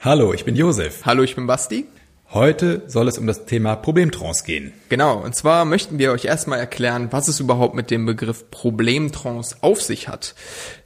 Hallo, 0.00 0.32
ich 0.32 0.44
bin 0.44 0.54
Josef. 0.54 1.00
Hallo, 1.06 1.24
ich 1.24 1.34
bin 1.34 1.48
Basti. 1.48 1.84
Heute 2.30 2.84
soll 2.86 3.08
es 3.08 3.18
um 3.18 3.26
das 3.26 3.46
Thema 3.46 3.74
Problemtrance 3.74 4.44
gehen. 4.44 4.72
Genau, 4.90 5.18
und 5.18 5.34
zwar 5.34 5.64
möchten 5.64 5.98
wir 5.98 6.12
euch 6.12 6.24
erstmal 6.24 6.60
erklären, 6.60 7.08
was 7.10 7.26
es 7.26 7.40
überhaupt 7.40 7.74
mit 7.74 7.90
dem 7.90 8.06
Begriff 8.06 8.48
Problemtrance 8.52 9.56
auf 9.60 9.82
sich 9.82 10.06
hat. 10.06 10.36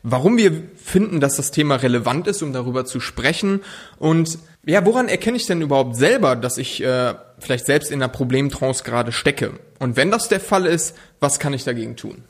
Warum 0.02 0.38
wir 0.38 0.62
finden, 0.82 1.20
dass 1.20 1.36
das 1.36 1.50
Thema 1.50 1.76
relevant 1.76 2.26
ist, 2.26 2.40
um 2.40 2.54
darüber 2.54 2.86
zu 2.86 3.00
sprechen. 3.00 3.60
Und 3.98 4.38
ja, 4.64 4.86
woran 4.86 5.08
erkenne 5.08 5.36
ich 5.36 5.44
denn 5.44 5.60
überhaupt 5.60 5.94
selber, 5.94 6.34
dass 6.34 6.56
ich 6.56 6.82
äh, 6.82 7.12
vielleicht 7.38 7.66
selbst 7.66 7.90
in 7.90 8.02
einer 8.02 8.10
Problemtrance 8.10 8.82
gerade 8.82 9.12
stecke? 9.12 9.60
Und 9.78 9.96
wenn 9.96 10.10
das 10.10 10.28
der 10.30 10.40
Fall 10.40 10.64
ist, 10.64 10.96
was 11.20 11.38
kann 11.38 11.52
ich 11.52 11.64
dagegen 11.64 11.96
tun? 11.96 12.24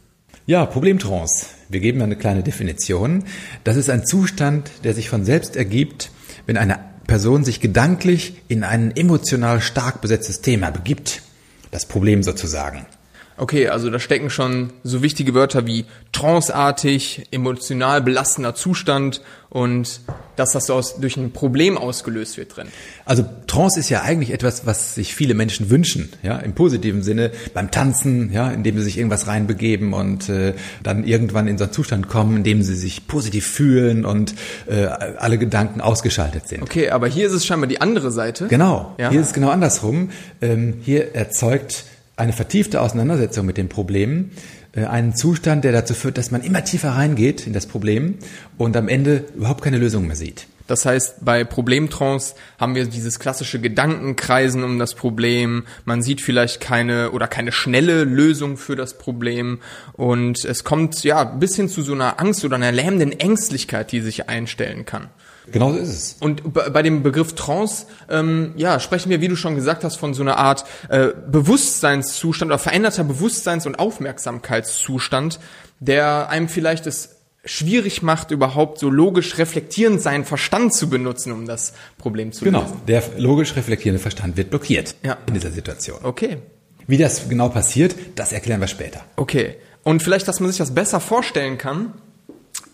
Ja, 0.47 0.67
Problemtrance. 0.67 1.47
Wir 1.69 1.79
geben 1.79 2.03
eine 2.03 2.17
kleine 2.17 2.43
Definition. 2.43 3.23
Das 3.63 3.77
ist 3.77 3.89
ein 3.89 4.05
Zustand, 4.05 4.69
der 4.83 4.95
sich 4.95 5.09
von 5.09 5.25
selbst 5.25 5.55
ergibt, 5.55 6.11
wenn 6.47 6.57
eine 6.57 6.79
Person 7.07 7.45
sich 7.45 7.61
gedanklich 7.61 8.43
in 8.49 8.65
ein 8.65 8.97
emotional 8.97 9.61
stark 9.61 10.01
besetztes 10.01 10.41
Thema 10.41 10.71
begibt. 10.71 11.23
Das 11.71 11.87
Problem 11.87 12.23
sozusagen. 12.23 12.87
Okay, 13.37 13.69
also 13.69 13.91
da 13.91 13.99
stecken 13.99 14.31
schon 14.31 14.73
so 14.85 15.03
wichtige 15.03 15.35
Wörter 15.35 15.67
wie 15.67 15.87
tranceartig, 16.13 17.27
emotional 17.31 18.03
belastender 18.03 18.55
Zustand 18.55 19.23
und 19.49 20.01
dass 20.37 20.53
das 20.53 20.71
aus, 20.71 20.97
durch 20.99 21.17
ein 21.17 21.31
Problem 21.33 21.77
ausgelöst 21.77 22.37
wird 22.39 22.57
drin. 22.57 22.69
Also 23.05 23.25
Trance 23.47 23.79
ist 23.79 23.91
ja 23.91 24.03
eigentlich 24.03 24.33
etwas, 24.33 24.65
was 24.67 24.95
sich 24.95 25.15
viele 25.15 25.35
Menschen 25.35 25.69
wünschen, 25.69 26.11
ja, 26.23 26.39
im 26.39 26.55
positiven 26.55 27.03
Sinne, 27.03 27.33
beim 27.53 27.71
Tanzen, 27.71 28.33
ja, 28.33 28.51
indem 28.51 28.79
sie 28.79 28.85
sich 28.85 28.97
irgendwas 28.97 29.27
reinbegeben 29.27 29.93
und 29.93 30.29
äh, 30.29 30.55
dann 30.83 31.05
irgendwann 31.05 31.49
in 31.49 31.59
so 31.59 31.65
einen 31.65 31.73
Zustand 31.73 32.09
kommen, 32.09 32.39
in 32.39 32.45
dem 32.45 32.63
sie 32.63 32.75
sich 32.75 33.07
positiv 33.07 33.47
fühlen 33.47 34.05
und 34.05 34.35
äh, 34.67 34.87
alle 34.87 35.37
Gedanken 35.39 35.81
ausgeschaltet 35.81 36.49
sind. 36.49 36.63
Okay, 36.63 36.91
aber 36.91 37.09
hier 37.09 37.27
ist 37.27 37.33
es 37.33 37.45
scheinbar 37.45 37.69
die 37.69 37.81
andere 37.81 38.11
Seite. 38.11 38.47
Genau, 38.49 38.95
ja. 38.99 39.11
hier 39.11 39.21
ist 39.21 39.29
es 39.29 39.33
genau 39.35 39.51
andersrum. 39.51 40.11
Ähm, 40.41 40.75
hier 40.83 41.15
erzeugt 41.15 41.85
eine 42.17 42.33
vertiefte 42.33 42.81
Auseinandersetzung 42.81 43.47
mit 43.47 43.57
dem 43.57 43.69
Problem, 43.69 44.31
äh, 44.73 44.85
einen 44.85 45.15
Zustand, 45.15 45.65
der 45.65 45.73
dazu 45.73 45.95
führt, 45.95 46.19
dass 46.19 46.31
man 46.31 46.43
immer 46.43 46.65
tiefer 46.65 46.91
reingeht 46.91 47.47
in 47.47 47.53
das 47.53 47.67
Problem 47.67 48.17
und 48.59 48.77
am 48.77 48.89
Ende 48.89 49.25
überhaupt 49.35 49.63
keine 49.63 49.79
Lösung 49.79 50.07
mehr 50.07 50.17
sieht. 50.17 50.47
Das 50.67 50.87
heißt, 50.87 51.25
bei 51.25 51.45
Problemtrance 51.45 52.35
haben 52.59 52.75
wir 52.75 52.87
dieses 52.87 53.19
klassische 53.19 53.61
Gedankenkreisen 53.61 54.63
um 54.63 54.79
das 54.79 54.95
Problem. 54.95 55.65
Man 55.85 56.03
sieht 56.03 56.21
vielleicht 56.21 56.61
keine 56.61 57.11
oder 57.11 57.27
keine 57.27 57.53
schnelle 57.53 58.05
Lösung 58.05 58.57
für 58.57 58.77
das 58.77 58.97
Problem. 58.97 59.59
Und 59.95 60.45
es 60.45 60.65
kommt 60.65 61.03
ja 61.03 61.25
bis 61.25 61.57
hin 61.57 61.69
zu 61.69 61.83
so 61.83 61.93
einer 61.93 62.21
Angst 62.21 62.45
oder 62.45 62.57
einer 62.57 62.73
lähmenden 62.73 63.13
Ängstlichkeit, 63.13 63.93
die 63.93 64.01
sich 64.01 64.29
einstellen 64.29 64.87
kann. 64.87 65.09
Genau 65.51 65.73
so 65.73 65.79
ist 65.79 65.89
es. 65.89 66.17
Und 66.21 66.53
bei 66.55 66.83
dem 66.83 67.03
Begriff 67.03 67.35
Trance, 67.35 67.87
ähm, 68.09 68.53
ja, 68.57 68.79
sprechen 68.79 69.11
wir, 69.11 69.21
wie 69.21 69.29
du 69.29 69.37
schon 69.37 69.55
gesagt 69.55 69.83
hast, 69.83 69.97
von 69.97 70.15
so 70.15 70.23
einer 70.23 70.37
Art 70.37 70.65
äh, 70.89 71.09
Bewusstseinszustand 71.31 72.51
oder 72.51 72.59
veränderter 72.59 73.05
Bewusstseins- 73.05 73.67
und 73.67 73.79
Aufmerksamkeitszustand, 73.79 75.41
der 75.81 76.29
einem 76.29 76.49
vielleicht 76.49 76.87
es 76.87 77.17
schwierig 77.45 78.03
macht, 78.03 78.31
überhaupt 78.31 78.79
so 78.79 78.89
logisch 78.89 79.39
reflektierend 79.39 80.01
seinen 80.01 80.25
Verstand 80.25 80.75
zu 80.75 80.89
benutzen, 80.89 81.33
um 81.33 81.47
das 81.47 81.73
Problem 81.99 82.33
zu 82.33 82.45
genau. 82.45 82.61
lösen. 82.61 82.73
Genau, 82.87 83.01
der 83.01 83.03
logisch 83.19 83.57
reflektierende 83.57 84.01
Verstand 84.01 84.37
wird 84.37 84.51
blockiert 84.51 84.95
ja. 85.03 85.19
in 85.27 85.35
dieser 85.35 85.51
Situation. 85.51 85.99
Okay. 86.05 86.39
Wie 86.87 86.99
das 86.99 87.29
genau 87.29 87.49
passiert, 87.49 87.95
das 88.15 88.33
erklären 88.33 88.61
wir 88.61 88.69
später. 88.69 89.05
Okay. 89.17 89.57
Und 89.83 90.03
vielleicht, 90.03 90.29
dass 90.29 90.39
man 90.39 90.51
sich 90.51 90.59
das 90.59 90.75
besser 90.75 91.01
vorstellen 91.01 91.59
kann, 91.59 91.95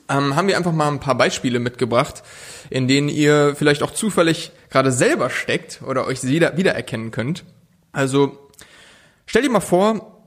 ähm, 0.09 0.37
haben 0.37 0.48
wir 0.48 0.56
einfach 0.56 0.73
mal 0.73 0.89
ein 0.89 1.01
paar 1.01 1.17
Beispiele 1.17 1.59
mitgebracht, 1.59 2.23
in 2.70 2.89
denen 2.89 3.09
ihr 3.09 3.55
vielleicht 3.56 3.83
auch 3.83 3.91
zufällig 3.91 4.53
gerade 4.70 4.92
selber 4.92 5.31
steckt 5.31 5.81
oder 5.87 6.06
euch 6.06 6.23
wieder, 6.25 6.56
wiedererkennen 6.56 7.11
könnt. 7.11 7.45
Also 7.92 8.51
stell 9.27 9.42
dir 9.42 9.51
mal 9.51 9.61
vor, 9.61 10.19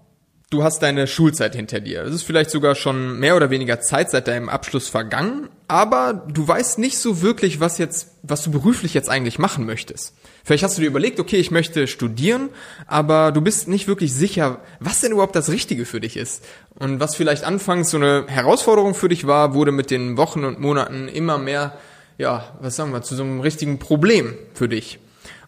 du 0.50 0.64
hast 0.64 0.84
deine 0.84 1.08
Schulzeit 1.08 1.56
hinter 1.56 1.80
dir. 1.80 2.04
Es 2.04 2.14
ist 2.14 2.24
vielleicht 2.24 2.52
sogar 2.52 2.76
schon 2.76 3.20
mehr 3.20 3.36
oder 3.36 3.50
weniger 3.50 3.82
Zeit 3.82 4.12
seit 4.12 4.28
deinem 4.28 4.50
Abschluss 4.50 4.88
vergangen, 4.90 5.50
aber 5.72 6.26
du 6.28 6.46
weißt 6.46 6.80
nicht 6.80 6.98
so 6.98 7.22
wirklich, 7.22 7.62
was 7.62 7.78
jetzt, 7.78 8.10
was 8.24 8.44
du 8.44 8.52
beruflich 8.52 8.94
jetzt 8.94 9.08
eigentlich 9.08 9.40
machen 9.40 9.66
möchtest. 9.66 10.14
Vielleicht 10.44 10.66
hast 10.66 10.78
du 10.78 10.82
dir 10.82 10.88
überlegt, 10.88 11.18
okay, 11.18 11.38
ich 11.38 11.50
möchte 11.50 11.88
studieren, 11.88 12.50
aber 12.88 13.32
du 13.32 13.40
bist 13.40 13.70
nicht 13.70 13.88
wirklich 13.88 14.14
sicher, 14.14 14.60
was 14.82 15.00
denn 15.00 15.14
überhaupt 15.14 15.34
das 15.34 15.50
Richtige 15.50 15.86
für 15.86 16.02
dich 16.02 16.18
ist. 16.18 16.44
Und 16.78 17.00
was 17.00 17.16
vielleicht 17.16 17.46
anfangs 17.46 17.90
so 17.90 17.96
eine 17.96 18.26
Herausforderung 18.28 18.96
für 18.96 19.08
dich 19.08 19.28
war, 19.28 19.54
wurde 19.54 19.72
mit 19.72 19.92
den 19.92 20.18
Wochen 20.18 20.44
und 20.44 20.60
Monaten 20.60 21.08
immer 21.08 21.38
mehr, 21.38 21.78
ja, 22.18 22.54
was 22.60 22.76
sagen 22.76 22.92
wir, 22.92 23.02
zu 23.02 23.16
so 23.16 23.24
einem 23.24 23.40
richtigen 23.40 23.80
Problem 23.80 24.34
für 24.54 24.68
dich. 24.68 25.00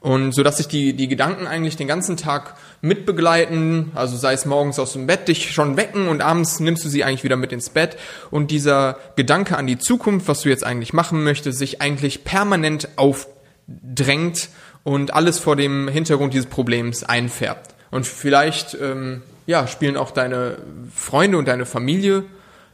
Und 0.03 0.33
so 0.33 0.43
dass 0.43 0.57
sich 0.57 0.67
die, 0.67 0.91
die 0.91 1.07
Gedanken 1.07 1.47
eigentlich 1.47 1.77
den 1.77 1.87
ganzen 1.87 2.17
Tag 2.17 2.57
mitbegleiten, 2.81 3.93
also 3.95 4.17
sei 4.17 4.33
es 4.33 4.45
morgens 4.45 4.77
aus 4.77 4.91
dem 4.91 5.07
Bett 5.07 5.29
dich 5.29 5.53
schon 5.53 5.77
wecken 5.77 6.09
und 6.09 6.21
abends 6.21 6.59
nimmst 6.59 6.83
du 6.83 6.89
sie 6.89 7.05
eigentlich 7.05 7.23
wieder 7.23 7.37
mit 7.37 7.53
ins 7.53 7.69
Bett 7.69 7.95
und 8.29 8.51
dieser 8.51 8.97
Gedanke 9.15 9.57
an 9.57 9.65
die 9.65 9.77
Zukunft, 9.77 10.27
was 10.27 10.41
du 10.41 10.49
jetzt 10.49 10.65
eigentlich 10.65 10.91
machen 10.91 11.23
möchtest, 11.23 11.57
sich 11.57 11.81
eigentlich 11.81 12.25
permanent 12.25 12.89
aufdrängt 12.97 14.49
und 14.83 15.13
alles 15.13 15.39
vor 15.39 15.55
dem 15.55 15.87
Hintergrund 15.87 16.33
dieses 16.33 16.47
Problems 16.47 17.05
einfärbt. 17.05 17.73
Und 17.89 18.05
vielleicht 18.05 18.77
ähm, 18.81 19.21
ja, 19.45 19.67
spielen 19.67 19.95
auch 19.95 20.11
deine 20.11 20.57
Freunde 20.93 21.37
und 21.37 21.47
deine 21.47 21.65
Familie 21.65 22.25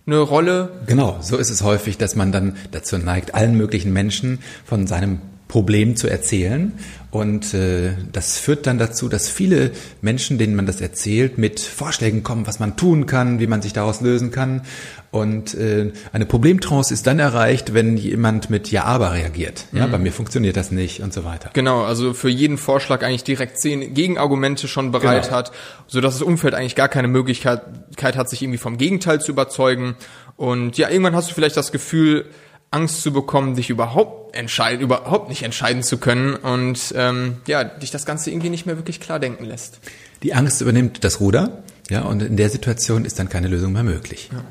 eine 0.07 0.17
Rolle. 0.17 0.71
Genau, 0.87 1.19
so 1.21 1.37
ist 1.37 1.51
es 1.51 1.61
häufig, 1.61 1.99
dass 1.99 2.15
man 2.15 2.31
dann 2.31 2.57
dazu 2.71 2.97
neigt, 2.97 3.35
allen 3.35 3.55
möglichen 3.55 3.93
Menschen 3.93 4.39
von 4.65 4.87
seinem 4.87 5.21
Problem 5.49 5.95
zu 5.97 6.07
erzählen. 6.07 6.71
Und 7.11 7.55
äh, 7.55 7.93
das 8.11 8.37
führt 8.37 8.67
dann 8.67 8.77
dazu, 8.77 9.09
dass 9.09 9.29
viele 9.29 9.71
Menschen, 9.99 10.37
denen 10.37 10.55
man 10.55 10.67
das 10.67 10.79
erzählt, 10.79 11.39
mit 11.39 11.59
Vorschlägen 11.59 12.21
kommen, 12.21 12.45
was 12.45 12.59
man 12.59 12.77
tun 12.77 13.07
kann, 13.07 13.39
wie 13.39 13.47
man 13.47 13.63
sich 13.63 13.73
daraus 13.73 13.99
lösen 13.99 14.29
kann. 14.29 14.61
Und 15.09 15.55
äh, 15.55 15.91
eine 16.13 16.27
Problemtrance 16.27 16.93
ist 16.93 17.07
dann 17.07 17.17
erreicht, 17.17 17.73
wenn 17.73 17.97
jemand 17.97 18.51
mit 18.51 18.69
Ja, 18.69 18.83
aber 18.83 19.13
reagiert. 19.13 19.65
Ja, 19.71 19.87
mhm. 19.87 19.91
bei 19.91 19.97
mir 19.97 20.11
funktioniert 20.13 20.55
das 20.55 20.69
nicht 20.69 21.01
und 21.01 21.11
so 21.11 21.25
weiter. 21.25 21.49
Genau, 21.53 21.81
also 21.81 22.13
für 22.13 22.29
jeden 22.29 22.59
Vorschlag 22.59 23.01
eigentlich 23.01 23.23
direkt 23.23 23.59
zehn 23.59 23.95
Gegenargumente 23.95 24.67
schon 24.67 24.91
bereit 24.91 25.23
genau. 25.23 25.35
hat, 25.35 25.51
so 25.87 25.99
dass 25.99 26.13
das 26.13 26.21
Umfeld 26.21 26.53
eigentlich 26.53 26.75
gar 26.75 26.89
keine 26.89 27.07
Möglichkeit 27.07 27.63
hat, 27.97 28.29
sich 28.29 28.43
irgendwie 28.43 28.59
vom 28.59 28.77
Gegenteil 28.77 29.19
zu 29.19 29.31
überzeugen. 29.31 29.95
Und 30.37 30.77
ja, 30.77 30.89
irgendwann 30.89 31.15
hast 31.15 31.31
du 31.31 31.33
vielleicht 31.33 31.57
das 31.57 31.71
Gefühl, 31.71 32.25
Angst 32.71 33.01
zu 33.01 33.11
bekommen, 33.11 33.55
dich 33.55 33.69
überhaupt 33.69 34.35
entscheiden, 34.35 34.81
überhaupt 34.81 35.29
nicht 35.29 35.43
entscheiden 35.43 35.81
zu 35.81 35.97
können 35.97 36.35
und 36.35 36.93
ähm, 36.95 37.37
ja, 37.47 37.63
dich 37.63 37.91
das 37.91 38.05
Ganze 38.05 38.29
irgendwie 38.29 38.49
nicht 38.49 38.65
mehr 38.65 38.77
wirklich 38.77 38.99
klar 38.99 39.19
denken 39.19 39.45
lässt. 39.45 39.79
Die 40.21 40.33
Angst 40.33 40.61
übernimmt 40.61 41.03
das 41.03 41.19
Ruder, 41.19 41.63
ja, 41.89 42.03
und 42.03 42.21
in 42.21 42.37
der 42.37 42.49
Situation 42.49 43.05
ist 43.05 43.17
dann 43.17 43.29
keine 43.29 43.47
Lösung 43.47 43.73
mehr 43.73 43.83
möglich. 43.83 44.29
Ja. 44.31 44.43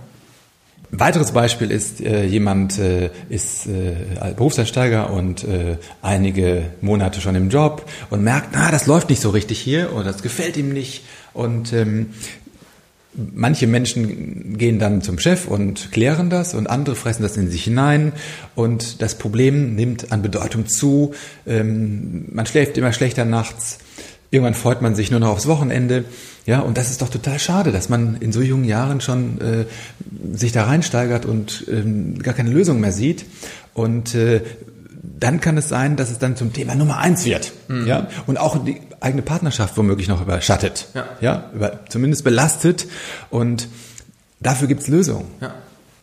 Weiteres 0.91 1.33
Beispiel 1.33 1.71
ist, 1.71 2.01
äh, 2.01 2.25
jemand 2.25 2.79
äh, 2.79 3.11
ist 3.29 3.67
äh, 3.67 3.95
Berufseinsteiger 4.35 5.11
und 5.11 5.45
äh, 5.45 5.77
einige 6.01 6.71
Monate 6.81 7.21
schon 7.21 7.35
im 7.35 7.51
Job 7.51 7.85
und 8.09 8.23
merkt, 8.25 8.49
na, 8.53 8.71
das 8.71 8.87
läuft 8.87 9.11
nicht 9.11 9.21
so 9.21 9.31
richtig 9.31 9.61
hier 9.61 9.93
oder 9.93 10.05
das 10.05 10.23
gefällt 10.23 10.57
ihm 10.57 10.73
nicht 10.73 11.05
und 11.35 11.75
ähm, 11.75 12.15
Manche 13.35 13.67
Menschen 13.67 14.57
gehen 14.59 14.79
dann 14.79 15.03
zum 15.03 15.19
Chef 15.19 15.49
und 15.49 15.91
klären 15.91 16.31
das 16.31 16.55
und 16.55 16.69
andere 16.69 16.95
fressen 16.95 17.23
das 17.23 17.37
in 17.37 17.51
sich 17.51 17.65
hinein 17.65 18.13
und 18.55 19.03
das 19.03 19.17
Problem 19.17 19.75
nimmt 19.75 20.13
an 20.13 20.23
Bedeutung 20.23 20.67
zu. 20.67 21.15
Ähm, 21.47 22.27
man 22.31 22.47
schläft 22.47 22.79
immer 22.79 22.93
schlechter 22.93 23.25
nachts. 23.25 23.79
Irgendwann 24.31 24.55
freut 24.55 24.83
man 24.83 24.95
sich 24.95 25.11
nur 25.11 25.21
noch 25.21 25.31
aufs 25.31 25.47
Wochenende. 25.47 26.05
Ja, 26.47 26.61
und 26.61 26.79
das 26.79 26.91
ist 26.91 27.03
doch 27.03 27.09
total 27.09 27.39
schade, 27.39 27.73
dass 27.73 27.89
man 27.89 28.17
in 28.21 28.31
so 28.31 28.41
jungen 28.41 28.65
Jahren 28.65 29.01
schon 29.01 29.41
äh, 29.41 29.65
sich 30.37 30.53
da 30.53 30.65
reinsteigert 30.65 31.27
und 31.27 31.65
ähm, 31.69 32.19
gar 32.23 32.35
keine 32.35 32.51
Lösung 32.51 32.79
mehr 32.81 32.93
sieht. 32.93 33.25
Und 33.75 34.15
äh, 34.15 34.43
dann 35.19 35.41
kann 35.41 35.57
es 35.57 35.69
sein, 35.69 35.97
dass 35.97 36.11
es 36.11 36.19
dann 36.19 36.37
zum 36.37 36.53
Thema 36.53 36.75
Nummer 36.75 36.99
eins 36.99 37.25
wird. 37.25 37.53
Mhm. 37.69 37.87
Ja? 37.87 38.09
Und 38.27 38.39
auch 38.39 38.65
die 38.65 38.77
eigene 39.01 39.23
Partnerschaft 39.23 39.77
womöglich 39.77 40.09
noch 40.09 40.21
überschattet. 40.21 40.89
Ja. 40.95 41.09
ja? 41.21 41.51
Über, 41.55 41.81
zumindest 41.89 42.25
belastet. 42.25 42.87
Und 43.31 43.69
dafür 44.41 44.69
gibt's 44.69 44.89
Lösungen. 44.89 45.27
Ja. 45.41 45.55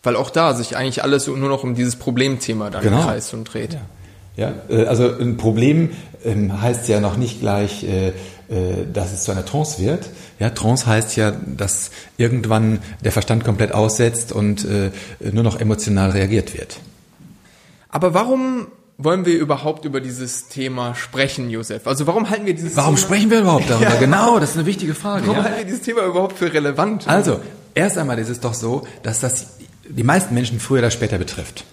Weil 0.04 0.16
auch 0.16 0.30
da 0.30 0.54
sich 0.54 0.78
eigentlich 0.78 1.04
alles 1.04 1.28
nur 1.28 1.38
noch 1.38 1.64
um 1.64 1.76
dieses 1.76 1.96
Problemthema 1.96 2.70
dann 2.70 2.84
genau. 2.84 3.04
kreist 3.04 3.34
und 3.34 3.46
dreht. 3.46 3.74
Ja. 3.74 3.82
Ja, 4.38 4.54
äh, 4.70 4.86
also 4.86 5.10
ein 5.18 5.38
Problem 5.38 5.92
ähm, 6.24 6.62
heißt 6.62 6.88
ja 6.88 7.00
noch 7.00 7.18
nicht 7.18 7.40
gleich, 7.40 7.84
äh, 7.84 8.08
äh, 8.10 8.14
dass 8.92 9.14
es 9.14 9.24
zu 9.24 9.32
einer 9.32 9.46
Trance 9.46 9.82
wird. 9.82 10.10
Ja, 10.40 10.50
Trance 10.50 10.86
heißt 10.86 11.16
ja, 11.16 11.32
dass 11.32 11.92
irgendwann 12.18 12.80
der 13.04 13.12
Verstand 13.12 13.44
komplett 13.44 13.72
aussetzt 13.72 14.32
und 14.34 14.68
nur 15.32 15.44
noch 15.44 15.60
emotional 15.60 16.12
reagiert 16.12 16.58
wird. 16.58 16.80
Aber 17.90 18.14
warum 18.14 18.68
wollen 18.98 19.26
wir 19.26 19.38
überhaupt 19.38 19.86
über 19.86 20.00
dieses 20.00 20.48
Thema 20.48 20.96
sprechen, 20.96 21.50
Josef? 21.50 21.86
Also 21.88 22.08
warum 22.08 22.30
halten 22.30 22.46
wir 22.46 22.54
dieses 22.54 22.76
Warum 22.76 22.96
Thema 22.96 23.06
sprechen 23.06 23.30
wir 23.30 23.40
überhaupt 23.42 23.70
darüber? 23.70 23.86
Ja. 23.94 24.00
Genau, 24.00 24.40
das 24.40 24.52
ist 24.52 24.58
eine 24.58 24.66
wichtige 24.66 24.96
Frage. 24.96 25.28
Warum 25.28 25.38
ja? 25.38 25.44
halten 25.44 25.58
wir 25.58 25.66
dieses 25.66 25.82
Thema 25.82 26.04
überhaupt 26.06 26.38
für 26.38 26.54
relevant? 26.54 27.08
Also, 27.08 27.40
erst 27.74 27.98
einmal 27.98 28.18
ist 28.20 28.30
es 28.30 28.40
doch 28.40 28.54
so, 28.54 28.88
dass 29.04 29.20
das 29.20 29.58
die 29.88 30.04
meisten 30.04 30.34
Menschen 30.34 30.60
früher 30.60 30.80
oder 30.80 30.92
später 30.92 31.18
betrifft. 31.18 31.66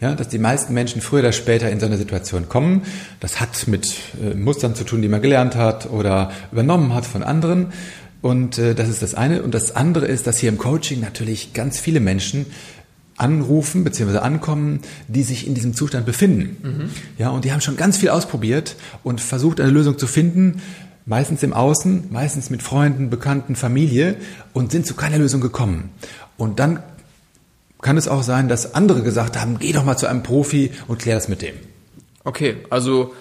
Ja, 0.00 0.14
dass 0.14 0.28
die 0.28 0.38
meisten 0.38 0.74
Menschen 0.74 1.00
früher 1.00 1.20
oder 1.20 1.32
später 1.32 1.70
in 1.70 1.80
so 1.80 1.86
eine 1.86 1.96
Situation 1.96 2.48
kommen. 2.48 2.82
Das 3.18 3.40
hat 3.40 3.66
mit 3.66 3.94
äh, 4.22 4.34
Mustern 4.34 4.76
zu 4.76 4.84
tun, 4.84 5.02
die 5.02 5.08
man 5.08 5.20
gelernt 5.20 5.56
hat 5.56 5.90
oder 5.90 6.30
übernommen 6.52 6.94
hat 6.94 7.04
von 7.04 7.24
anderen. 7.24 7.72
Und 8.22 8.58
äh, 8.58 8.76
das 8.76 8.88
ist 8.88 9.02
das 9.02 9.16
eine. 9.16 9.42
Und 9.42 9.54
das 9.54 9.74
andere 9.74 10.06
ist, 10.06 10.28
dass 10.28 10.38
hier 10.38 10.50
im 10.50 10.58
Coaching 10.58 11.00
natürlich 11.00 11.52
ganz 11.52 11.80
viele 11.80 11.98
Menschen 11.98 12.46
anrufen 13.18 13.84
bzw. 13.84 14.18
ankommen, 14.18 14.80
die 15.08 15.22
sich 15.22 15.46
in 15.46 15.54
diesem 15.54 15.74
Zustand 15.74 16.06
befinden. 16.06 16.56
Mhm. 16.62 16.90
Ja, 17.18 17.30
und 17.30 17.44
die 17.44 17.52
haben 17.52 17.60
schon 17.60 17.76
ganz 17.76 17.96
viel 17.96 18.10
ausprobiert 18.10 18.76
und 19.02 19.20
versucht, 19.20 19.60
eine 19.60 19.70
Lösung 19.70 19.98
zu 19.98 20.06
finden, 20.06 20.62
meistens 21.04 21.42
im 21.42 21.52
Außen, 21.52 22.08
meistens 22.10 22.50
mit 22.50 22.62
Freunden, 22.62 23.10
Bekannten, 23.10 23.56
Familie 23.56 24.16
und 24.52 24.72
sind 24.72 24.86
zu 24.86 24.94
keiner 24.94 25.18
Lösung 25.18 25.40
gekommen. 25.40 25.90
Und 26.36 26.60
dann 26.60 26.82
kann 27.80 27.96
es 27.96 28.08
auch 28.08 28.22
sein, 28.22 28.48
dass 28.48 28.74
andere 28.74 29.02
gesagt 29.02 29.40
haben, 29.40 29.58
geh 29.58 29.72
doch 29.72 29.84
mal 29.84 29.96
zu 29.96 30.06
einem 30.06 30.22
Profi 30.22 30.72
und 30.86 30.98
klär 30.98 31.14
das 31.14 31.28
mit 31.28 31.42
dem. 31.42 31.54
Okay, 32.24 32.56
also 32.70 33.14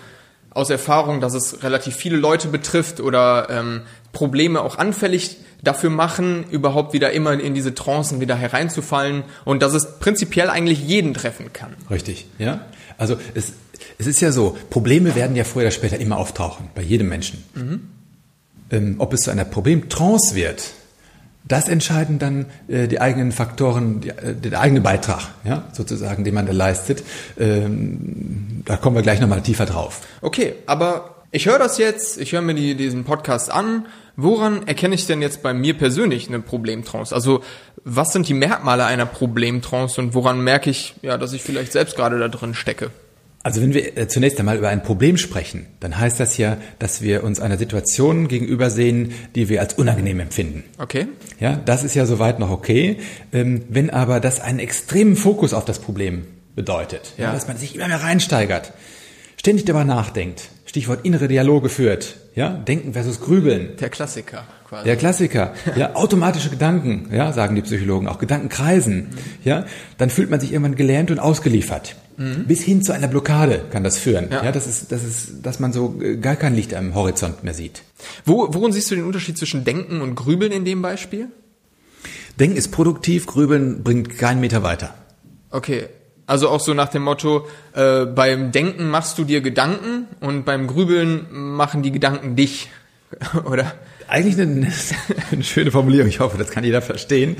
aus 0.50 0.70
Erfahrung, 0.70 1.22
dass 1.22 1.34
es 1.34 1.64
relativ 1.64 1.96
viele 1.96 2.18
Leute 2.18 2.48
betrifft 2.48 3.00
oder 3.00 3.48
ähm, 3.50 3.82
Probleme 4.12 4.62
auch 4.62 4.78
anfällig 4.78 5.38
dafür 5.68 5.90
machen, 5.90 6.46
überhaupt 6.50 6.94
wieder 6.94 7.12
immer 7.12 7.34
in 7.34 7.54
diese 7.54 7.76
Trancen 7.76 8.20
wieder 8.20 8.36
hereinzufallen 8.36 9.24
und 9.46 9.62
dass 9.62 9.74
es 9.74 10.00
prinzipiell 10.00 10.50
eigentlich 10.50 10.82
jeden 10.82 11.14
treffen 11.14 11.54
kann. 11.54 11.76
Richtig, 11.90 12.28
ja. 12.40 12.62
Also 12.98 13.18
es, 13.36 13.54
es 13.98 14.08
ist 14.08 14.22
ja 14.22 14.32
so, 14.32 14.58
Probleme 14.70 15.14
werden 15.16 15.36
ja 15.36 15.44
früher 15.44 15.64
oder 15.64 15.72
später 15.72 16.00
immer 16.00 16.18
auftauchen, 16.18 16.70
bei 16.74 16.82
jedem 16.82 17.10
Menschen. 17.10 17.44
Mhm. 17.54 17.90
Ähm, 18.70 18.96
ob 18.98 19.14
es 19.14 19.22
zu 19.22 19.32
einer 19.32 19.46
Problemtrance 19.46 20.36
wird, 20.36 20.64
das 21.48 21.70
entscheiden 21.70 22.20
dann 22.20 22.48
äh, 22.68 22.88
die 22.88 23.00
eigenen 23.00 23.32
Faktoren, 23.32 24.02
die, 24.02 24.10
äh, 24.10 24.36
der 24.36 24.60
eigene 24.60 24.82
Beitrag, 24.82 25.30
ja, 25.46 25.70
sozusagen, 25.74 26.24
den 26.24 26.34
man 26.34 26.46
da 26.46 26.54
leistet. 26.54 27.04
Ähm, 27.40 28.64
da 28.66 28.78
kommen 28.78 28.96
wir 28.96 29.04
gleich 29.04 29.22
nochmal 29.22 29.42
tiefer 29.42 29.66
drauf. 29.66 30.02
Okay, 30.22 30.56
aber 30.66 31.17
ich 31.38 31.46
höre 31.46 31.60
das 31.60 31.78
jetzt, 31.78 32.20
ich 32.20 32.32
höre 32.32 32.42
mir 32.42 32.56
die, 32.56 32.74
diesen 32.74 33.04
Podcast 33.04 33.52
an. 33.52 33.86
Woran 34.16 34.68
erkenne 34.68 34.96
ich 34.96 35.06
denn 35.06 35.22
jetzt 35.22 35.44
bei 35.44 35.54
mir 35.54 35.78
persönlich 35.78 36.28
eine 36.30 36.40
Problemtrance? 36.40 37.14
Also 37.14 37.44
was 37.84 38.12
sind 38.12 38.28
die 38.28 38.34
Merkmale 38.34 38.86
einer 38.86 39.06
Problemtrance 39.06 40.02
und 40.02 40.16
woran 40.16 40.44
merke 40.44 40.72
ich, 40.72 40.96
ja, 41.04 41.16
dass 41.20 41.34
ich 41.34 41.44
vielleicht 41.44 41.74
selbst 41.74 41.96
gerade 41.96 42.18
da 42.18 42.28
drin 42.28 42.56
stecke? 42.56 42.90
Also 43.44 43.62
wenn 43.62 43.76
wir 43.76 43.96
äh, 43.96 44.08
zunächst 44.08 44.40
einmal 44.40 44.58
über 44.58 44.70
ein 44.70 44.82
Problem 44.82 45.16
sprechen, 45.16 45.68
dann 45.80 46.00
heißt 46.00 46.20
das 46.20 46.38
ja, 46.38 46.58
dass 46.80 47.04
wir 47.04 47.24
uns 47.24 47.40
einer 47.40 47.60
Situation 47.60 48.28
gegenüber 48.28 48.72
sehen, 48.72 49.14
die 49.36 49.48
wir 49.48 49.62
als 49.62 49.76
unangenehm 49.76 50.20
empfinden. 50.20 50.64
Okay. 50.80 51.06
Ja, 51.40 51.56
das 51.56 51.84
ist 51.84 51.94
ja 51.94 52.08
soweit 52.08 52.40
noch 52.40 52.50
okay. 52.50 52.98
Ähm, 53.32 53.64
wenn 53.70 53.92
aber 53.92 54.20
das 54.20 54.40
einen 54.40 54.58
extremen 54.58 55.16
Fokus 55.16 55.54
auf 55.54 55.66
das 55.66 55.78
Problem 55.78 56.26
bedeutet, 56.56 57.14
ja. 57.20 57.32
dass 57.32 57.48
man 57.48 57.58
sich 57.58 57.76
immer 57.76 57.88
mehr 57.88 58.02
reinsteigert, 58.02 58.74
ständig 59.38 59.66
darüber 59.66 59.86
nachdenkt, 59.86 60.50
Stichwort 60.66 61.06
innere 61.06 61.28
Dialoge 61.28 61.70
führt, 61.70 62.18
ja, 62.36 62.50
Denken 62.50 62.94
versus 62.94 63.22
Grübeln. 63.22 63.78
Der 63.80 63.90
Klassiker. 63.90 64.46
Quasi. 64.68 64.84
Der 64.84 64.98
Klassiker, 64.98 65.54
ja, 65.78 65.96
automatische 65.96 66.50
Gedanken, 66.50 67.08
ja, 67.12 67.32
sagen 67.32 67.56
die 67.56 67.62
Psychologen, 67.62 68.08
auch 68.08 68.20
Gedankenkreisen, 68.20 68.96
mhm. 68.98 69.18
ja, 69.46 69.66
dann 69.98 70.10
fühlt 70.10 70.30
man 70.30 70.42
sich 70.42 70.52
irgendwann 70.52 70.76
gelähmt 70.76 71.10
und 71.10 71.20
ausgeliefert. 71.20 71.96
Mhm. 72.18 72.46
Bis 72.48 72.64
hin 72.64 72.82
zu 72.84 72.92
einer 72.92 73.08
Blockade 73.08 73.64
kann 73.72 73.84
das 73.84 73.98
führen. 73.98 74.28
Ja. 74.30 74.44
ja, 74.44 74.52
das 74.52 74.68
ist, 74.68 74.92
das 74.92 75.04
ist, 75.04 75.46
dass 75.46 75.60
man 75.60 75.72
so 75.72 76.02
äh, 76.02 76.18
gar 76.18 76.36
kein 76.36 76.54
Licht 76.54 76.74
am 76.74 76.96
Horizont 76.96 77.44
mehr 77.44 77.54
sieht. 77.54 77.84
Wo, 78.26 78.54
worin 78.54 78.74
siehst 78.74 78.92
du 78.92 78.96
den 78.96 79.06
Unterschied 79.06 79.38
zwischen 79.38 79.64
Denken 79.64 80.02
und 80.02 80.16
Grübeln 80.16 80.52
in 80.52 80.66
dem 80.66 80.82
Beispiel? 80.82 81.30
Denken 82.40 82.58
ist 82.58 82.72
produktiv, 82.72 83.26
Grübeln 83.26 83.84
bringt 83.84 84.18
keinen 84.18 84.42
Meter 84.42 84.64
weiter. 84.64 84.94
Okay, 85.50 85.88
also 86.28 86.50
auch 86.50 86.60
so 86.60 86.74
nach 86.74 86.90
dem 86.90 87.04
Motto, 87.04 87.48
äh, 87.74 88.06
beim 88.06 88.52
Denken 88.52 88.90
machst 88.90 89.18
du 89.18 89.24
dir 89.24 89.42
Gedanken 89.42 90.08
und 90.20 90.44
beim 90.44 90.68
Grübeln 90.68 91.26
machen 91.32 91.82
die 91.82 91.92
Gedanken 91.92 92.36
dich, 92.36 92.70
oder? 93.46 93.74
Eigentlich 94.08 94.40
eine, 94.40 94.68
eine, 95.32 95.44
schöne 95.44 95.72
Formulierung. 95.72 96.08
Ich 96.08 96.20
hoffe, 96.20 96.38
das 96.38 96.50
kann 96.50 96.64
jeder 96.64 96.82
verstehen. 96.82 97.38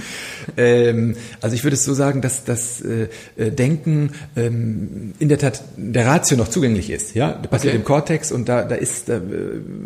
Ähm, 0.58 1.16
also 1.42 1.56
ich 1.56 1.64
würde 1.64 1.76
es 1.76 1.84
so 1.84 1.94
sagen, 1.94 2.22
dass 2.22 2.44
das 2.44 2.82
äh, 2.82 3.08
äh, 3.38 3.52
Denken 3.52 4.12
ähm, 4.36 5.14
in 5.20 5.30
der 5.30 5.38
Tat 5.38 5.64
der 5.78 6.06
Ratio 6.06 6.38
noch 6.38 6.50
zugänglich 6.50 6.90
ist. 6.90 7.16
Ja, 7.16 7.34
das 7.34 7.50
passiert 7.50 7.74
okay. 7.74 7.80
im 7.80 7.86
Kortex 7.86 8.32
und 8.32 8.50
da, 8.50 8.64
da 8.64 8.76
ist 8.76 9.10
da, 9.10 9.18
äh, 9.18 9.22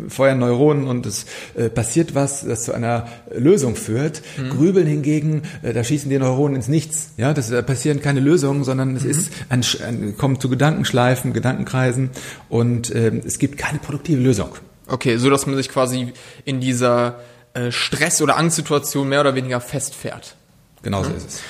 feuern 0.08 0.38
Neuronen 0.38 0.86
und 0.86 1.06
es 1.06 1.26
äh, 1.54 1.68
passiert 1.68 2.14
was, 2.14 2.44
das 2.44 2.64
zu 2.64 2.72
einer 2.72 3.06
Lösung 3.34 3.76
führt. 3.76 4.22
Mhm. 4.36 4.50
Grübeln 4.50 4.86
hingegen, 4.86 5.42
äh, 5.62 5.72
da 5.72 5.84
schießen 5.84 6.10
die 6.10 6.18
Neuronen 6.18 6.56
ins 6.56 6.68
Nichts. 6.68 7.12
Ja, 7.16 7.32
das 7.34 7.50
da 7.50 7.62
passieren 7.62 8.00
keine 8.00 8.20
Lösungen, 8.20 8.64
sondern 8.64 8.96
es 8.96 9.04
mhm. 9.04 9.10
ist 9.10 9.32
ein, 9.48 9.64
ein, 9.86 10.16
kommt 10.16 10.42
zu 10.42 10.48
Gedankenschleifen, 10.48 11.32
Gedankenkreisen 11.32 12.10
und 12.48 12.90
äh, 12.90 13.12
es 13.24 13.38
gibt 13.38 13.58
keine 13.58 13.78
produktive 13.78 14.20
Lösung. 14.20 14.50
Okay, 14.92 15.16
so 15.16 15.30
dass 15.30 15.46
man 15.46 15.56
sich 15.56 15.70
quasi 15.70 16.12
in 16.44 16.60
dieser 16.60 17.20
äh, 17.54 17.72
Stress- 17.72 18.20
oder 18.20 18.36
Angstsituation 18.36 19.08
mehr 19.08 19.22
oder 19.22 19.34
weniger 19.34 19.58
festfährt. 19.62 20.36
Genau 20.82 21.02
so 21.02 21.08
mhm. 21.08 21.16
ist 21.16 21.28
es. 21.28 21.40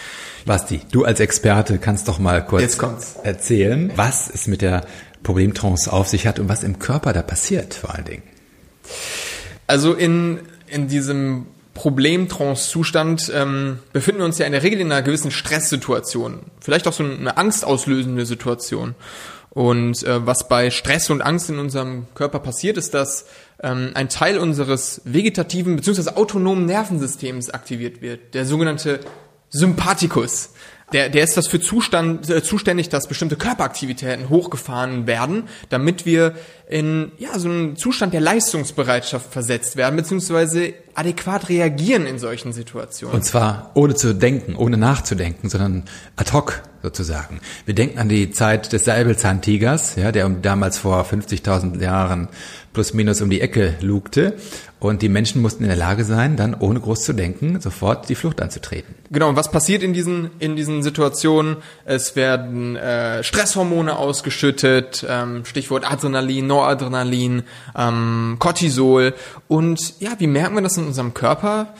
Basti, 0.44 0.80
du 0.92 1.04
als 1.04 1.18
Experte 1.18 1.78
kannst 1.78 2.06
doch 2.06 2.20
mal 2.20 2.44
kurz 2.44 2.78
erzählen, 3.24 3.90
was 3.96 4.30
es 4.30 4.46
mit 4.46 4.62
der 4.62 4.84
Problemtrance 5.24 5.92
auf 5.92 6.06
sich 6.06 6.26
hat 6.26 6.38
und 6.38 6.48
was 6.48 6.62
im 6.62 6.78
Körper 6.78 7.12
da 7.12 7.22
passiert 7.22 7.74
vor 7.74 7.94
allen 7.94 8.04
Dingen. 8.04 8.22
Also 9.66 9.92
in, 9.94 10.38
in 10.68 10.86
diesem 10.86 11.46
Problemtrance-Zustand 11.74 13.32
ähm, 13.34 13.80
befinden 13.92 14.20
wir 14.20 14.26
uns 14.26 14.38
ja 14.38 14.46
in 14.46 14.52
der 14.52 14.62
Regel 14.62 14.80
in 14.80 14.92
einer 14.92 15.02
gewissen 15.02 15.32
Stresssituation. 15.32 16.40
Vielleicht 16.60 16.86
auch 16.86 16.92
so 16.92 17.02
eine 17.02 17.36
angstauslösende 17.36 18.24
Situation. 18.24 18.94
Und 19.54 20.02
äh, 20.04 20.26
was 20.26 20.49
bei 20.49 20.70
Stress 20.70 21.10
und 21.10 21.20
Angst 21.20 21.50
in 21.50 21.58
unserem 21.58 22.06
Körper 22.14 22.38
passiert, 22.38 22.78
ist, 22.78 22.94
dass 22.94 23.26
ähm, 23.62 23.90
ein 23.94 24.08
Teil 24.08 24.38
unseres 24.38 25.02
vegetativen 25.04 25.76
bzw. 25.76 26.12
autonomen 26.12 26.64
Nervensystems 26.64 27.50
aktiviert 27.50 28.00
wird, 28.00 28.32
der 28.34 28.46
sogenannte 28.46 29.00
Sympathikus. 29.50 30.50
Der, 30.94 31.08
der 31.08 31.25
ist 31.25 31.37
das 31.37 31.49
für 31.49 31.60
Zustand, 31.60 32.28
äh, 32.31 32.43
zuständig, 32.43 32.88
dass 32.88 33.06
bestimmte 33.06 33.37
Körperaktivitäten 33.37 34.31
hochgefahren 34.31 35.06
werden, 35.06 35.49
damit 35.69 36.06
wir 36.06 36.34
in 36.72 37.12
ja, 37.19 37.38
so 37.38 37.50
einen 37.50 37.76
Zustand 37.76 38.14
der 38.14 38.22
Leistungsbereitschaft 38.22 39.30
versetzt 39.30 39.76
werden, 39.76 39.96
beziehungsweise 39.96 40.72
adäquat 40.94 41.50
reagieren 41.50 42.06
in 42.06 42.19
solchen 42.19 42.54
Situationen. 42.54 43.14
Und 43.14 43.24
zwar 43.24 43.72
ohne 43.74 43.94
zu 43.94 44.14
denken, 44.14 44.56
ohne 44.56 44.78
nachzudenken, 44.78 45.50
sondern 45.50 45.84
ad 46.16 46.32
hoc 46.32 46.62
sozusagen. 46.82 47.40
Wir 47.66 47.74
denken 47.74 47.98
an 47.98 48.08
die 48.08 48.30
Zeit 48.30 48.72
des 48.72 48.86
Säbelzahntigers, 48.86 49.96
ja, 49.96 50.12
der 50.12 50.28
damals 50.30 50.78
vor 50.78 51.04
50.000 51.04 51.80
Jahren 51.80 52.28
plus 52.73 52.94
minus 52.94 53.20
um 53.20 53.28
die 53.28 53.40
Ecke 53.40 53.75
lugte. 53.80 54.35
Und 54.80 55.00
die 55.00 55.08
Menschen 55.08 55.40
mussten 55.40 55.62
in 55.62 55.68
der 55.68 55.78
Lage 55.78 56.02
sein, 56.02 56.37
dann 56.37 56.54
ohne 56.54 56.80
groß 56.80 57.04
zu 57.04 57.12
denken, 57.12 57.61
sofort 57.61 58.08
die 58.08 58.16
Flucht 58.16 58.42
anzutreten. 58.42 58.97
Genau, 59.12 59.28
und 59.28 59.37
was 59.37 59.52
passiert 59.52 59.85
in 59.85 59.92
diesen, 59.92 60.30
in 60.40 60.56
diesen 60.56 60.82
Situationen? 60.82 61.58
Es 61.85 62.16
werden 62.16 62.75
äh, 62.75 63.23
Stresshormone 63.23 63.97
ausgeschüttet, 63.97 65.06
ähm, 65.08 65.44
Stichwort 65.44 65.88
Adrenalin, 65.88 66.49
Noradrenalin, 66.62 67.42
ähm, 67.76 68.37
Cortisol. 68.38 69.14
Und 69.49 70.00
ja, 70.00 70.12
wie 70.19 70.26
merken 70.26 70.54
wir 70.54 70.62
das 70.62 70.76
in 70.76 70.87
unserem 70.87 71.14
Körper? 71.14 71.75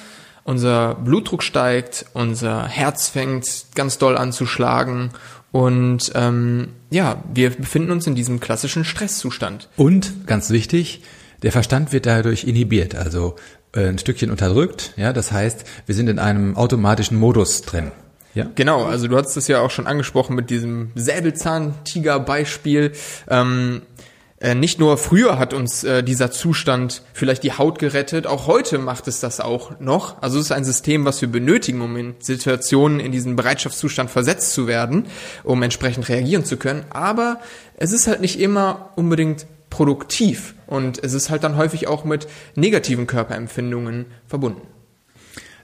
Unser 0.45 0.97
Blutdruck 0.97 1.43
steigt, 1.43 2.07
unser 2.15 2.67
Herz 2.67 3.09
fängt 3.09 3.47
ganz 3.75 3.99
doll 3.99 4.17
an 4.19 4.33
zu 4.33 4.45
schlagen 4.45 5.11
und 5.53 6.11
ähm, 6.15 6.69
ja, 6.91 7.23
wir 7.33 7.51
befinden 7.51 7.93
uns 7.93 8.07
in 8.09 8.17
diesem 8.17 8.41
klassischen 8.41 8.85
Stresszustand. 8.85 9.69
Und 9.77 10.27
ganz 10.27 10.51
wichtig, 10.51 11.03
der 11.43 11.53
Verstand 11.53 11.93
wird 11.93 12.07
dadurch 12.07 12.45
inhibiert, 12.45 12.97
also 12.97 13.37
äh, 13.73 13.87
ein 13.87 13.99
Stückchen 13.99 14.33
unterdrückt. 14.33 14.95
Ja, 14.97 15.13
das 15.13 15.31
heißt, 15.31 15.65
wir 15.87 15.95
sind 15.95 16.09
in 16.09 16.19
einem 16.19 16.57
automatischen 16.57 17.19
Modus 17.19 17.63
drin. 17.63 17.93
Ja. 18.35 18.47
Genau, 18.55 18.85
also 18.85 19.09
du 19.09 19.17
hast 19.17 19.37
es 19.37 19.47
ja 19.47 19.61
auch 19.61 19.71
schon 19.71 19.87
angesprochen 19.87 20.35
mit 20.35 20.49
diesem 20.49 20.91
Säbelzahntiger-Beispiel. 20.95 22.93
Ähm, 23.29 23.83
äh, 24.43 24.57
nicht 24.57 24.81
nur 24.81 24.99
früher 24.99 25.39
hat 25.39 25.55
uns 25.55 25.85
äh, 25.85 26.03
dieser 26.03 26.33
Zustand 26.33 27.03
vielleicht 27.13 27.45
die 27.45 27.53
Haut 27.53 27.79
gerettet, 27.79 28.27
auch 28.27 28.49
heute 28.49 28.79
macht 28.79 29.07
es 29.07 29.21
das 29.21 29.39
auch 29.39 29.79
noch. 29.79 30.21
Also 30.21 30.41
es 30.41 30.47
ist 30.47 30.53
ein 30.53 30.65
System, 30.65 31.05
was 31.05 31.21
wir 31.21 31.31
benötigen, 31.31 31.81
um 31.81 31.97
in 31.97 32.15
Situationen 32.19 32.99
in 32.99 33.13
diesen 33.13 33.37
Bereitschaftszustand 33.37 34.11
versetzt 34.11 34.53
zu 34.53 34.67
werden, 34.67 35.07
um 35.45 35.63
entsprechend 35.63 36.09
reagieren 36.09 36.45
zu 36.45 36.57
können. 36.57 36.85
Aber 36.91 37.39
es 37.77 37.93
ist 37.93 38.09
halt 38.09 38.21
nicht 38.21 38.41
immer 38.41 38.91
unbedingt 38.97 39.47
produktiv 39.71 40.57
und 40.67 41.03
es 41.05 41.13
ist 41.13 41.31
halt 41.31 41.45
dann 41.45 41.57
häufig 41.57 41.87
auch 41.87 42.05
mit 42.05 42.27
negativen 42.57 43.07
Körperempfindungen 43.07 44.07
verbunden. 44.27 44.72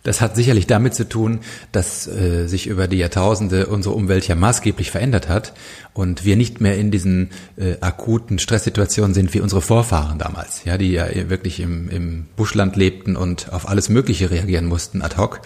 Das 0.08 0.22
hat 0.22 0.36
sicherlich 0.36 0.66
damit 0.66 0.94
zu 0.94 1.06
tun, 1.06 1.40
dass 1.70 2.06
äh, 2.06 2.46
sich 2.46 2.66
über 2.66 2.88
die 2.88 2.96
Jahrtausende 2.96 3.66
unsere 3.66 3.94
Umwelt 3.94 4.26
ja 4.26 4.36
maßgeblich 4.36 4.90
verändert 4.90 5.28
hat 5.28 5.52
und 5.92 6.24
wir 6.24 6.34
nicht 6.34 6.62
mehr 6.62 6.78
in 6.78 6.90
diesen 6.90 7.28
äh, 7.58 7.74
akuten 7.82 8.38
Stresssituationen 8.38 9.12
sind 9.12 9.34
wie 9.34 9.40
unsere 9.42 9.60
Vorfahren 9.60 10.18
damals, 10.18 10.64
ja, 10.64 10.78
die 10.78 10.92
ja 10.92 11.08
wirklich 11.28 11.60
im, 11.60 11.90
im 11.90 12.24
Buschland 12.36 12.74
lebten 12.74 13.16
und 13.16 13.52
auf 13.52 13.68
alles 13.68 13.90
Mögliche 13.90 14.30
reagieren 14.30 14.64
mussten 14.64 15.02
ad 15.02 15.18
hoc. 15.18 15.42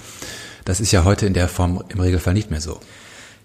Das 0.65 0.79
ist 0.79 0.93
ja 0.93 1.03
heute 1.03 1.27
in 1.27 1.35
der 1.35 1.49
Form 1.49 1.83
im 1.89 1.99
Regelfall 1.99 2.35
nicht 2.35 2.53
mehr 2.53 2.61
so. 2.61 2.79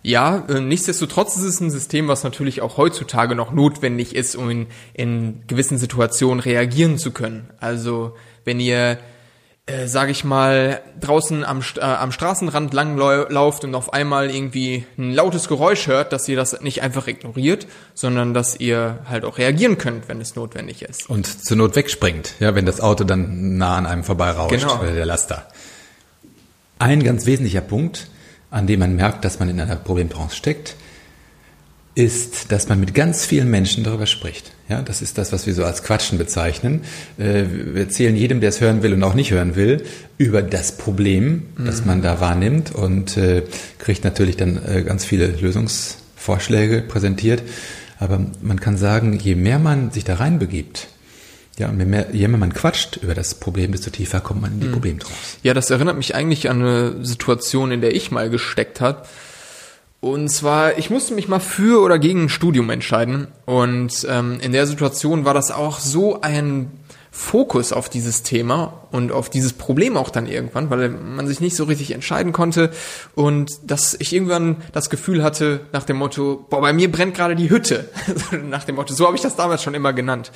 Ja, 0.04 0.46
äh, 0.48 0.62
nichtsdestotrotz 0.62 1.36
ist 1.36 1.46
es 1.46 1.60
ein 1.60 1.72
System, 1.72 2.08
was 2.08 2.24
natürlich 2.24 2.62
auch 2.62 2.78
heutzutage 2.78 3.34
noch 3.34 3.52
notwendig 3.52 4.16
ist, 4.16 4.36
um 4.36 4.52
in, 4.52 4.68
in 4.94 5.42
gewissen 5.48 5.80
Situationen 5.80 6.42
reagieren 6.42 7.00
zu 7.00 7.10
können. 7.10 7.50
Also 7.60 8.16
wenn 8.46 8.60
ihr 8.60 9.00
äh, 9.68 9.88
sage 9.88 10.12
ich 10.12 10.24
mal, 10.24 10.82
draußen 11.02 11.44
am, 11.44 11.62
äh, 11.76 11.82
am 11.82 12.14
Straßenrand 12.14 12.74
langlauft 12.74 13.66
und 13.66 13.76
auf 13.76 13.92
einmal 13.92 14.30
irgendwie 14.30 14.86
ein 14.98 15.14
lautes 15.14 15.50
Geräusch 15.50 15.88
hört, 15.88 16.14
dass 16.14 16.28
ihr 16.30 16.38
das 16.38 16.62
nicht 16.62 16.82
einfach 16.82 17.08
ignoriert, 17.08 17.68
sondern 17.94 18.34
dass 18.34 18.58
ihr 18.60 19.00
halt 19.10 19.26
auch 19.26 19.38
reagieren 19.38 19.78
könnt, 19.78 20.08
wenn 20.08 20.22
es 20.22 20.36
notwendig 20.38 20.84
ist. 20.84 21.10
Und 21.10 21.26
zur 21.46 21.58
Not 21.58 21.76
wegspringt, 21.76 22.36
ja, 22.40 22.56
wenn 22.56 22.66
das 22.66 22.80
Auto 22.80 23.04
dann 23.04 23.58
nah 23.58 23.76
an 23.76 23.86
einem 23.86 24.06
vorbeirauscht, 24.06 24.52
genau. 24.58 24.80
oder 24.80 24.94
der 24.94 25.06
Laster. 25.06 25.48
Ein 26.80 27.04
ganz 27.04 27.26
wesentlicher 27.26 27.62
Punkt, 27.62 28.08
an 28.50 28.68
dem 28.68 28.80
man 28.80 28.96
merkt, 28.96 29.26
dass 29.26 29.40
man 29.40 29.50
in 29.50 29.60
einer 29.60 29.76
Problemtrance 29.76 30.36
steckt, 30.36 30.76
ist, 31.98 32.52
dass 32.52 32.70
man 32.70 32.80
mit 32.80 32.94
ganz 32.94 33.26
vielen 33.26 33.50
Menschen 33.50 33.84
darüber 33.84 34.06
spricht. 34.06 34.52
Ja, 34.70 34.84
das 34.84 35.02
ist 35.02 35.18
das, 35.18 35.34
was 35.34 35.48
wir 35.48 35.56
so 35.56 35.66
als 35.66 35.82
Quatschen 35.82 36.20
bezeichnen. 36.20 36.82
Äh, 37.18 37.46
wir 37.74 37.82
erzählen 37.82 38.16
jedem, 38.16 38.40
der 38.40 38.50
es 38.50 38.62
hören 38.62 38.84
will 38.84 38.94
und 38.94 39.02
auch 39.02 39.16
nicht 39.16 39.32
hören 39.32 39.56
will, 39.56 39.84
über 40.20 40.44
das 40.44 40.78
Problem, 40.78 41.48
mhm. 41.58 41.66
das 41.66 41.86
man 41.86 42.04
da 42.04 42.22
wahrnimmt 42.22 42.74
und 42.76 43.18
äh, 43.18 43.42
kriegt 43.80 44.04
natürlich 44.04 44.38
dann 44.38 44.64
äh, 44.64 44.84
ganz 44.84 45.06
viele 45.06 45.26
Lösungsvorschläge 45.26 46.84
präsentiert. 46.84 47.42
Aber 47.98 48.24
man 48.42 48.60
kann 48.60 48.78
sagen, 48.78 49.18
je 49.18 49.34
mehr 49.34 49.58
man 49.58 49.90
sich 49.90 50.04
da 50.04 50.16
reinbegibt, 50.16 50.90
ja, 51.58 51.68
und 51.70 51.80
je 51.80 51.86
mehr, 51.88 52.10
je 52.14 52.28
mehr 52.28 52.38
man 52.38 52.54
quatscht 52.54 52.98
über 52.98 53.16
das 53.16 53.34
Problem, 53.34 53.72
desto 53.72 53.90
tiefer 53.90 54.20
kommt 54.20 54.44
man 54.44 54.54
in 54.54 54.60
die 54.60 54.68
mhm. 54.68 54.74
Problemtrance. 54.74 55.18
Ja, 55.42 55.56
das 55.56 55.72
erinnert 55.72 55.98
mich 55.98 56.14
eigentlich 56.14 56.48
an 56.48 56.62
eine 56.62 57.04
Situation, 57.04 57.72
in 57.72 57.82
der 57.82 57.96
ich 57.96 58.12
mal 58.12 58.30
gesteckt 58.30 58.82
habe 58.82 59.02
und 60.00 60.30
zwar, 60.30 60.78
ich 60.78 60.90
musste 60.90 61.16
mich 61.16 61.28
mal 61.28 61.40
für 61.40 61.82
oder 61.82 61.98
gegen 61.98 62.26
ein 62.26 62.30
Studium 62.30 62.70
entscheiden. 62.70 63.28
Und 63.46 64.06
ähm, 64.08 64.40
in 64.42 64.52
der 64.52 64.68
Situation 64.68 65.26
war 65.26 65.34
das 65.34 65.50
auch 65.50 65.80
so 65.80 66.22
ein 66.22 66.72
Fokus 67.12 67.74
auf 67.74 67.90
dieses 67.90 68.24
Thema 68.24 68.88
und 68.92 69.12
auf 69.12 69.30
dieses 69.30 69.54
Problem 69.54 69.98
auch 69.98 70.10
dann 70.10 70.28
irgendwann, 70.28 70.70
weil 70.70 70.90
man 70.90 71.28
sich 71.28 71.40
nicht 71.40 71.56
so 71.56 71.64
richtig 71.64 71.92
entscheiden 71.92 72.32
konnte 72.32 72.72
und 73.16 73.52
dass 73.64 73.96
ich 74.00 74.14
irgendwann 74.14 74.58
das 74.74 74.90
Gefühl 74.90 75.24
hatte 75.24 75.62
nach 75.74 75.84
dem 75.84 75.98
Motto, 75.98 76.46
boah, 76.50 76.62
bei 76.62 76.74
mir 76.74 76.92
brennt 76.92 77.16
gerade 77.16 77.36
die 77.36 77.50
Hütte. 77.50 77.90
nach 78.50 78.66
dem 78.66 78.76
Motto, 78.76 78.94
so 78.94 79.06
habe 79.06 79.16
ich 79.16 79.22
das 79.22 79.36
damals 79.36 79.64
schon 79.64 79.74
immer 79.74 79.94
genannt. 79.94 80.32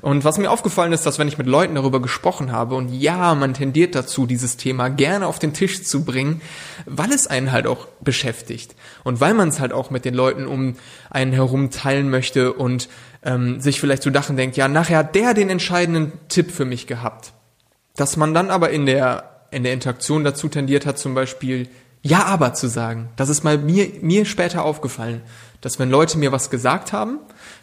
Und 0.00 0.24
was 0.24 0.38
mir 0.38 0.50
aufgefallen 0.50 0.92
ist, 0.92 1.06
dass 1.06 1.18
wenn 1.18 1.28
ich 1.28 1.38
mit 1.38 1.46
Leuten 1.46 1.74
darüber 1.74 2.00
gesprochen 2.00 2.52
habe 2.52 2.74
und 2.74 2.88
ja, 2.92 3.34
man 3.34 3.54
tendiert 3.54 3.94
dazu, 3.94 4.26
dieses 4.26 4.56
Thema 4.56 4.88
gerne 4.88 5.26
auf 5.26 5.38
den 5.38 5.52
Tisch 5.52 5.84
zu 5.84 6.04
bringen, 6.04 6.40
weil 6.86 7.12
es 7.12 7.26
einen 7.26 7.52
halt 7.52 7.66
auch 7.66 7.86
beschäftigt 8.00 8.74
und 9.02 9.20
weil 9.20 9.34
man 9.34 9.48
es 9.48 9.60
halt 9.60 9.72
auch 9.72 9.90
mit 9.90 10.04
den 10.04 10.14
Leuten 10.14 10.46
um 10.46 10.76
einen 11.10 11.32
herum 11.32 11.70
teilen 11.70 12.10
möchte 12.10 12.52
und 12.52 12.88
ähm, 13.24 13.60
sich 13.60 13.80
vielleicht 13.80 14.02
zu 14.02 14.10
Dachen 14.10 14.36
denkt, 14.36 14.56
ja, 14.56 14.68
nachher 14.68 14.98
hat 14.98 15.14
der 15.14 15.34
den 15.34 15.50
entscheidenden 15.50 16.12
Tipp 16.28 16.50
für 16.50 16.64
mich 16.64 16.86
gehabt. 16.86 17.32
Dass 17.96 18.16
man 18.16 18.34
dann 18.34 18.50
aber 18.50 18.70
in 18.70 18.86
der, 18.86 19.46
in 19.50 19.62
der 19.62 19.72
Interaktion 19.72 20.24
dazu 20.24 20.48
tendiert 20.48 20.86
hat, 20.86 20.98
zum 20.98 21.14
Beispiel 21.14 21.68
ja, 22.06 22.24
aber 22.24 22.52
zu 22.52 22.68
sagen. 22.68 23.08
Das 23.16 23.30
ist 23.30 23.44
mal 23.44 23.56
mir, 23.56 23.88
mir 24.02 24.26
später 24.26 24.62
aufgefallen, 24.62 25.22
dass 25.62 25.78
wenn 25.78 25.88
Leute 25.88 26.18
mir 26.18 26.32
was 26.32 26.50
gesagt 26.50 26.92
haben, 26.92 27.18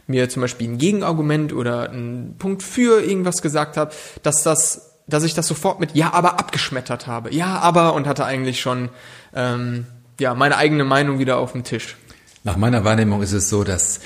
mir 0.08 0.30
zum 0.30 0.42
Beispiel 0.42 0.68
ein 0.68 0.80
Gegenargument 0.80 1.54
oder 1.54 1.92
ein 1.92 2.36
Punkt 2.40 2.64
für 2.64 3.04
irgendwas 3.04 3.44
gesagt 3.44 3.78
haben, 3.78 3.92
dass 4.24 4.42
das, 4.42 4.94
dass 5.06 5.24
ich 5.24 5.36
das 5.36 5.48
sofort 5.48 5.80
mit 5.80 5.94
ja, 5.94 6.12
aber 6.14 6.40
abgeschmettert 6.40 7.06
habe. 7.06 7.32
Ja, 7.34 7.60
aber 7.60 7.94
und 7.94 8.08
hatte 8.08 8.26
eigentlich 8.26 8.62
schon 8.62 8.90
ähm, 9.36 9.86
ja 10.20 10.34
meine 10.34 10.58
eigene 10.58 10.86
Meinung 10.86 11.20
wieder 11.20 11.38
auf 11.38 11.52
dem 11.52 11.64
Tisch. 11.64 11.96
Nach 12.44 12.58
meiner 12.58 12.84
Wahrnehmung 12.84 13.22
ist 13.22 13.34
es 13.34 13.48
so, 13.48 13.64
dass 13.64 14.00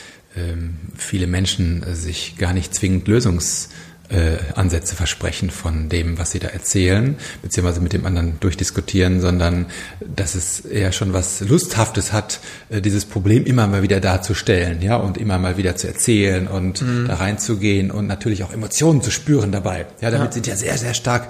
viele 0.97 1.27
Menschen 1.27 1.83
äh, 1.83 1.95
sich 1.95 2.37
gar 2.37 2.53
nicht 2.53 2.73
zwingend 2.73 3.07
Lösungsansätze 3.07 4.93
äh, 4.93 4.95
versprechen 4.95 5.49
von 5.49 5.87
dem, 5.89 6.17
was 6.19 6.31
sie 6.31 6.39
da 6.39 6.47
erzählen, 6.47 7.15
beziehungsweise 7.41 7.81
mit 7.81 7.93
dem 7.93 8.05
anderen 8.05 8.39
durchdiskutieren, 8.39 9.21
sondern 9.21 9.67
dass 10.05 10.35
es 10.35 10.61
eher 10.61 10.91
schon 10.91 11.13
was 11.13 11.41
Lusthaftes 11.41 12.11
hat, 12.11 12.39
äh, 12.69 12.81
dieses 12.81 13.05
Problem 13.05 13.45
immer 13.45 13.67
mal 13.67 13.81
wieder 13.81 14.01
darzustellen, 14.01 14.81
ja, 14.81 14.97
und 14.97 15.17
immer 15.17 15.39
mal 15.39 15.57
wieder 15.57 15.75
zu 15.75 15.87
erzählen 15.87 16.47
und 16.47 16.81
mhm. 16.81 17.07
da 17.07 17.15
reinzugehen 17.15 17.91
und 17.91 18.07
natürlich 18.07 18.43
auch 18.43 18.51
Emotionen 18.51 19.01
zu 19.01 19.11
spüren 19.11 19.51
dabei. 19.51 19.85
Ja, 20.01 20.11
damit 20.11 20.27
ja. 20.27 20.31
sind 20.33 20.47
ja 20.47 20.55
sehr, 20.55 20.77
sehr 20.77 20.93
stark 20.93 21.29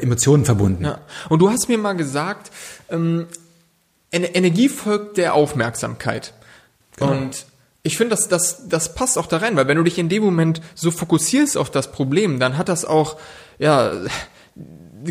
Emotionen 0.00 0.44
verbunden. 0.44 0.84
Ja. 0.84 1.00
Und 1.28 1.40
du 1.40 1.50
hast 1.50 1.68
mir 1.68 1.76
mal 1.76 1.94
gesagt, 1.94 2.52
ähm, 2.88 3.26
Energie 4.12 4.68
folgt 4.68 5.16
der 5.16 5.34
Aufmerksamkeit. 5.34 6.34
Genau. 6.96 7.10
Und 7.10 7.46
ich 7.86 7.96
finde, 7.96 8.16
das, 8.16 8.28
das, 8.28 8.68
das 8.68 8.94
passt 8.94 9.16
auch 9.16 9.26
da 9.26 9.38
rein, 9.38 9.56
weil 9.56 9.68
wenn 9.68 9.76
du 9.76 9.84
dich 9.84 9.98
in 9.98 10.08
dem 10.08 10.24
Moment 10.24 10.60
so 10.74 10.90
fokussierst 10.90 11.56
auf 11.56 11.70
das 11.70 11.92
Problem, 11.92 12.40
dann 12.40 12.58
hat 12.58 12.68
das 12.68 12.84
auch, 12.84 13.16
ja, 13.58 13.92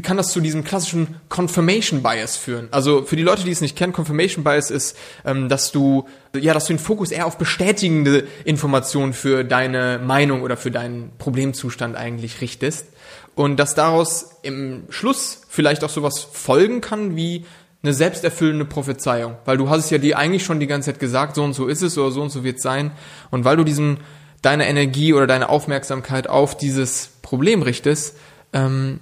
kann 0.02 0.18
das 0.18 0.34
zu 0.34 0.42
diesem 0.42 0.64
klassischen 0.66 1.16
Confirmation 1.30 2.04
Bias 2.04 2.36
führen. 2.36 2.68
Also 2.72 3.04
für 3.04 3.16
die 3.16 3.24
Leute, 3.24 3.44
die 3.44 3.52
es 3.52 3.62
nicht 3.62 3.78
kennen, 3.78 3.94
Confirmation 3.94 4.44
Bias 4.44 4.72
ist, 4.72 4.98
ähm, 5.24 5.48
dass 5.48 5.72
du 5.72 6.06
ja, 6.36 6.54
dass 6.54 6.66
du 6.66 6.74
den 6.74 6.80
Fokus 6.80 7.12
eher 7.12 7.28
auf 7.28 7.38
bestätigende 7.38 8.28
Informationen 8.44 9.14
für 9.14 9.46
deine 9.46 10.02
Meinung 10.04 10.42
oder 10.42 10.58
für 10.58 10.72
deinen 10.72 11.12
Problemzustand 11.18 11.96
eigentlich 11.96 12.42
richtest 12.42 12.88
und 13.36 13.58
dass 13.58 13.74
daraus 13.74 14.32
im 14.42 14.84
Schluss 14.90 15.44
vielleicht 15.48 15.84
auch 15.86 15.90
sowas 15.90 16.28
folgen 16.30 16.82
kann 16.82 17.16
wie 17.16 17.46
eine 17.86 17.94
selbsterfüllende 17.94 18.66
Prophezeiung, 18.66 19.36
weil 19.46 19.58
du 19.58 19.70
hast 19.70 19.86
es 19.86 19.90
ja 19.90 19.98
dir 19.98 20.18
eigentlich 20.18 20.44
schon 20.44 20.60
die 20.60 20.68
ganze 20.68 20.92
Zeit 20.92 21.00
gesagt, 21.00 21.36
so 21.36 21.44
und 21.44 21.54
so 21.54 21.68
ist 21.68 21.82
es 21.82 21.98
oder 21.98 22.12
so 22.12 22.22
und 22.22 22.30
so 22.30 22.44
wird 22.44 22.58
es 22.58 22.64
sein 22.64 22.92
und 23.32 23.46
weil 23.46 23.58
du 23.58 23.64
diesen 23.64 23.98
deine 24.42 24.68
Energie 24.68 25.14
oder 25.14 25.28
deine 25.28 25.50
Aufmerksamkeit 25.50 26.28
auf 26.28 26.56
dieses 26.56 27.10
Problem 27.22 27.62
richtest, 27.62 28.16
ähm, 28.54 29.00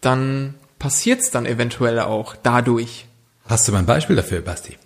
dann 0.00 0.54
passiert 0.78 1.20
es 1.20 1.30
dann 1.30 1.46
eventuell 1.46 2.00
auch 2.00 2.34
dadurch. 2.42 3.06
Hast 3.46 3.68
du 3.68 3.72
mal 3.72 3.80
ein 3.80 3.86
Beispiel 3.86 4.16
dafür, 4.16 4.40
Basti? 4.40 4.76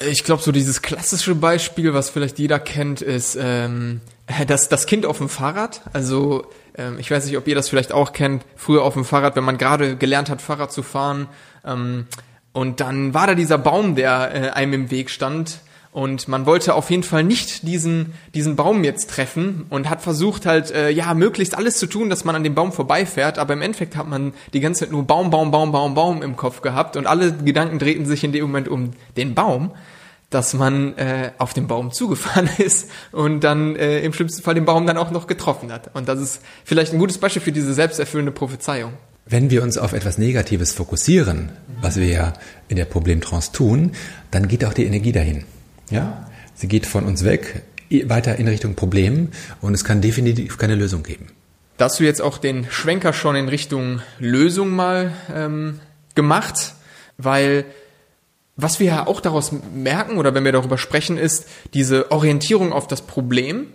Ich 0.00 0.22
glaube, 0.22 0.42
so 0.42 0.52
dieses 0.52 0.80
klassische 0.80 1.34
Beispiel, 1.34 1.92
was 1.92 2.08
vielleicht 2.08 2.38
jeder 2.38 2.60
kennt, 2.60 3.02
ist 3.02 3.36
ähm, 3.40 4.00
das, 4.46 4.68
das 4.68 4.86
Kind 4.86 5.06
auf 5.06 5.18
dem 5.18 5.28
Fahrrad. 5.28 5.80
Also 5.92 6.46
ähm, 6.76 6.98
ich 6.98 7.10
weiß 7.10 7.26
nicht, 7.26 7.36
ob 7.36 7.48
ihr 7.48 7.56
das 7.56 7.68
vielleicht 7.68 7.92
auch 7.92 8.12
kennt. 8.12 8.44
Früher 8.56 8.82
auf 8.82 8.94
dem 8.94 9.04
Fahrrad, 9.04 9.34
wenn 9.34 9.44
man 9.44 9.58
gerade 9.58 9.96
gelernt 9.96 10.30
hat, 10.30 10.40
Fahrrad 10.40 10.72
zu 10.72 10.82
fahren, 10.82 11.26
ähm, 11.64 12.06
und 12.52 12.80
dann 12.80 13.14
war 13.14 13.26
da 13.26 13.34
dieser 13.34 13.58
Baum, 13.58 13.94
der 13.94 14.34
äh, 14.34 14.50
einem 14.50 14.72
im 14.72 14.90
Weg 14.90 15.10
stand. 15.10 15.60
Und 15.90 16.28
man 16.28 16.46
wollte 16.46 16.74
auf 16.74 16.90
jeden 16.90 17.02
Fall 17.02 17.24
nicht 17.24 17.66
diesen, 17.66 18.12
diesen 18.34 18.56
Baum 18.56 18.84
jetzt 18.84 19.10
treffen 19.10 19.66
und 19.70 19.88
hat 19.88 20.02
versucht 20.02 20.46
halt, 20.46 20.70
äh, 20.70 20.90
ja, 20.90 21.14
möglichst 21.14 21.56
alles 21.56 21.78
zu 21.78 21.86
tun, 21.86 22.10
dass 22.10 22.24
man 22.24 22.36
an 22.36 22.44
dem 22.44 22.54
Baum 22.54 22.72
vorbeifährt. 22.72 23.38
Aber 23.38 23.54
im 23.54 23.62
Endeffekt 23.62 23.96
hat 23.96 24.06
man 24.06 24.32
die 24.52 24.60
ganze 24.60 24.80
Zeit 24.80 24.92
nur 24.92 25.04
Baum, 25.04 25.30
Baum, 25.30 25.50
Baum, 25.50 25.72
Baum, 25.72 25.94
Baum 25.94 26.22
im 26.22 26.36
Kopf 26.36 26.60
gehabt 26.60 26.96
und 26.96 27.06
alle 27.06 27.32
Gedanken 27.32 27.78
drehten 27.78 28.06
sich 28.06 28.22
in 28.22 28.32
dem 28.32 28.42
Moment 28.42 28.68
um 28.68 28.92
den 29.16 29.34
Baum, 29.34 29.72
dass 30.30 30.52
man 30.52 30.96
äh, 30.98 31.32
auf 31.38 31.54
den 31.54 31.66
Baum 31.66 31.90
zugefahren 31.90 32.50
ist 32.58 32.90
und 33.10 33.42
dann 33.42 33.74
äh, 33.74 34.00
im 34.00 34.12
schlimmsten 34.12 34.42
Fall 34.42 34.54
den 34.54 34.66
Baum 34.66 34.86
dann 34.86 34.98
auch 34.98 35.10
noch 35.10 35.26
getroffen 35.26 35.72
hat. 35.72 35.94
Und 35.94 36.08
das 36.08 36.20
ist 36.20 36.42
vielleicht 36.64 36.92
ein 36.92 36.98
gutes 36.98 37.18
Beispiel 37.18 37.42
für 37.42 37.52
diese 37.52 37.72
selbsterfüllende 37.72 38.32
Prophezeiung. 38.32 38.92
Wenn 39.30 39.50
wir 39.50 39.62
uns 39.62 39.76
auf 39.76 39.92
etwas 39.92 40.16
Negatives 40.16 40.72
fokussieren, 40.72 41.50
was 41.82 41.96
wir 41.96 42.06
ja 42.06 42.32
in 42.68 42.76
der 42.76 42.86
Problemtrance 42.86 43.52
tun, 43.52 43.92
dann 44.30 44.48
geht 44.48 44.64
auch 44.64 44.72
die 44.72 44.86
Energie 44.86 45.12
dahin. 45.12 45.44
Ja? 45.90 46.26
Sie 46.54 46.66
geht 46.66 46.86
von 46.86 47.04
uns 47.04 47.24
weg, 47.24 47.62
weiter 48.04 48.36
in 48.36 48.48
Richtung 48.48 48.74
Problem 48.74 49.28
und 49.60 49.74
es 49.74 49.84
kann 49.84 50.00
definitiv 50.00 50.56
keine 50.56 50.74
Lösung 50.74 51.02
geben. 51.02 51.26
Da 51.76 51.84
hast 51.84 52.00
du 52.00 52.04
jetzt 52.04 52.22
auch 52.22 52.38
den 52.38 52.66
Schwenker 52.70 53.12
schon 53.12 53.36
in 53.36 53.48
Richtung 53.48 54.00
Lösung 54.18 54.70
mal 54.70 55.12
ähm, 55.34 55.80
gemacht, 56.14 56.74
weil 57.18 57.66
was 58.56 58.80
wir 58.80 58.86
ja 58.86 59.06
auch 59.06 59.20
daraus 59.20 59.52
merken 59.74 60.16
oder 60.16 60.34
wenn 60.34 60.44
wir 60.44 60.52
darüber 60.52 60.78
sprechen, 60.78 61.16
ist 61.18 61.46
diese 61.74 62.10
Orientierung 62.10 62.72
auf 62.72 62.88
das 62.88 63.02
Problem 63.02 63.68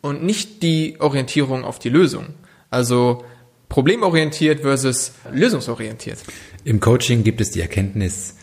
und 0.00 0.22
nicht 0.22 0.62
die 0.62 0.96
Orientierung 1.00 1.64
auf 1.64 1.78
die 1.78 1.88
Lösung. 1.88 2.26
Also 2.70 3.24
problemorientiert 3.68 4.60
versus 4.60 5.12
lösungsorientiert. 5.32 6.18
Im 6.64 6.80
Coaching 6.80 7.24
gibt 7.24 7.40
es 7.40 7.50
die 7.50 7.60
Erkenntnis, 7.60 8.34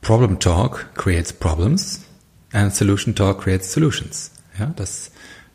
Problem 0.00 0.38
Talk 0.38 0.86
creates 0.94 1.32
problems 1.32 2.00
and 2.52 2.74
Solution 2.74 3.14
Talk 3.14 3.42
creates 3.42 3.72
solutions. 3.72 4.32
Ja, 4.58 4.72
das 4.76 5.10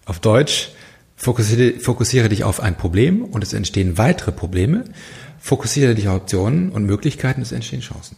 auf 0.06 0.20
Deutsch 0.20 0.70
fokussiere, 1.16 1.80
fokussiere 1.80 2.30
dich 2.30 2.44
auf 2.44 2.60
ein 2.60 2.78
Problem 2.78 3.24
und 3.24 3.44
es 3.44 3.54
entstehen 3.54 3.98
weitere 3.98 4.32
Probleme. 4.32 4.86
Fokussiere 5.40 5.96
dich 5.96 6.08
auf 6.08 6.18
Optionen 6.18 6.70
und 6.70 6.86
Möglichkeiten, 6.86 7.42
es 7.42 7.52
entstehen 7.52 7.82
Chancen. 7.82 8.18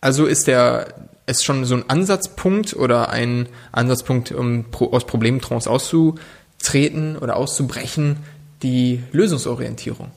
Also 0.00 0.26
ist 0.26 0.46
der 0.46 1.08
ist 1.26 1.44
schon 1.44 1.64
so 1.64 1.74
ein 1.74 1.88
Ansatzpunkt 1.88 2.74
oder 2.74 3.08
ein 3.08 3.48
Ansatzpunkt, 3.72 4.32
um 4.32 4.66
aus 4.72 5.06
Problemtrance 5.06 5.70
auszutreten 5.70 7.16
oder 7.16 7.36
auszubrechen, 7.36 8.18
die 8.64 9.04
Lösungsorientierung. 9.12 10.10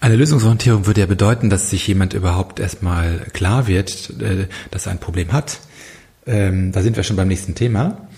Eine 0.00 0.16
Lösungsorientierung 0.16 0.86
würde 0.86 1.02
ja 1.02 1.06
bedeuten, 1.06 1.48
dass 1.48 1.70
sich 1.70 1.86
jemand 1.86 2.12
überhaupt 2.14 2.58
erstmal 2.58 3.20
klar 3.32 3.68
wird, 3.68 4.10
äh, 4.20 4.48
dass 4.72 4.86
er 4.86 4.92
ein 4.92 4.98
Problem 4.98 5.30
hat, 5.30 5.60
ähm, 6.26 6.72
da 6.72 6.82
sind 6.82 6.96
wir 6.96 7.02
schon 7.02 7.16
beim 7.16 7.28
nächsten 7.28 7.54
Thema. 7.54 8.08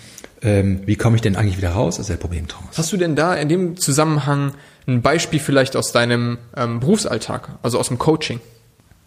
Ähm, 0.41 0.81
wie 0.85 0.95
komme 0.95 1.15
ich 1.15 1.21
denn 1.21 1.35
eigentlich 1.35 1.57
wieder 1.57 1.71
raus 1.71 1.99
aus 1.99 2.07
der 2.07 2.17
Problemtrance? 2.17 2.77
Hast 2.77 2.91
du 2.91 2.97
denn 2.97 3.15
da 3.15 3.33
in 3.33 3.49
dem 3.49 3.77
Zusammenhang 3.77 4.53
ein 4.87 5.01
Beispiel 5.01 5.39
vielleicht 5.39 5.75
aus 5.75 5.91
deinem 5.91 6.37
ähm, 6.55 6.79
Berufsalltag, 6.79 7.49
also 7.63 7.79
aus 7.79 7.87
dem 7.87 7.97
Coaching? 7.97 8.39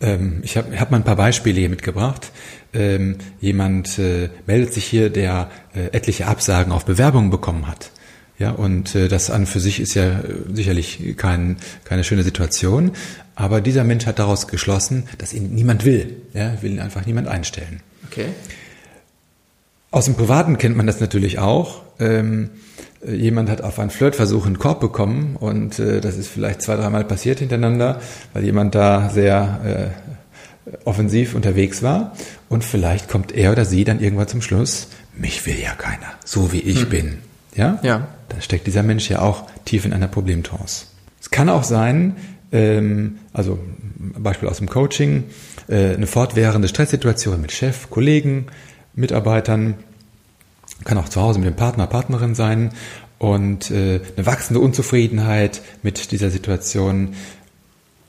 Ähm, 0.00 0.40
ich 0.42 0.56
habe 0.56 0.78
hab 0.78 0.90
mal 0.90 0.96
ein 0.96 1.04
paar 1.04 1.16
Beispiele 1.16 1.60
hier 1.60 1.68
mitgebracht. 1.68 2.32
Ähm, 2.72 3.18
jemand 3.40 3.98
äh, 3.98 4.30
meldet 4.46 4.72
sich 4.72 4.84
hier, 4.84 5.10
der 5.10 5.50
äh, 5.74 5.86
etliche 5.96 6.26
Absagen 6.26 6.72
auf 6.72 6.84
Bewerbungen 6.84 7.30
bekommen 7.30 7.68
hat. 7.68 7.90
Ja, 8.38 8.52
und 8.52 8.94
äh, 8.94 9.08
das 9.08 9.30
an 9.30 9.46
für 9.46 9.58
sich 9.58 9.80
ist 9.80 9.94
ja 9.94 10.04
äh, 10.04 10.22
sicherlich 10.52 11.16
kein, 11.16 11.56
keine 11.84 12.04
schöne 12.04 12.22
Situation. 12.22 12.92
Aber 13.34 13.60
dieser 13.60 13.84
Mensch 13.84 14.06
hat 14.06 14.18
daraus 14.18 14.46
geschlossen, 14.46 15.04
dass 15.18 15.32
ihn 15.32 15.54
niemand 15.54 15.84
will. 15.84 16.16
Ja, 16.34 16.60
will 16.62 16.72
ihn 16.72 16.80
einfach 16.80 17.04
niemand 17.04 17.26
einstellen. 17.28 17.80
Okay. 18.06 18.26
Aus 19.90 20.04
dem 20.04 20.14
Privaten 20.14 20.58
kennt 20.58 20.76
man 20.76 20.86
das 20.86 21.00
natürlich 21.00 21.38
auch. 21.38 21.82
Ähm, 21.98 22.50
äh, 23.04 23.14
jemand 23.14 23.50
hat 23.50 23.62
auf 23.62 23.78
einen 23.78 23.90
Flirtversuch 23.90 24.46
einen 24.46 24.58
Korb 24.58 24.80
bekommen 24.80 25.36
und 25.36 25.78
äh, 25.78 26.00
das 26.00 26.16
ist 26.16 26.28
vielleicht 26.28 26.62
zwei, 26.62 26.76
dreimal 26.76 27.04
passiert 27.04 27.40
hintereinander, 27.40 28.00
weil 28.34 28.44
jemand 28.44 28.74
da 28.74 29.10
sehr 29.10 29.94
äh, 30.66 30.70
offensiv 30.84 31.34
unterwegs 31.34 31.82
war 31.82 32.14
und 32.48 32.62
vielleicht 32.62 33.08
kommt 33.08 33.32
er 33.32 33.52
oder 33.52 33.64
sie 33.64 33.84
dann 33.84 34.00
irgendwann 34.00 34.28
zum 34.28 34.42
Schluss, 34.42 34.88
mich 35.16 35.44
will 35.46 35.58
ja 35.58 35.72
keiner, 35.74 36.12
so 36.24 36.52
wie 36.52 36.60
ich 36.60 36.82
hm. 36.82 36.88
bin. 36.88 37.18
Ja? 37.54 37.78
Ja. 37.82 38.08
Da 38.28 38.40
steckt 38.40 38.66
dieser 38.66 38.82
Mensch 38.82 39.08
ja 39.08 39.20
auch 39.20 39.44
tief 39.64 39.84
in 39.84 39.92
einer 39.92 40.08
Problemtrance. 40.08 40.86
Es 41.20 41.30
kann 41.30 41.48
auch 41.48 41.64
sein, 41.64 42.16
ähm, 42.52 43.18
also 43.32 43.58
Beispiel 43.98 44.48
aus 44.48 44.58
dem 44.58 44.68
Coaching, 44.68 45.24
äh, 45.68 45.94
eine 45.94 46.06
fortwährende 46.06 46.68
Stresssituation 46.68 47.40
mit 47.40 47.52
Chef, 47.52 47.90
Kollegen, 47.90 48.46
Mitarbeitern, 48.94 49.74
kann 50.84 50.98
auch 50.98 51.08
zu 51.08 51.20
Hause 51.20 51.38
mit 51.38 51.48
dem 51.48 51.56
Partner, 51.56 51.86
Partnerin 51.86 52.34
sein 52.34 52.70
und 53.18 53.70
äh, 53.70 54.00
eine 54.16 54.26
wachsende 54.26 54.60
Unzufriedenheit 54.60 55.60
mit 55.82 56.12
dieser 56.12 56.30
Situation, 56.30 57.14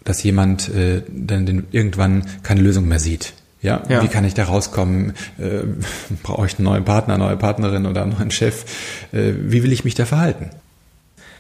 dass 0.04 0.24
jemand 0.24 0.70
äh, 0.70 1.04
dann 1.10 1.46
den, 1.46 1.68
irgendwann 1.72 2.26
keine 2.44 2.62
Lösung 2.62 2.88
mehr 2.88 3.00
sieht. 3.00 3.34
Ja? 3.62 3.84
ja, 3.90 4.02
wie 4.02 4.08
kann 4.08 4.24
ich 4.24 4.34
da 4.34 4.46
rauskommen? 4.46 5.14
Äh, 5.38 5.64
brauche 6.24 6.46
ich 6.46 6.58
einen 6.58 6.66
neuen 6.66 6.86
Partner, 6.86 7.16
eine 7.16 7.26
neue 7.26 7.38
Partnerin 7.38 7.86
oder 7.86 8.04
einen 8.04 8.14
neuen 8.18 8.32
Chef? 8.32 8.66
Äh, 9.12 9.34
wie 9.38 9.64
will 9.64 9.74
ich 9.74 9.84
mich 9.84 9.96
da 9.96 10.06
verhalten? 10.06 10.52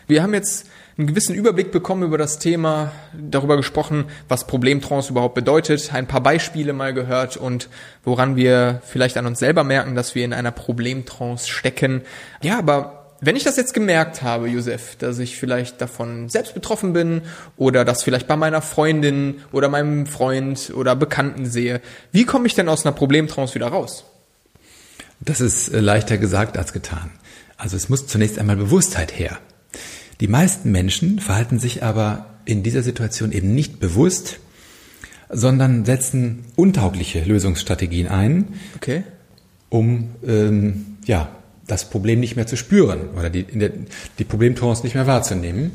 Wir 0.07 0.23
haben 0.23 0.33
jetzt 0.33 0.67
einen 0.97 1.07
gewissen 1.07 1.33
Überblick 1.33 1.71
bekommen 1.71 2.03
über 2.03 2.17
das 2.17 2.39
Thema, 2.39 2.91
darüber 3.17 3.55
gesprochen, 3.55 4.05
was 4.27 4.47
Problemtrance 4.47 5.09
überhaupt 5.09 5.33
bedeutet, 5.33 5.93
ein 5.93 6.07
paar 6.07 6.21
Beispiele 6.21 6.73
mal 6.73 6.93
gehört 6.93 7.37
und 7.37 7.69
woran 8.03 8.35
wir 8.35 8.81
vielleicht 8.85 9.15
an 9.15 9.25
uns 9.25 9.39
selber 9.39 9.63
merken, 9.63 9.95
dass 9.95 10.13
wir 10.13 10.25
in 10.25 10.33
einer 10.33 10.51
Problemtrance 10.51 11.47
stecken. 11.47 12.01
Ja, 12.41 12.59
aber 12.59 12.98
wenn 13.21 13.35
ich 13.35 13.43
das 13.43 13.57
jetzt 13.57 13.73
gemerkt 13.73 14.21
habe, 14.21 14.47
Josef, 14.47 14.95
dass 14.95 15.19
ich 15.19 15.37
vielleicht 15.37 15.81
davon 15.81 16.29
selbst 16.29 16.53
betroffen 16.53 16.93
bin 16.93 17.21
oder 17.57 17.83
das 17.83 18.03
vielleicht 18.03 18.27
bei 18.27 18.37
meiner 18.37 18.61
Freundin 18.61 19.35
oder 19.51 19.67
meinem 19.67 20.05
Freund 20.05 20.71
oder 20.75 20.95
Bekannten 20.95 21.45
sehe, 21.45 21.81
wie 22.11 22.25
komme 22.25 22.47
ich 22.47 22.55
denn 22.55 22.69
aus 22.69 22.85
einer 22.85 22.95
Problemtrance 22.95 23.55
wieder 23.55 23.67
raus? 23.67 24.05
Das 25.19 25.41
ist 25.41 25.69
äh, 25.69 25.79
leichter 25.81 26.17
gesagt 26.17 26.57
als 26.57 26.71
getan. 26.71 27.11
Also 27.57 27.75
es 27.75 27.89
muss 27.89 28.07
zunächst 28.07 28.39
einmal 28.39 28.55
Bewusstheit 28.55 29.17
her. 29.17 29.37
Die 30.21 30.27
meisten 30.27 30.71
Menschen 30.71 31.19
verhalten 31.19 31.59
sich 31.59 31.83
aber 31.83 32.25
in 32.45 32.63
dieser 32.63 32.83
Situation 32.83 33.31
eben 33.31 33.53
nicht 33.53 33.79
bewusst, 33.79 34.39
sondern 35.29 35.85
setzen 35.85 36.45
untaugliche 36.55 37.21
Lösungsstrategien 37.23 38.07
ein, 38.07 38.59
okay. 38.75 39.03
um 39.69 40.15
ähm, 40.25 40.97
ja, 41.05 41.29
das 41.69 41.89
Problem 41.89 42.19
nicht 42.19 42.35
mehr 42.35 42.47
zu 42.47 42.57
spüren 42.57 43.09
oder 43.17 43.29
die, 43.29 43.43
der, 43.43 43.71
die 44.17 44.23
Problemtrance 44.23 44.83
nicht 44.83 44.95
mehr 44.95 45.07
wahrzunehmen. 45.07 45.71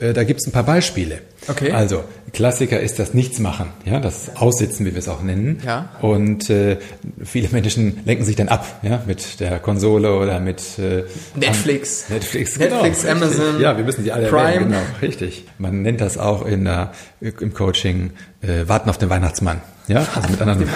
Äh, 0.00 0.14
da 0.14 0.24
gibt 0.24 0.40
es 0.40 0.46
ein 0.46 0.52
paar 0.52 0.64
Beispiele. 0.64 1.18
Okay. 1.46 1.72
Also 1.72 2.04
Klassiker 2.32 2.80
ist 2.80 2.98
das 2.98 3.12
Nichtsmachen, 3.12 3.68
ja, 3.84 4.00
das 4.00 4.36
Aussitzen, 4.36 4.86
wie 4.86 4.92
wir 4.92 4.98
es 4.98 5.08
auch 5.08 5.22
nennen. 5.22 5.60
Ja. 5.64 5.90
Und 6.00 6.48
äh, 6.48 6.78
viele 7.22 7.48
Menschen 7.50 8.00
lenken 8.06 8.24
sich 8.24 8.34
dann 8.34 8.48
ab, 8.48 8.66
ja, 8.82 9.02
mit 9.06 9.40
der 9.40 9.58
Konsole 9.58 10.16
oder 10.16 10.40
mit 10.40 10.62
äh, 10.78 11.04
Netflix, 11.34 12.08
Netflix, 12.08 12.58
Netflix, 12.58 13.02
genau, 13.02 13.12
Amazon, 13.12 13.60
ja, 13.60 13.76
wir 13.76 13.84
müssen 13.84 14.04
die 14.04 14.12
alle 14.12 14.28
Prime, 14.28 14.54
erwähnen, 14.54 14.70
genau, 14.70 14.82
richtig. 15.02 15.44
Man 15.58 15.82
nennt 15.82 16.00
das 16.00 16.16
auch 16.16 16.46
in 16.46 16.64
der, 16.64 16.92
im 17.20 17.52
Coaching 17.52 18.12
äh, 18.40 18.68
Warten 18.68 18.88
auf 18.88 18.96
den 18.96 19.10
Weihnachtsmann, 19.10 19.60
ja, 19.86 20.06
also 20.14 20.30
mit 20.30 20.40
anderen, 20.40 20.66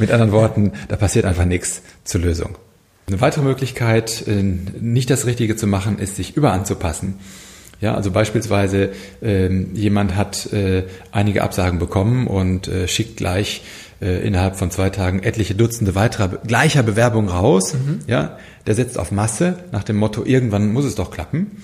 mit 0.00 0.10
anderen 0.10 0.32
Worten, 0.32 0.72
da 0.88 0.96
passiert 0.96 1.26
einfach 1.26 1.44
nichts 1.44 1.82
zur 2.04 2.22
Lösung. 2.22 2.56
Eine 3.12 3.20
weitere 3.20 3.44
Möglichkeit, 3.44 4.26
äh, 4.26 4.42
nicht 4.42 5.10
das 5.10 5.26
Richtige 5.26 5.54
zu 5.54 5.66
machen, 5.66 5.98
ist, 5.98 6.16
sich 6.16 6.34
überanzupassen. 6.34 7.16
Ja, 7.82 7.94
also 7.94 8.10
beispielsweise 8.10 8.92
ähm, 9.20 9.74
jemand 9.74 10.16
hat 10.16 10.50
äh, 10.54 10.84
einige 11.10 11.42
Absagen 11.42 11.78
bekommen 11.78 12.26
und 12.26 12.68
äh, 12.68 12.88
schickt 12.88 13.18
gleich 13.18 13.64
äh, 14.00 14.26
innerhalb 14.26 14.56
von 14.56 14.70
zwei 14.70 14.88
Tagen 14.88 15.22
etliche 15.22 15.54
Dutzende 15.54 15.94
weiterer 15.94 16.28
gleicher 16.28 16.82
Bewerbungen 16.82 17.28
raus. 17.28 17.74
Mhm. 17.74 17.98
Ja, 18.06 18.38
der 18.66 18.74
setzt 18.76 18.98
auf 18.98 19.12
Masse 19.12 19.58
nach 19.72 19.84
dem 19.84 19.96
Motto: 19.96 20.24
Irgendwann 20.24 20.72
muss 20.72 20.86
es 20.86 20.94
doch 20.94 21.10
klappen. 21.10 21.58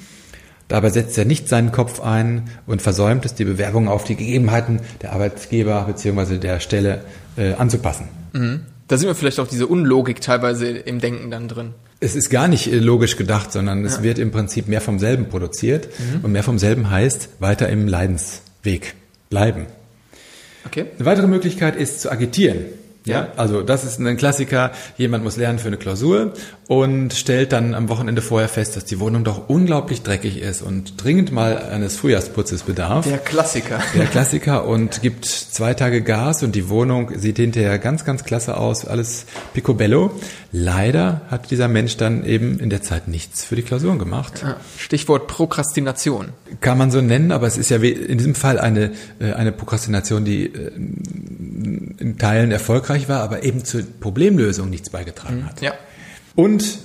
Dabei 0.66 0.90
setzt 0.90 1.16
er 1.16 1.24
nicht 1.24 1.48
seinen 1.48 1.72
Kopf 1.72 2.00
ein 2.00 2.50
und 2.66 2.82
versäumt 2.82 3.24
es, 3.24 3.34
die 3.34 3.46
Bewerbung 3.46 3.88
auf 3.88 4.04
die 4.04 4.16
Gegebenheiten 4.16 4.80
der 5.00 5.14
Arbeitgeber 5.14 5.84
bzw. 5.84 6.36
der 6.36 6.60
Stelle 6.60 7.04
äh, 7.38 7.54
anzupassen. 7.54 8.08
Mhm. 8.34 8.66
Da 8.88 8.96
sind 8.96 9.06
wir 9.06 9.14
vielleicht 9.14 9.38
auch 9.38 9.46
diese 9.46 9.66
Unlogik 9.66 10.22
teilweise 10.22 10.66
im 10.66 10.98
Denken 10.98 11.30
dann 11.30 11.46
drin. 11.46 11.74
Es 12.00 12.16
ist 12.16 12.30
gar 12.30 12.48
nicht 12.48 12.72
äh, 12.72 12.78
logisch 12.78 13.16
gedacht, 13.16 13.52
sondern 13.52 13.84
es 13.84 13.98
ja. 13.98 14.02
wird 14.02 14.18
im 14.18 14.30
Prinzip 14.30 14.66
mehr 14.66 14.80
vom 14.80 14.98
selben 14.98 15.28
produziert. 15.28 15.88
Mhm. 15.98 16.24
Und 16.24 16.32
mehr 16.32 16.42
vom 16.42 16.58
selben 16.58 16.90
heißt 16.90 17.28
weiter 17.38 17.68
im 17.68 17.86
Leidensweg 17.86 18.94
bleiben. 19.28 19.66
Okay. 20.64 20.86
Eine 20.96 21.04
weitere 21.04 21.26
Möglichkeit 21.26 21.76
ist 21.76 22.00
zu 22.00 22.10
agitieren. 22.10 22.64
Ja, 23.08 23.28
also 23.36 23.62
das 23.62 23.84
ist 23.84 23.98
ein 23.98 24.16
Klassiker. 24.16 24.72
Jemand 24.96 25.24
muss 25.24 25.36
lernen 25.36 25.58
für 25.58 25.68
eine 25.68 25.76
Klausur 25.76 26.32
und 26.68 27.14
stellt 27.14 27.52
dann 27.52 27.74
am 27.74 27.88
Wochenende 27.88 28.20
vorher 28.20 28.48
fest, 28.48 28.76
dass 28.76 28.84
die 28.84 29.00
Wohnung 29.00 29.24
doch 29.24 29.48
unglaublich 29.48 30.02
dreckig 30.02 30.40
ist 30.40 30.60
und 30.62 31.02
dringend 31.02 31.32
mal 31.32 31.56
eines 31.58 31.96
Frühjahrsputzes 31.96 32.62
bedarf. 32.62 33.06
Der 33.06 33.18
Klassiker. 33.18 33.80
Der 33.94 34.06
Klassiker 34.06 34.66
und 34.66 35.00
gibt 35.00 35.24
zwei 35.24 35.74
Tage 35.74 36.02
Gas 36.02 36.42
und 36.42 36.54
die 36.54 36.68
Wohnung 36.68 37.18
sieht 37.18 37.38
hinterher 37.38 37.78
ganz, 37.78 38.04
ganz 38.04 38.24
klasse 38.24 38.56
aus, 38.56 38.84
alles 38.84 39.24
picobello. 39.54 40.12
Leider 40.52 41.22
hat 41.30 41.50
dieser 41.50 41.68
Mensch 41.68 41.96
dann 41.96 42.24
eben 42.24 42.58
in 42.58 42.70
der 42.70 42.82
Zeit 42.82 43.08
nichts 43.08 43.44
für 43.44 43.56
die 43.56 43.62
Klausuren 43.62 43.98
gemacht. 43.98 44.44
Stichwort 44.76 45.26
Prokrastination. 45.26 46.30
Kann 46.60 46.78
man 46.78 46.90
so 46.90 47.00
nennen, 47.00 47.32
aber 47.32 47.46
es 47.46 47.56
ist 47.56 47.70
ja 47.70 47.78
in 47.78 48.18
diesem 48.18 48.34
Fall 48.34 48.58
eine, 48.58 48.92
äh, 49.20 49.32
eine 49.32 49.52
Prokrastination, 49.52 50.24
die 50.24 50.46
äh, 50.46 50.70
in 50.74 52.16
Teilen 52.18 52.50
erfolgreich 52.50 52.97
war, 53.06 53.20
aber 53.20 53.42
eben 53.42 53.66
zur 53.66 53.82
Problemlösung 54.00 54.70
nichts 54.70 54.88
beigetragen 54.88 55.40
mhm. 55.40 55.46
hat. 55.46 55.60
Ja. 55.60 55.74
Und 56.34 56.78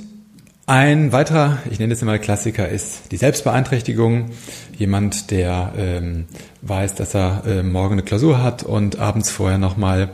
ein 0.66 1.12
weiterer, 1.12 1.60
ich 1.70 1.80
nenne 1.80 1.94
es 1.94 2.02
mal 2.02 2.20
Klassiker, 2.20 2.70
ist 2.70 3.12
die 3.12 3.18
Selbstbeeinträchtigung. 3.18 4.32
Jemand, 4.78 5.32
der 5.32 5.74
ähm, 5.78 6.26
weiß, 6.62 6.96
dass 6.96 7.16
er 7.16 7.44
äh, 7.46 7.64
morgen 7.64 7.94
eine 7.94 8.04
Klausur 8.04 8.42
hat 8.42 8.64
und 8.64 8.98
abends 8.98 9.30
vorher 9.30 9.58
nochmal 9.58 10.12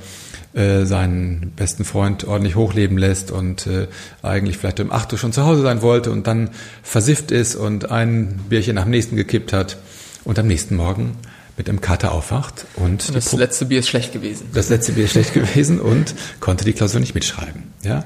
äh, 0.54 0.86
seinen 0.86 1.54
besten 1.56 1.86
Freund 1.86 2.24
ordentlich 2.24 2.56
hochleben 2.56 2.98
lässt 2.98 3.30
und 3.30 3.68
äh, 3.68 3.88
eigentlich 4.24 4.58
vielleicht 4.58 4.80
um 4.80 4.92
8 4.92 5.14
Uhr 5.14 5.20
schon 5.20 5.34
zu 5.34 5.46
Hause 5.46 5.62
sein 5.62 5.84
wollte 5.84 6.10
und 6.10 6.26
dann 6.26 6.50
versifft 6.82 7.30
ist 7.30 7.56
und 7.56 7.92
ein 7.92 8.40
Bierchen 8.50 8.76
nach 8.76 8.84
dem 8.84 8.92
nächsten 8.92 9.16
gekippt 9.16 9.54
hat 9.54 9.78
und 10.24 10.40
am 10.40 10.48
nächsten 10.48 10.76
Morgen 10.76 11.18
mit 11.60 11.68
einem 11.68 11.82
Kater 11.82 12.14
aufwacht 12.14 12.66
und, 12.78 13.10
und 13.10 13.16
das 13.16 13.34
letzte 13.34 13.66
Bier 13.66 13.80
ist 13.80 13.90
schlecht 13.90 14.14
gewesen. 14.14 14.50
Das 14.54 14.70
letzte 14.70 14.94
Bier 14.94 15.04
ist 15.04 15.12
schlecht 15.12 15.34
gewesen 15.34 15.82
und 15.82 16.16
konnte 16.40 16.64
die 16.64 16.72
Klausur 16.72 17.02
nicht 17.02 17.14
mitschreiben. 17.14 17.64
Ja, 17.84 18.06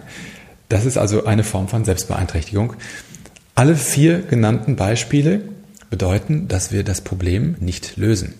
das 0.70 0.86
ist 0.86 0.98
also 0.98 1.26
eine 1.26 1.44
Form 1.44 1.68
von 1.68 1.86
Selbstbeeinträchtigung. 1.86 2.74
Alle 3.54 3.76
vier 3.76 4.24
genannten 4.24 4.76
Beispiele 4.76 5.42
bedeuten, 5.92 6.48
dass 6.48 6.72
wir 6.72 6.84
das 6.84 7.02
Problem 7.02 7.56
nicht 7.60 7.96
lösen. 7.96 8.34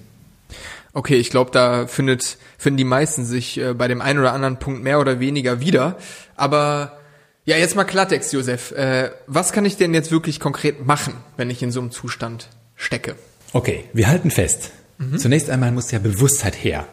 Okay, 0.94 1.16
ich 1.18 1.30
glaube, 1.30 1.52
da 1.52 1.86
findet, 1.86 2.38
finden 2.58 2.78
die 2.78 2.84
meisten 2.84 3.24
sich 3.24 3.60
äh, 3.60 3.76
bei 3.76 3.88
dem 3.88 4.02
einen 4.02 4.18
oder 4.18 4.34
anderen 4.34 4.58
Punkt 4.58 4.82
mehr 4.82 5.00
oder 5.00 5.20
weniger 5.20 5.60
wieder. 5.60 5.98
Aber 6.36 6.98
ja, 7.46 7.56
jetzt 7.58 7.76
mal 7.76 7.84
Klartext, 7.84 8.34
Josef. 8.34 8.72
Äh, 8.72 9.12
was 9.28 9.52
kann 9.52 9.66
ich 9.66 9.78
denn 9.78 9.94
jetzt 9.94 10.12
wirklich 10.12 10.40
konkret 10.40 10.88
machen, 10.88 11.14
wenn 11.38 11.52
ich 11.52 11.62
in 11.62 11.72
so 11.72 11.82
einem 11.82 11.92
Zustand 11.92 12.50
stecke? 12.76 13.16
Okay, 13.54 13.84
wir 13.94 14.08
halten 14.08 14.32
fest. 14.32 14.72
Mhm. 14.98 15.18
Zunächst 15.18 15.50
einmal 15.50 15.72
muss 15.72 15.92
ja 15.92 16.00
Bewusstheit 16.00 16.56
her. 16.56 16.88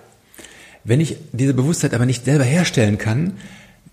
Wenn 0.85 1.01
ich 1.01 1.17
diese 1.33 1.55
Bewusstheit 1.55 1.95
aber 1.95 2.07
nicht 2.07 2.25
selber 2.25 2.45
herstellen 2.45 2.99
kann, 2.99 3.35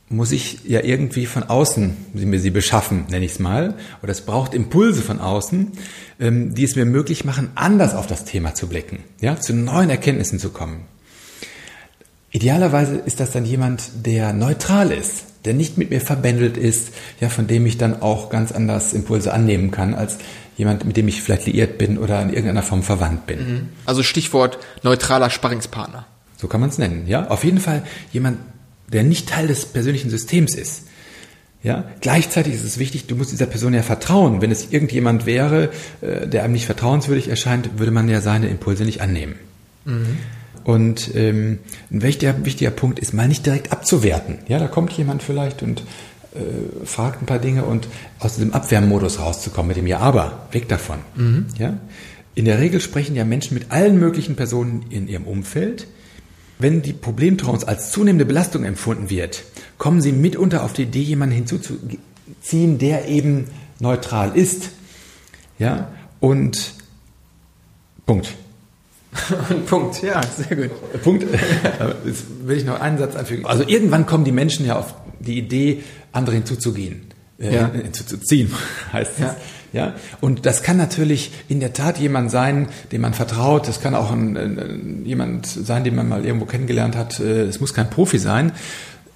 muss 0.09 0.31
ich 0.31 0.59
ja 0.65 0.81
irgendwie 0.83 1.25
von 1.25 1.43
außen 1.43 1.97
mir 2.13 2.39
sie 2.39 2.49
beschaffen, 2.49 3.05
nenne 3.09 3.25
ich 3.25 3.33
es 3.33 3.39
mal. 3.39 3.75
Oder 4.01 4.13
es 4.13 4.21
braucht 4.21 4.53
Impulse 4.53 5.01
von 5.01 5.19
außen, 5.19 5.73
ähm, 6.19 6.55
die 6.55 6.63
es 6.63 6.75
mir 6.75 6.85
möglich 6.85 7.25
machen, 7.25 7.49
anders 7.55 7.93
auf 7.93 8.07
das 8.07 8.23
Thema 8.23 8.55
zu 8.55 8.67
blicken, 8.67 8.99
ja, 9.19 9.37
zu 9.39 9.53
neuen 9.53 9.89
Erkenntnissen 9.89 10.39
zu 10.39 10.49
kommen. 10.49 10.85
Idealerweise 12.31 12.95
ist 12.95 13.19
das 13.19 13.31
dann 13.31 13.45
jemand, 13.45 13.83
der 14.05 14.33
neutral 14.33 14.91
ist. 14.91 15.23
der 15.45 15.53
nicht 15.53 15.77
mit 15.77 15.91
mir 15.91 16.01
verbändelt 16.01 16.57
ist, 16.57 16.89
ja, 17.21 17.29
von 17.29 17.47
dem 17.47 17.65
ich 17.65 17.77
dann 17.77 18.01
auch 18.01 18.29
ganz 18.29 18.51
anders 18.51 18.91
Impulse 18.91 19.33
annehmen 19.33 19.71
kann, 19.71 19.93
als 19.93 20.17
jemand, 20.57 20.85
mit 20.85 20.97
dem 20.97 21.07
ich 21.07 21.21
vielleicht 21.21 21.45
liiert 21.45 21.77
bin 21.77 21.97
oder 21.97 22.21
in 22.21 22.29
irgendeiner 22.29 22.63
Form 22.63 22.83
verwandt 22.83 23.25
bin. 23.27 23.39
Mhm. 23.39 23.69
Also 23.85 24.03
Stichwort 24.03 24.57
neutraler 24.83 25.29
Sparringspartner. 25.29 26.05
So 26.35 26.47
kann 26.47 26.59
man 26.59 26.69
es 26.69 26.77
nennen, 26.77 27.07
ja. 27.07 27.27
Auf 27.29 27.43
jeden 27.43 27.59
Fall 27.59 27.83
jemand, 28.11 28.39
der 28.91 29.03
nicht 29.03 29.29
Teil 29.29 29.47
des 29.47 29.65
persönlichen 29.67 30.09
Systems 30.09 30.55
ist. 30.55 30.83
Ja, 31.63 31.85
gleichzeitig 32.01 32.53
ist 32.53 32.63
es 32.63 32.77
wichtig, 32.77 33.07
du 33.07 33.15
musst 33.15 33.31
dieser 33.31 33.47
Person 33.47 33.73
ja 33.73 33.81
vertrauen. 33.81 34.41
Wenn 34.41 34.51
es 34.51 34.71
irgendjemand 34.71 35.25
wäre, 35.25 35.69
äh, 36.01 36.27
der 36.27 36.43
einem 36.43 36.53
nicht 36.53 36.65
vertrauenswürdig 36.65 37.29
erscheint, 37.29 37.79
würde 37.79 37.91
man 37.91 38.07
ja 38.09 38.21
seine 38.21 38.47
Impulse 38.47 38.83
nicht 38.83 39.01
annehmen. 39.01 39.35
Mhm. 39.85 40.17
Und 40.63 41.15
ähm, 41.15 41.59
ein 41.91 42.01
wichtiger, 42.01 42.45
wichtiger 42.45 42.71
Punkt 42.71 42.99
ist, 42.99 43.13
mal 43.13 43.27
nicht 43.27 43.45
direkt 43.45 43.71
abzuwerten. 43.71 44.39
Ja, 44.47 44.59
da 44.59 44.67
kommt 44.67 44.91
jemand 44.93 45.23
vielleicht 45.23 45.63
und 45.63 45.83
äh, 46.38 46.86
fragt 46.86 47.21
ein 47.21 47.26
paar 47.26 47.39
Dinge 47.39 47.65
und 47.65 47.88
aus 48.19 48.36
diesem 48.36 48.54
Abwehrmodus 48.54 49.19
rauszukommen 49.19 49.69
mit 49.69 49.78
dem 49.78 49.88
Ja, 49.88 50.00
aber 50.00 50.47
weg 50.52 50.67
davon. 50.67 51.00
Mhm. 51.15 51.47
Ja? 51.58 51.78
In 52.36 52.45
der 52.45 52.60
Regel 52.60 52.80
sprechen 52.80 53.15
ja 53.15 53.26
Menschen 53.26 53.56
mit 53.56 53.71
allen 53.71 54.00
möglichen 54.00 54.36
Personen 54.36 54.86
in 54.89 55.08
ihrem 55.08 55.26
Umfeld. 55.26 55.88
Wenn 56.60 56.82
die 56.82 56.93
Problemtrance 56.93 57.67
als 57.67 57.91
zunehmende 57.91 58.26
Belastung 58.26 58.63
empfunden 58.63 59.10
wird, 59.10 59.43
kommen 59.78 60.02
sie 60.02 60.12
mitunter 60.12 60.63
auf 60.63 60.73
die 60.73 60.84
Idee, 60.84 61.02
jemanden 61.02 61.36
hinzuzuziehen, 61.36 62.78
der 62.80 63.08
eben 63.08 63.45
neutral 63.80 64.36
ist. 64.36 64.69
Ja, 65.60 65.89
und 66.19 66.73
Punkt. 68.06 68.36
Punkt, 69.67 70.02
ja, 70.02 70.21
sehr 70.23 70.56
gut. 70.56 71.04
Punkt. 71.04 71.26
Jetzt 72.06 72.26
will 72.43 72.58
ich 72.58 72.65
noch 72.65 72.80
einen 72.80 72.97
Satz 72.97 73.15
anfügen. 73.15 73.45
Also 73.45 73.63
irgendwann 73.67 74.06
kommen 74.06 74.23
die 74.23 74.32
Menschen 74.32 74.65
ja 74.65 74.78
auf 74.78 74.93
die 75.19 75.38
Idee, 75.38 75.84
andere 76.17 76.36
hinzuzugehen. 76.36 77.01
Äh, 77.39 77.56
ja. 77.56 77.71
hinzuzuziehen, 77.71 78.51
heißt 78.93 79.12
es. 79.15 79.19
Ja. 79.19 79.36
ja. 79.73 79.93
Und 80.21 80.45
das 80.45 80.63
kann 80.63 80.77
natürlich 80.77 81.32
in 81.47 81.60
der 81.60 81.73
Tat 81.73 81.99
jemand 81.99 82.32
sein, 82.32 82.67
dem 82.91 83.01
man 83.01 83.13
vertraut. 83.13 83.67
Das 83.67 83.80
kann 83.80 83.93
auch 83.93 84.12
ein, 84.12 84.36
ein, 84.36 85.01
jemand 85.06 85.45
sein, 85.45 85.84
den 85.84 85.95
man 85.95 86.10
mal 86.10 86.25
irgendwo 86.25 86.45
kennengelernt 86.45 86.95
hat. 86.95 87.19
Äh, 87.19 87.43
es 87.43 87.60
muss 87.60 87.73
kein 87.73 87.89
Profi 87.89 88.17
sein. 88.17 88.53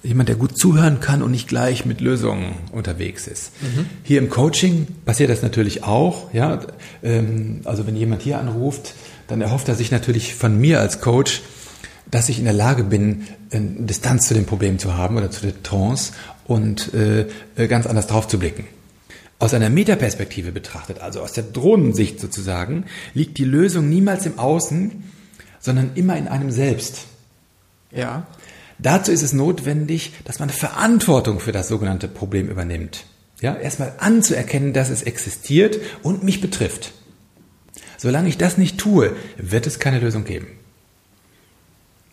Jemand, 0.04 0.28
der 0.28 0.36
gut 0.36 0.56
zuhören 0.58 1.00
kann 1.00 1.22
und 1.22 1.30
nicht 1.30 1.48
gleich 1.48 1.84
mit 1.84 2.00
Lösungen 2.00 2.56
unterwegs 2.72 3.28
ist. 3.28 3.52
Mhm. 3.62 3.86
Hier 4.02 4.18
im 4.18 4.30
Coaching 4.30 4.86
passiert 5.04 5.30
das 5.30 5.42
natürlich 5.42 5.84
auch. 5.84 6.32
Ja, 6.32 6.60
ähm, 7.02 7.60
also 7.64 7.86
wenn 7.86 7.96
jemand 7.96 8.22
hier 8.22 8.38
anruft, 8.38 8.94
dann 9.28 9.40
erhofft 9.40 9.68
er 9.68 9.74
sich 9.74 9.90
natürlich 9.90 10.34
von 10.34 10.58
mir 10.58 10.80
als 10.80 11.00
Coach, 11.00 11.42
dass 12.12 12.28
ich 12.28 12.38
in 12.38 12.44
der 12.44 12.52
Lage 12.52 12.84
bin, 12.84 13.26
Distanz 13.50 14.28
zu 14.28 14.34
dem 14.34 14.44
Problem 14.44 14.78
zu 14.78 14.96
haben 14.96 15.16
oder 15.16 15.30
zu 15.30 15.40
der 15.40 15.62
Trance 15.62 16.12
und 16.44 16.92
äh, 16.94 17.26
ganz 17.66 17.86
anders 17.86 18.06
drauf 18.06 18.28
zu 18.28 18.38
blicken. 18.38 18.68
Aus 19.38 19.54
einer 19.54 19.70
Metaperspektive 19.70 20.52
betrachtet, 20.52 21.00
also 21.00 21.20
aus 21.22 21.32
der 21.32 21.44
Drohnensicht 21.44 22.20
sozusagen, 22.20 22.84
liegt 23.14 23.38
die 23.38 23.44
Lösung 23.44 23.88
niemals 23.88 24.26
im 24.26 24.38
Außen, 24.38 25.02
sondern 25.58 25.92
immer 25.94 26.16
in 26.16 26.28
einem 26.28 26.50
selbst. 26.50 27.06
Ja. 27.90 28.26
Dazu 28.78 29.10
ist 29.10 29.22
es 29.22 29.32
notwendig, 29.32 30.12
dass 30.24 30.38
man 30.38 30.50
Verantwortung 30.50 31.40
für 31.40 31.52
das 31.52 31.68
sogenannte 31.68 32.08
Problem 32.08 32.48
übernimmt. 32.48 33.04
Ja, 33.40 33.56
erstmal 33.56 33.94
anzuerkennen, 33.98 34.74
dass 34.74 34.90
es 34.90 35.02
existiert 35.02 35.80
und 36.02 36.22
mich 36.22 36.40
betrifft. 36.42 36.92
Solange 37.96 38.28
ich 38.28 38.36
das 38.36 38.58
nicht 38.58 38.78
tue, 38.78 39.16
wird 39.38 39.66
es 39.66 39.78
keine 39.78 39.98
Lösung 39.98 40.24
geben. 40.24 40.46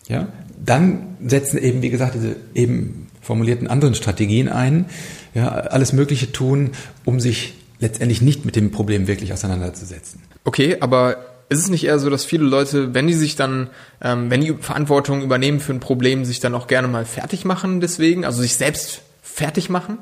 Ja, 0.08 0.28
dann 0.64 1.16
setzen 1.24 1.58
eben, 1.58 1.82
wie 1.82 1.90
gesagt, 1.90 2.14
diese 2.14 2.36
eben 2.54 3.08
formulierten 3.20 3.68
anderen 3.68 3.94
Strategien 3.94 4.48
ein, 4.48 4.86
ja, 5.34 5.48
alles 5.48 5.92
Mögliche 5.92 6.32
tun, 6.32 6.70
um 7.04 7.20
sich 7.20 7.54
letztendlich 7.78 8.20
nicht 8.22 8.44
mit 8.44 8.56
dem 8.56 8.70
Problem 8.70 9.06
wirklich 9.06 9.32
auseinanderzusetzen. 9.32 10.22
Okay, 10.44 10.78
aber 10.80 11.16
ist 11.48 11.58
es 11.58 11.68
nicht 11.68 11.84
eher 11.84 11.98
so, 11.98 12.10
dass 12.10 12.24
viele 12.24 12.44
Leute, 12.44 12.94
wenn 12.94 13.06
die 13.06 13.14
sich 13.14 13.36
dann, 13.36 13.70
ähm, 14.00 14.30
wenn 14.30 14.40
die 14.40 14.54
Verantwortung 14.54 15.22
übernehmen 15.22 15.60
für 15.60 15.72
ein 15.72 15.80
Problem, 15.80 16.24
sich 16.24 16.40
dann 16.40 16.54
auch 16.54 16.66
gerne 16.66 16.88
mal 16.88 17.04
fertig 17.04 17.44
machen 17.44 17.80
deswegen, 17.80 18.24
also 18.24 18.40
sich 18.40 18.54
selbst 18.54 19.02
fertig 19.22 19.68
machen? 19.68 19.98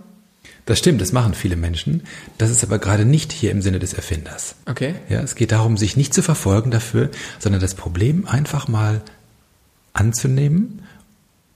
Das 0.67 0.79
stimmt, 0.79 1.01
das 1.01 1.13
machen 1.13 1.33
viele 1.33 1.57
Menschen. 1.57 2.03
Das 2.37 2.51
ist 2.51 2.63
aber 2.63 2.79
gerade 2.79 3.07
nicht 3.07 3.33
hier 3.33 3.51
im 3.51 3.63
Sinne 3.63 3.79
des 3.79 3.95
Erfinders. 3.95 4.57
Okay. 4.67 4.95
Ja, 5.09 5.21
es 5.21 5.35
geht 5.35 5.53
darum, 5.53 5.79
sich 5.79 5.97
nicht 5.97 6.13
zu 6.13 6.21
verfolgen 6.21 6.71
dafür, 6.71 7.09
sondern 7.39 7.63
das 7.63 7.75
Problem 7.75 8.27
einfach 8.27 8.69
mal 8.69 9.01
anzunehmen, 9.99 10.83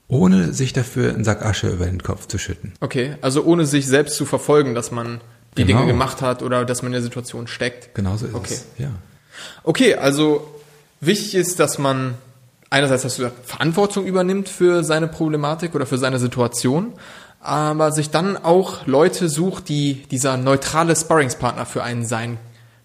ohne 0.07 0.53
sich 0.53 0.73
dafür 0.73 1.13
einen 1.13 1.23
Sack 1.23 1.43
Asche 1.43 1.69
über 1.69 1.85
den 1.85 2.03
Kopf 2.03 2.27
zu 2.27 2.37
schütten. 2.37 2.73
Okay, 2.79 3.15
also 3.21 3.43
ohne 3.43 3.65
sich 3.65 3.87
selbst 3.87 4.15
zu 4.15 4.25
verfolgen, 4.25 4.75
dass 4.75 4.91
man 4.91 5.21
die 5.57 5.65
genau. 5.65 5.79
Dinge 5.79 5.91
gemacht 5.91 6.21
hat 6.21 6.43
oder 6.43 6.65
dass 6.65 6.81
man 6.81 6.87
in 6.87 6.93
der 6.93 7.01
Situation 7.01 7.47
steckt. 7.47 7.95
Genauso 7.95 8.25
ist 8.27 8.33
okay. 8.33 8.53
es. 8.53 8.65
Ja. 8.77 8.89
Okay, 9.63 9.95
also 9.95 10.47
wichtig 10.99 11.35
ist, 11.35 11.59
dass 11.59 11.77
man 11.77 12.15
einerseits, 12.69 13.03
dass 13.03 13.17
du 13.17 13.31
Verantwortung 13.43 14.05
übernimmt 14.05 14.49
für 14.49 14.83
seine 14.83 15.07
Problematik 15.07 15.75
oder 15.75 15.85
für 15.85 15.97
seine 15.97 16.19
Situation, 16.19 16.93
aber 17.39 17.91
sich 17.91 18.09
dann 18.09 18.37
auch 18.37 18.87
Leute 18.87 19.29
sucht, 19.29 19.69
die 19.69 20.03
dieser 20.09 20.37
neutrale 20.37 20.95
Sparringspartner 20.95 21.65
für 21.65 21.83
einen 21.83 22.05
sein 22.05 22.37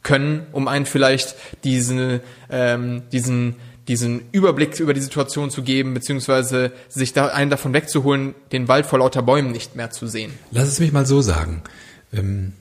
können, 0.03 0.47
um 0.53 0.69
einen 0.69 0.87
vielleicht 0.87 1.37
diesen, 1.65 2.21
ähm, 2.51 3.03
diesen, 3.13 3.57
diesen 3.89 4.23
Überblick 4.33 4.79
über 4.79 4.95
die 4.95 5.01
Situation 5.01 5.51
zu 5.51 5.63
geben, 5.63 5.95
beziehungsweise 5.95 6.73
sich 6.89 7.13
da 7.13 7.27
einen 7.29 7.51
davon 7.51 7.73
wegzuholen, 7.73 8.35
den 8.53 8.69
Wald 8.69 8.87
vor 8.87 8.99
lauter 8.99 9.23
Bäumen 9.23 9.51
nicht 9.51 9.77
mehr 9.77 9.91
zu 9.91 10.07
sehen. 10.07 10.33
Lass 10.51 10.69
es 10.69 10.79
mich 10.79 10.93
mal 10.93 11.07
so 11.07 11.23
sagen. 11.23 11.63
Ähm, 12.13 12.53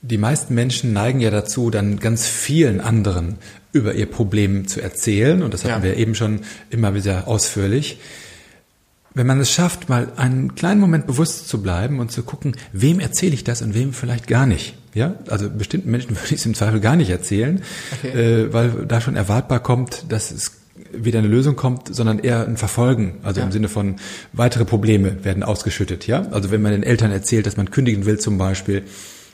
die 0.00 0.18
meisten 0.18 0.54
Menschen 0.54 0.92
neigen 0.92 1.20
ja 1.20 1.30
dazu, 1.30 1.70
dann 1.70 1.98
ganz 1.98 2.26
vielen 2.26 2.80
anderen 2.80 3.38
über 3.72 3.94
ihr 3.94 4.06
Problem 4.06 4.68
zu 4.68 4.80
erzählen, 4.80 5.42
und 5.42 5.52
das 5.52 5.64
hatten 5.64 5.82
ja. 5.82 5.82
wir 5.82 5.96
eben 5.96 6.14
schon 6.14 6.42
immer 6.70 6.94
wieder 6.94 7.26
ausführlich 7.26 7.98
wenn 9.16 9.26
man 9.26 9.40
es 9.40 9.50
schafft, 9.50 9.88
mal 9.88 10.12
einen 10.16 10.54
kleinen 10.56 10.78
Moment 10.78 11.06
bewusst 11.06 11.48
zu 11.48 11.62
bleiben 11.62 12.00
und 12.00 12.12
zu 12.12 12.22
gucken, 12.22 12.54
wem 12.74 13.00
erzähle 13.00 13.32
ich 13.32 13.44
das 13.44 13.62
und 13.62 13.74
wem 13.74 13.94
vielleicht 13.94 14.26
gar 14.26 14.44
nicht. 14.44 14.74
Ja, 14.92 15.14
also 15.28 15.48
bestimmten 15.48 15.90
Menschen 15.90 16.10
würde 16.16 16.26
ich 16.26 16.32
es 16.32 16.44
im 16.44 16.52
Zweifel 16.52 16.80
gar 16.80 16.96
nicht 16.96 17.08
erzählen, 17.08 17.62
okay. 17.92 18.08
äh, 18.08 18.52
weil 18.52 18.84
da 18.86 19.00
schon 19.00 19.16
erwartbar 19.16 19.60
kommt, 19.60 20.04
dass 20.10 20.30
es 20.30 20.55
wieder 20.92 21.18
eine 21.18 21.28
Lösung 21.28 21.56
kommt, 21.56 21.94
sondern 21.94 22.18
eher 22.18 22.46
ein 22.46 22.56
Verfolgen, 22.56 23.18
also 23.22 23.40
ja. 23.40 23.46
im 23.46 23.52
Sinne 23.52 23.68
von 23.68 23.96
weitere 24.32 24.64
Probleme 24.64 25.24
werden 25.24 25.42
ausgeschüttet. 25.42 26.06
Ja, 26.06 26.26
also 26.30 26.50
wenn 26.50 26.62
man 26.62 26.72
den 26.72 26.82
Eltern 26.82 27.12
erzählt, 27.12 27.46
dass 27.46 27.56
man 27.56 27.70
kündigen 27.70 28.06
will 28.06 28.18
zum 28.18 28.38
Beispiel, 28.38 28.84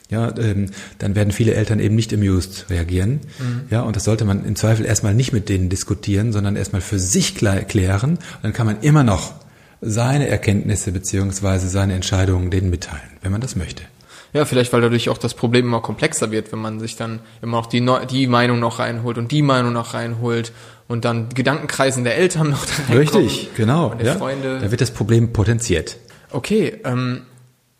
ja, 0.09 0.35
ähm, 0.37 0.67
dann 0.99 1.15
werden 1.15 1.31
viele 1.31 1.55
Eltern 1.55 1.79
eben 1.79 1.95
nicht 1.95 2.13
amused 2.13 2.69
reagieren. 2.69 3.21
Mhm. 3.39 3.61
Ja, 3.69 3.81
und 3.81 3.95
das 3.95 4.03
sollte 4.03 4.25
man 4.25 4.45
im 4.45 4.55
Zweifel 4.55 4.85
erstmal 4.85 5.13
nicht 5.13 5.33
mit 5.33 5.49
denen 5.49 5.69
diskutieren, 5.69 6.31
sondern 6.31 6.55
erstmal 6.55 6.81
für 6.81 6.99
sich 6.99 7.35
klären. 7.35 8.11
Und 8.11 8.43
dann 8.43 8.53
kann 8.53 8.67
man 8.67 8.81
immer 8.81 9.03
noch 9.03 9.33
seine 9.81 10.27
Erkenntnisse 10.27 10.91
beziehungsweise 10.91 11.67
seine 11.67 11.93
Entscheidungen 11.93 12.51
denen 12.51 12.69
mitteilen, 12.69 13.01
wenn 13.21 13.31
man 13.31 13.41
das 13.41 13.55
möchte. 13.55 13.83
Ja, 14.33 14.45
vielleicht 14.45 14.73
weil 14.73 14.81
dadurch 14.81 15.09
auch 15.09 15.19
das 15.19 15.35
Problem 15.35 15.67
immer 15.67 15.81
komplexer 15.81 16.31
wird, 16.31 16.51
wenn 16.51 16.59
man 16.59 16.79
sich 16.79 16.95
dann 16.95 17.19
immer 17.43 17.57
noch 17.57 17.67
die, 17.67 17.85
die 18.09 18.27
Meinung 18.27 18.59
noch 18.59 18.79
reinholt 18.79 19.19
und 19.19 19.31
die 19.31 19.43
Meinung 19.43 19.73
noch 19.73 19.93
reinholt 19.93 20.51
und 20.93 21.05
dann 21.05 21.29
Gedankenkreisen 21.29 22.03
der 22.03 22.17
Eltern 22.17 22.51
noch 22.51 22.63
da 22.65 22.93
Richtig, 22.93 23.49
genau. 23.55 23.95
Ja, 24.01 24.13
Freunde. 24.13 24.59
Da 24.59 24.69
wird 24.69 24.79
das 24.79 24.91
Problem 24.91 25.33
potenziert. 25.33 25.97
Okay, 26.29 26.81
ähm, 26.85 27.23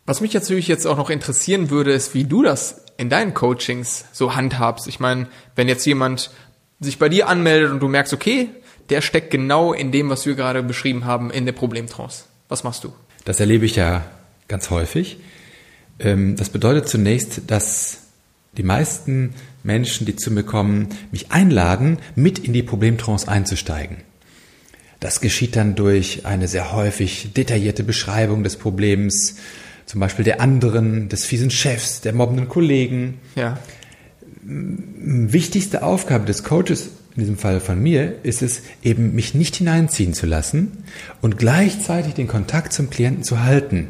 was 0.04 0.20
mich 0.20 0.32
jetzt 0.32 0.46
natürlich 0.46 0.66
jetzt 0.66 0.84
auch 0.84 0.96
noch 0.96 1.10
interessieren 1.10 1.70
würde, 1.70 1.92
ist, 1.92 2.14
wie 2.14 2.24
du 2.24 2.42
das 2.42 2.86
in 2.96 3.10
deinen 3.10 3.32
Coachings 3.32 4.04
so 4.10 4.34
handhabst. 4.34 4.88
Ich 4.88 4.98
meine, 4.98 5.28
wenn 5.54 5.68
jetzt 5.68 5.84
jemand 5.86 6.32
sich 6.80 6.98
bei 6.98 7.08
dir 7.08 7.28
anmeldet 7.28 7.70
und 7.70 7.78
du 7.78 7.86
merkst, 7.86 8.12
okay, 8.12 8.48
der 8.90 9.00
steckt 9.00 9.30
genau 9.30 9.72
in 9.72 9.92
dem, 9.92 10.10
was 10.10 10.26
wir 10.26 10.34
gerade 10.34 10.64
beschrieben 10.64 11.04
haben, 11.04 11.30
in 11.30 11.46
der 11.46 11.52
Problemtrance. 11.52 12.24
Was 12.48 12.64
machst 12.64 12.82
du? 12.82 12.92
Das 13.24 13.38
erlebe 13.38 13.64
ich 13.64 13.76
ja 13.76 14.04
ganz 14.48 14.70
häufig. 14.70 15.18
Ähm, 16.00 16.34
das 16.34 16.50
bedeutet 16.50 16.88
zunächst, 16.88 17.42
dass 17.46 18.03
die 18.56 18.62
meisten 18.62 19.34
Menschen, 19.62 20.06
die 20.06 20.16
zu 20.16 20.30
mir 20.30 20.42
kommen, 20.42 20.88
mich 21.10 21.30
einladen, 21.32 21.98
mit 22.14 22.38
in 22.38 22.52
die 22.52 22.62
Problemtrance 22.62 23.28
einzusteigen. 23.28 23.98
Das 25.00 25.20
geschieht 25.20 25.56
dann 25.56 25.74
durch 25.74 26.24
eine 26.24 26.48
sehr 26.48 26.72
häufig 26.72 27.32
detaillierte 27.34 27.82
Beschreibung 27.82 28.42
des 28.42 28.56
Problems, 28.56 29.36
zum 29.86 30.00
Beispiel 30.00 30.24
der 30.24 30.40
anderen, 30.40 31.08
des 31.08 31.26
fiesen 31.26 31.50
Chefs, 31.50 32.00
der 32.00 32.14
mobbenden 32.14 32.48
Kollegen. 32.48 33.18
Ja. 33.36 33.58
Wichtigste 34.42 35.82
Aufgabe 35.82 36.24
des 36.24 36.42
Coaches 36.42 36.90
in 37.16 37.20
diesem 37.20 37.38
Fall 37.38 37.60
von 37.60 37.80
mir, 37.80 38.16
ist 38.24 38.42
es 38.42 38.62
eben, 38.82 39.14
mich 39.14 39.34
nicht 39.34 39.56
hineinziehen 39.56 40.14
zu 40.14 40.26
lassen 40.26 40.84
und 41.20 41.38
gleichzeitig 41.38 42.14
den 42.14 42.26
Kontakt 42.26 42.72
zum 42.72 42.90
Klienten 42.90 43.22
zu 43.22 43.42
halten, 43.42 43.88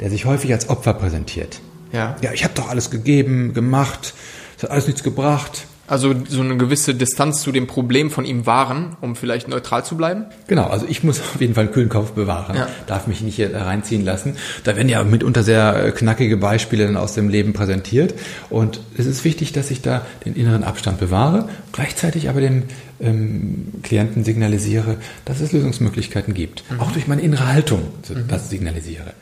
der 0.00 0.10
sich 0.10 0.24
häufig 0.24 0.52
als 0.52 0.68
Opfer 0.68 0.94
präsentiert. 0.94 1.60
Ja. 1.96 2.16
Ja, 2.20 2.32
ich 2.32 2.44
habe 2.44 2.54
doch 2.54 2.68
alles 2.68 2.90
gegeben, 2.90 3.54
gemacht, 3.54 4.14
es 4.56 4.62
hat 4.62 4.70
alles 4.70 4.86
nichts 4.86 5.02
gebracht. 5.02 5.66
Also 5.88 6.14
so 6.28 6.40
eine 6.40 6.56
gewisse 6.56 6.94
Distanz 6.94 7.42
zu 7.42 7.52
dem 7.52 7.68
Problem 7.68 8.10
von 8.10 8.24
ihm 8.24 8.44
wahren, 8.44 8.96
um 9.00 9.14
vielleicht 9.14 9.46
neutral 9.46 9.84
zu 9.84 9.96
bleiben? 9.96 10.24
Genau, 10.48 10.66
also 10.66 10.84
ich 10.88 11.04
muss 11.04 11.20
auf 11.34 11.40
jeden 11.40 11.54
Fall 11.54 11.64
einen 11.64 11.72
kühlen 11.72 11.88
Kopf 11.88 12.12
bewahren, 12.12 12.56
ja. 12.56 12.68
darf 12.86 13.06
mich 13.06 13.20
nicht 13.20 13.36
hier 13.36 13.54
reinziehen 13.54 14.04
lassen. 14.04 14.36
Da 14.64 14.74
werden 14.74 14.88
ja 14.88 15.04
mitunter 15.04 15.42
sehr 15.42 15.84
äh, 15.84 15.92
knackige 15.92 16.36
Beispiele 16.36 16.86
dann 16.86 16.96
aus 16.96 17.14
dem 17.14 17.28
Leben 17.28 17.52
präsentiert 17.52 18.14
und 18.50 18.80
es 18.98 19.06
ist 19.06 19.24
wichtig, 19.24 19.52
dass 19.52 19.70
ich 19.70 19.80
da 19.80 20.04
den 20.24 20.34
inneren 20.34 20.64
Abstand 20.64 20.98
bewahre, 20.98 21.48
gleichzeitig 21.70 22.28
aber 22.28 22.40
dem 22.40 22.64
ähm, 23.00 23.68
Klienten 23.84 24.24
signalisiere, 24.24 24.96
dass 25.24 25.40
es 25.40 25.52
Lösungsmöglichkeiten 25.52 26.34
gibt, 26.34 26.64
mhm. 26.68 26.80
auch 26.80 26.90
durch 26.90 27.06
meine 27.06 27.22
innere 27.22 27.46
Haltung 27.46 27.82
mhm. 28.08 28.24
das 28.26 28.50
signalisiere. 28.50 29.12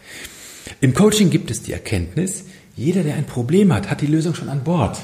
Im 0.81 0.95
Coaching 0.95 1.29
gibt 1.29 1.51
es 1.51 1.63
die 1.63 1.73
Erkenntnis, 1.73 2.45
jeder, 2.77 3.03
der 3.03 3.15
ein 3.15 3.27
Problem 3.27 3.73
hat, 3.73 3.91
hat 3.91 4.01
die 4.01 4.07
Lösung 4.07 4.35
schon 4.35 4.49
an 4.49 4.65
Bord. 4.65 4.99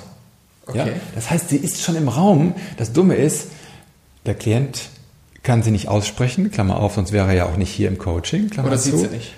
Okay. 0.67 0.79
Ja? 0.79 0.87
Das 1.15 1.31
heißt, 1.31 1.49
sie 1.49 1.57
ist 1.57 1.83
schon 1.83 1.97
im 1.97 2.09
Raum. 2.09 2.55
Das 2.77 2.93
Dumme 2.93 3.15
ist, 3.15 3.49
der 4.27 4.35
Klient 4.35 4.91
kann 5.43 5.63
sie 5.63 5.71
nicht 5.71 5.89
aussprechen, 5.89 6.51
Klammer 6.51 6.79
auf, 6.81 6.95
sonst 6.95 7.13
wäre 7.13 7.29
er 7.29 7.35
ja 7.35 7.47
auch 7.47 7.57
nicht 7.57 7.71
hier 7.71 7.89
im 7.89 7.99
Coaching, 7.99 8.51
Klammer 8.51 8.69
Oder 8.69 8.79
sieht 8.79 8.97
sie 8.97 9.09
nicht. 9.09 9.33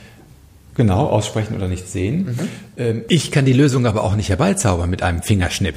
Genau, 0.75 1.07
aussprechen 1.07 1.55
oder 1.55 1.69
nicht 1.69 1.89
sehen. 1.89 2.25
Mhm. 2.25 2.49
Ähm, 2.77 3.05
ich 3.09 3.31
kann 3.31 3.45
die 3.45 3.53
Lösung 3.53 3.87
aber 3.87 4.05
auch 4.05 4.17
nicht 4.17 4.31
herbeizaubern 4.31 4.89
mit 4.89 5.03
einem 5.03 5.23
Fingerschnipp. 5.23 5.75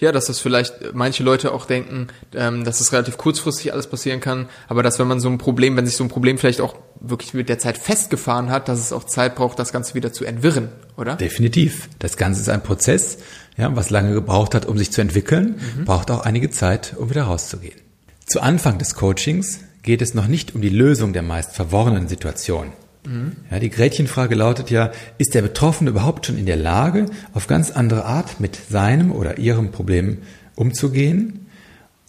Ja, 0.00 0.12
dass 0.12 0.26
das 0.26 0.38
vielleicht 0.38 0.94
manche 0.94 1.22
Leute 1.22 1.52
auch 1.52 1.66
denken, 1.66 2.06
ähm, 2.34 2.64
dass 2.64 2.80
es 2.80 2.92
relativ 2.92 3.18
kurzfristig 3.18 3.72
alles 3.72 3.88
passieren 3.88 4.20
kann, 4.20 4.48
aber 4.68 4.82
dass 4.82 4.98
wenn 4.98 5.08
man 5.08 5.20
so 5.20 5.28
ein 5.28 5.38
Problem, 5.38 5.76
wenn 5.76 5.84
sich 5.84 5.96
so 5.96 6.04
ein 6.04 6.08
Problem 6.08 6.38
vielleicht 6.38 6.60
auch 6.60 6.76
wirklich 7.00 7.34
mit 7.34 7.48
der 7.48 7.58
Zeit 7.58 7.76
festgefahren 7.76 8.50
hat, 8.50 8.68
dass 8.68 8.78
es 8.78 8.92
auch 8.92 9.04
Zeit 9.04 9.34
braucht, 9.34 9.58
das 9.58 9.72
Ganze 9.72 9.94
wieder 9.94 10.12
zu 10.12 10.24
entwirren, 10.24 10.68
oder? 10.96 11.16
Definitiv. 11.16 11.88
Das 11.98 12.16
Ganze 12.16 12.40
ist 12.40 12.48
ein 12.48 12.62
Prozess, 12.62 13.18
ja, 13.56 13.74
was 13.76 13.90
lange 13.90 14.14
gebraucht 14.14 14.54
hat, 14.54 14.66
um 14.66 14.78
sich 14.78 14.92
zu 14.92 15.00
entwickeln, 15.00 15.60
mhm. 15.76 15.84
braucht 15.84 16.10
auch 16.10 16.20
einige 16.20 16.50
Zeit, 16.50 16.94
um 16.96 17.10
wieder 17.10 17.24
rauszugehen. 17.24 17.76
Zu 18.24 18.40
Anfang 18.40 18.78
des 18.78 18.94
Coachings 18.94 19.60
geht 19.82 20.00
es 20.00 20.14
noch 20.14 20.28
nicht 20.28 20.54
um 20.54 20.60
die 20.60 20.68
Lösung 20.68 21.12
der 21.12 21.22
meist 21.22 21.54
verworrenen 21.54 22.08
Situation. 22.08 22.72
Mhm. 23.08 23.32
Ja, 23.50 23.58
die 23.58 23.70
Gretchenfrage 23.70 24.34
lautet 24.34 24.70
ja, 24.70 24.92
ist 25.16 25.34
der 25.34 25.42
Betroffene 25.42 25.90
überhaupt 25.90 26.26
schon 26.26 26.36
in 26.36 26.46
der 26.46 26.56
Lage, 26.56 27.06
auf 27.32 27.46
ganz 27.46 27.70
andere 27.70 28.04
Art 28.04 28.40
mit 28.40 28.56
seinem 28.70 29.10
oder 29.12 29.38
ihrem 29.38 29.70
Problem 29.70 30.18
umzugehen? 30.54 31.46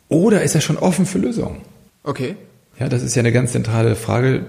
Oder 0.10 0.44
ist 0.44 0.56
er 0.56 0.62
schon 0.62 0.78
offen 0.78 1.06
für 1.06 1.20
Lösungen? 1.20 1.62
Okay. 2.04 2.36
Ja, 2.80 2.90
das 2.90 3.04
ist 3.04 3.16
ja 3.16 3.22
eine 3.22 3.32
ganz 3.32 3.52
zentrale 3.52 3.96
Frage, 3.96 4.42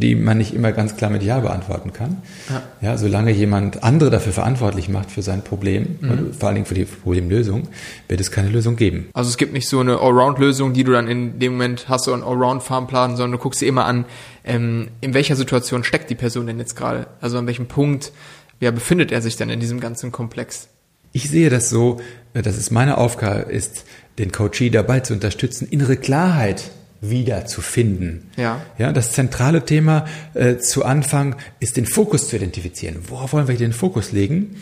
die 0.00 0.14
man 0.14 0.38
nicht 0.38 0.54
immer 0.54 0.72
ganz 0.72 0.96
klar 0.96 1.10
mit 1.10 1.22
Ja 1.22 1.40
beantworten 1.40 1.92
kann. 1.92 2.22
Ja, 2.50 2.62
ja 2.80 2.98
solange 2.98 3.30
jemand 3.30 3.82
andere 3.82 4.10
dafür 4.10 4.32
verantwortlich 4.32 4.88
macht 4.88 5.10
für 5.10 5.22
sein 5.22 5.42
Problem, 5.42 5.98
mhm. 6.00 6.32
vor 6.32 6.48
allen 6.48 6.56
Dingen 6.56 6.66
für 6.66 6.74
die 6.74 6.84
Problemlösung, 6.84 7.68
wird 8.08 8.20
es 8.20 8.30
keine 8.30 8.48
Lösung 8.48 8.76
geben. 8.76 9.08
Also 9.12 9.30
es 9.30 9.36
gibt 9.36 9.52
nicht 9.52 9.68
so 9.68 9.80
eine 9.80 9.98
Allround-Lösung, 9.98 10.72
die 10.72 10.84
du 10.84 10.92
dann 10.92 11.08
in 11.08 11.38
dem 11.38 11.52
Moment 11.52 11.88
hast, 11.88 12.04
so 12.04 12.12
einen 12.12 12.22
Allround-Farmplan, 12.22 13.16
sondern 13.16 13.32
du 13.32 13.38
guckst 13.38 13.60
dir 13.60 13.68
immer 13.68 13.84
an, 13.84 14.04
ähm, 14.44 14.88
in 15.00 15.14
welcher 15.14 15.36
Situation 15.36 15.84
steckt 15.84 16.10
die 16.10 16.14
Person 16.14 16.46
denn 16.46 16.58
jetzt 16.58 16.76
gerade? 16.76 17.06
Also 17.20 17.38
an 17.38 17.46
welchem 17.46 17.66
Punkt, 17.66 18.12
ja, 18.60 18.70
befindet 18.70 19.12
er 19.12 19.22
sich 19.22 19.36
denn 19.36 19.50
in 19.50 19.60
diesem 19.60 19.80
ganzen 19.80 20.12
Komplex? 20.12 20.68
Ich 21.12 21.30
sehe 21.30 21.48
das 21.48 21.70
so, 21.70 22.00
dass 22.32 22.56
es 22.56 22.70
meine 22.70 22.98
Aufgabe 22.98 23.42
ist, 23.42 23.84
den 24.18 24.32
Coachee 24.32 24.70
dabei 24.70 25.00
zu 25.00 25.14
unterstützen, 25.14 25.68
innere 25.68 25.96
Klarheit 25.96 26.70
wieder 27.10 27.46
zu 27.46 27.60
finden. 27.60 28.30
Ja. 28.36 28.60
Ja, 28.78 28.92
das 28.92 29.12
zentrale 29.12 29.64
Thema 29.64 30.06
äh, 30.34 30.56
zu 30.56 30.84
Anfang 30.84 31.36
ist 31.60 31.76
den 31.76 31.86
Fokus 31.86 32.28
zu 32.28 32.36
identifizieren. 32.36 32.96
Worauf 33.08 33.32
wollen 33.32 33.48
wir 33.48 33.56
den 33.56 33.72
Fokus 33.72 34.12
legen? 34.12 34.56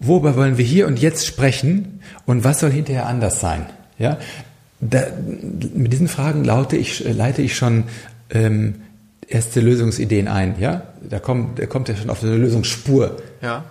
Worüber 0.00 0.36
wollen 0.36 0.58
wir 0.58 0.64
hier 0.64 0.86
und 0.86 0.98
jetzt 0.98 1.26
sprechen? 1.26 2.00
Und 2.26 2.44
was 2.44 2.60
soll 2.60 2.70
hinterher 2.70 3.06
anders 3.06 3.40
sein? 3.40 3.66
Ja, 3.98 4.18
da, 4.80 5.06
mit 5.74 5.92
diesen 5.92 6.08
Fragen 6.08 6.44
laute 6.44 6.76
ich, 6.76 7.00
leite 7.00 7.42
ich 7.42 7.56
schon 7.56 7.84
ähm, 8.30 8.76
erste 9.26 9.60
Lösungsideen 9.60 10.28
ein. 10.28 10.56
Ja, 10.60 10.82
da 11.08 11.18
kommt, 11.18 11.58
da 11.58 11.66
kommt 11.66 11.88
ja 11.88 11.96
schon 11.96 12.10
auf 12.10 12.22
eine 12.22 12.36
Lösungsspur. 12.36 13.16
Ja. 13.42 13.64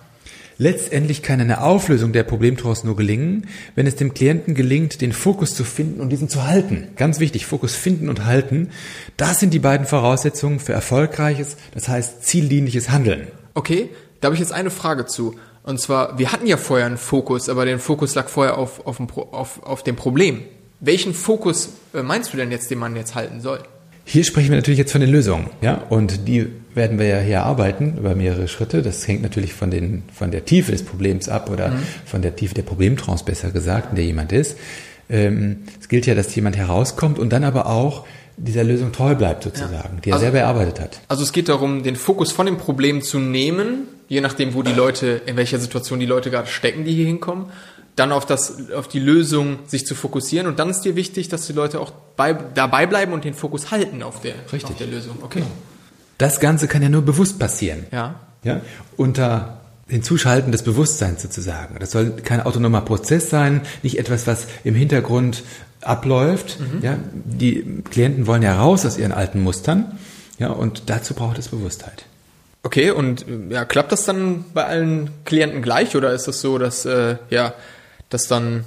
Letztendlich 0.60 1.22
kann 1.22 1.40
eine 1.40 1.62
Auflösung 1.62 2.12
der 2.12 2.24
Problemtrance 2.24 2.84
nur 2.84 2.96
gelingen, 2.96 3.46
wenn 3.76 3.86
es 3.86 3.94
dem 3.94 4.12
Klienten 4.12 4.56
gelingt, 4.56 5.00
den 5.00 5.12
Fokus 5.12 5.54
zu 5.54 5.62
finden 5.62 6.00
und 6.00 6.08
diesen 6.08 6.28
zu 6.28 6.48
halten. 6.48 6.88
Ganz 6.96 7.20
wichtig, 7.20 7.46
Fokus 7.46 7.76
finden 7.76 8.08
und 8.08 8.24
halten. 8.24 8.70
Das 9.16 9.38
sind 9.38 9.54
die 9.54 9.60
beiden 9.60 9.86
Voraussetzungen 9.86 10.58
für 10.58 10.72
erfolgreiches, 10.72 11.56
das 11.74 11.86
heißt 11.86 12.24
zieldienliches 12.24 12.90
Handeln. 12.90 13.28
Okay, 13.54 13.90
da 14.20 14.26
habe 14.26 14.34
ich 14.34 14.40
jetzt 14.40 14.52
eine 14.52 14.70
Frage 14.70 15.06
zu. 15.06 15.36
Und 15.62 15.80
zwar, 15.80 16.18
wir 16.18 16.32
hatten 16.32 16.48
ja 16.48 16.56
vorher 16.56 16.86
einen 16.86 16.96
Fokus, 16.96 17.48
aber 17.48 17.64
der 17.64 17.78
Fokus 17.78 18.16
lag 18.16 18.26
vorher 18.26 18.58
auf, 18.58 18.84
auf, 18.84 18.96
dem, 18.96 19.08
auf, 19.10 19.62
auf 19.62 19.84
dem 19.84 19.94
Problem. 19.94 20.42
Welchen 20.80 21.14
Fokus 21.14 21.68
äh, 21.94 22.02
meinst 22.02 22.32
du 22.32 22.36
denn 22.36 22.50
jetzt, 22.50 22.68
den 22.68 22.80
man 22.80 22.96
jetzt 22.96 23.14
halten 23.14 23.40
soll? 23.40 23.60
Hier 24.04 24.24
sprechen 24.24 24.48
wir 24.48 24.56
natürlich 24.56 24.78
jetzt 24.78 24.90
von 24.90 25.02
den 25.02 25.10
Lösungen, 25.10 25.50
ja, 25.60 25.74
und 25.90 26.26
die 26.26 26.48
werden 26.74 26.98
wir 26.98 27.06
ja 27.06 27.18
hier 27.18 27.42
arbeiten 27.42 27.96
über 27.98 28.14
mehrere 28.14 28.48
Schritte. 28.48 28.82
Das 28.82 29.06
hängt 29.06 29.22
natürlich 29.22 29.52
von 29.52 29.70
den, 29.70 30.02
von 30.12 30.30
der 30.30 30.44
Tiefe 30.44 30.72
des 30.72 30.84
Problems 30.84 31.28
ab 31.28 31.50
oder 31.50 31.70
mhm. 31.70 31.82
von 32.04 32.22
der 32.22 32.36
Tiefe 32.36 32.54
der 32.54 32.62
Problemtrance 32.62 33.24
besser 33.24 33.50
gesagt, 33.50 33.90
in 33.90 33.96
der 33.96 34.04
jemand 34.04 34.32
ist. 34.32 34.56
Ähm, 35.10 35.64
es 35.80 35.88
gilt 35.88 36.06
ja, 36.06 36.14
dass 36.14 36.34
jemand 36.34 36.56
herauskommt 36.56 37.18
und 37.18 37.32
dann 37.32 37.44
aber 37.44 37.66
auch 37.66 38.06
dieser 38.36 38.62
Lösung 38.62 38.92
treu 38.92 39.14
bleibt 39.14 39.42
sozusagen, 39.42 39.96
ja. 39.96 40.00
die 40.04 40.10
er 40.10 40.14
also, 40.14 40.24
selber 40.24 40.38
erarbeitet 40.38 40.80
hat. 40.80 41.00
Also 41.08 41.22
es 41.22 41.32
geht 41.32 41.48
darum, 41.48 41.82
den 41.82 41.96
Fokus 41.96 42.30
von 42.30 42.46
dem 42.46 42.56
Problem 42.56 43.02
zu 43.02 43.18
nehmen, 43.18 43.88
je 44.06 44.20
nachdem, 44.20 44.54
wo 44.54 44.62
die 44.62 44.72
Leute, 44.72 45.22
in 45.26 45.36
welcher 45.36 45.58
Situation 45.58 45.98
die 45.98 46.06
Leute 46.06 46.30
gerade 46.30 46.46
stecken, 46.46 46.84
die 46.84 46.94
hier 46.94 47.06
hinkommen 47.06 47.46
dann 47.98 48.12
auf 48.12 48.26
das, 48.26 48.70
auf 48.72 48.88
die 48.88 49.00
Lösung 49.00 49.58
sich 49.66 49.86
zu 49.86 49.94
fokussieren. 49.94 50.46
Und 50.46 50.58
dann 50.58 50.70
ist 50.70 50.82
dir 50.82 50.94
wichtig, 50.94 51.28
dass 51.28 51.46
die 51.46 51.52
Leute 51.52 51.80
auch 51.80 51.90
bei, 52.16 52.32
dabei 52.32 52.86
bleiben 52.86 53.12
und 53.12 53.24
den 53.24 53.34
Fokus 53.34 53.70
halten 53.70 54.02
auf 54.02 54.20
der, 54.20 54.34
Richtig. 54.52 54.70
auf 54.70 54.76
der 54.76 54.86
Lösung. 54.86 55.18
Okay. 55.22 55.42
Das 56.18 56.40
Ganze 56.40 56.68
kann 56.68 56.82
ja 56.82 56.88
nur 56.88 57.02
bewusst 57.02 57.38
passieren. 57.38 57.86
Ja. 57.92 58.16
Ja. 58.42 58.60
Unter 58.96 59.60
den 59.90 60.02
Zuschalten 60.02 60.52
des 60.52 60.62
Bewusstseins 60.62 61.22
sozusagen. 61.22 61.76
Das 61.78 61.92
soll 61.92 62.10
kein 62.10 62.42
autonomer 62.42 62.82
Prozess 62.82 63.30
sein, 63.30 63.62
nicht 63.82 63.98
etwas, 63.98 64.26
was 64.26 64.46
im 64.64 64.74
Hintergrund 64.74 65.42
abläuft. 65.80 66.58
Mhm. 66.60 66.84
Ja. 66.84 66.98
Die 67.14 67.82
Klienten 67.90 68.26
wollen 68.26 68.42
ja 68.42 68.60
raus 68.60 68.84
aus 68.84 68.98
ihren 68.98 69.12
alten 69.12 69.40
Mustern. 69.40 69.98
Ja. 70.38 70.48
Und 70.48 70.84
dazu 70.86 71.14
braucht 71.14 71.38
es 71.38 71.48
Bewusstheit. 71.48 72.04
Okay, 72.62 72.90
und 72.90 73.24
ja, 73.50 73.64
klappt 73.64 73.92
das 73.92 74.04
dann 74.04 74.44
bei 74.52 74.64
allen 74.64 75.10
Klienten 75.24 75.62
gleich 75.62 75.96
oder 75.96 76.12
ist 76.12 76.26
das 76.26 76.40
so, 76.40 76.58
dass 76.58 76.84
äh, 76.84 77.16
ja 77.30 77.54
das 78.10 78.26
dann 78.26 78.64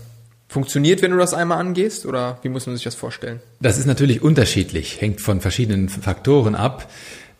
funktioniert, 0.47 1.01
wenn 1.01 1.11
du 1.11 1.17
das 1.17 1.33
einmal 1.33 1.59
angehst? 1.59 2.05
Oder 2.05 2.39
wie 2.41 2.49
muss 2.49 2.65
man 2.65 2.75
sich 2.75 2.83
das 2.83 2.95
vorstellen? 2.95 3.41
Das 3.59 3.77
ist 3.77 3.85
natürlich 3.85 4.21
unterschiedlich, 4.21 5.01
hängt 5.01 5.21
von 5.21 5.39
verschiedenen 5.41 5.89
Faktoren 5.89 6.55
ab. 6.55 6.89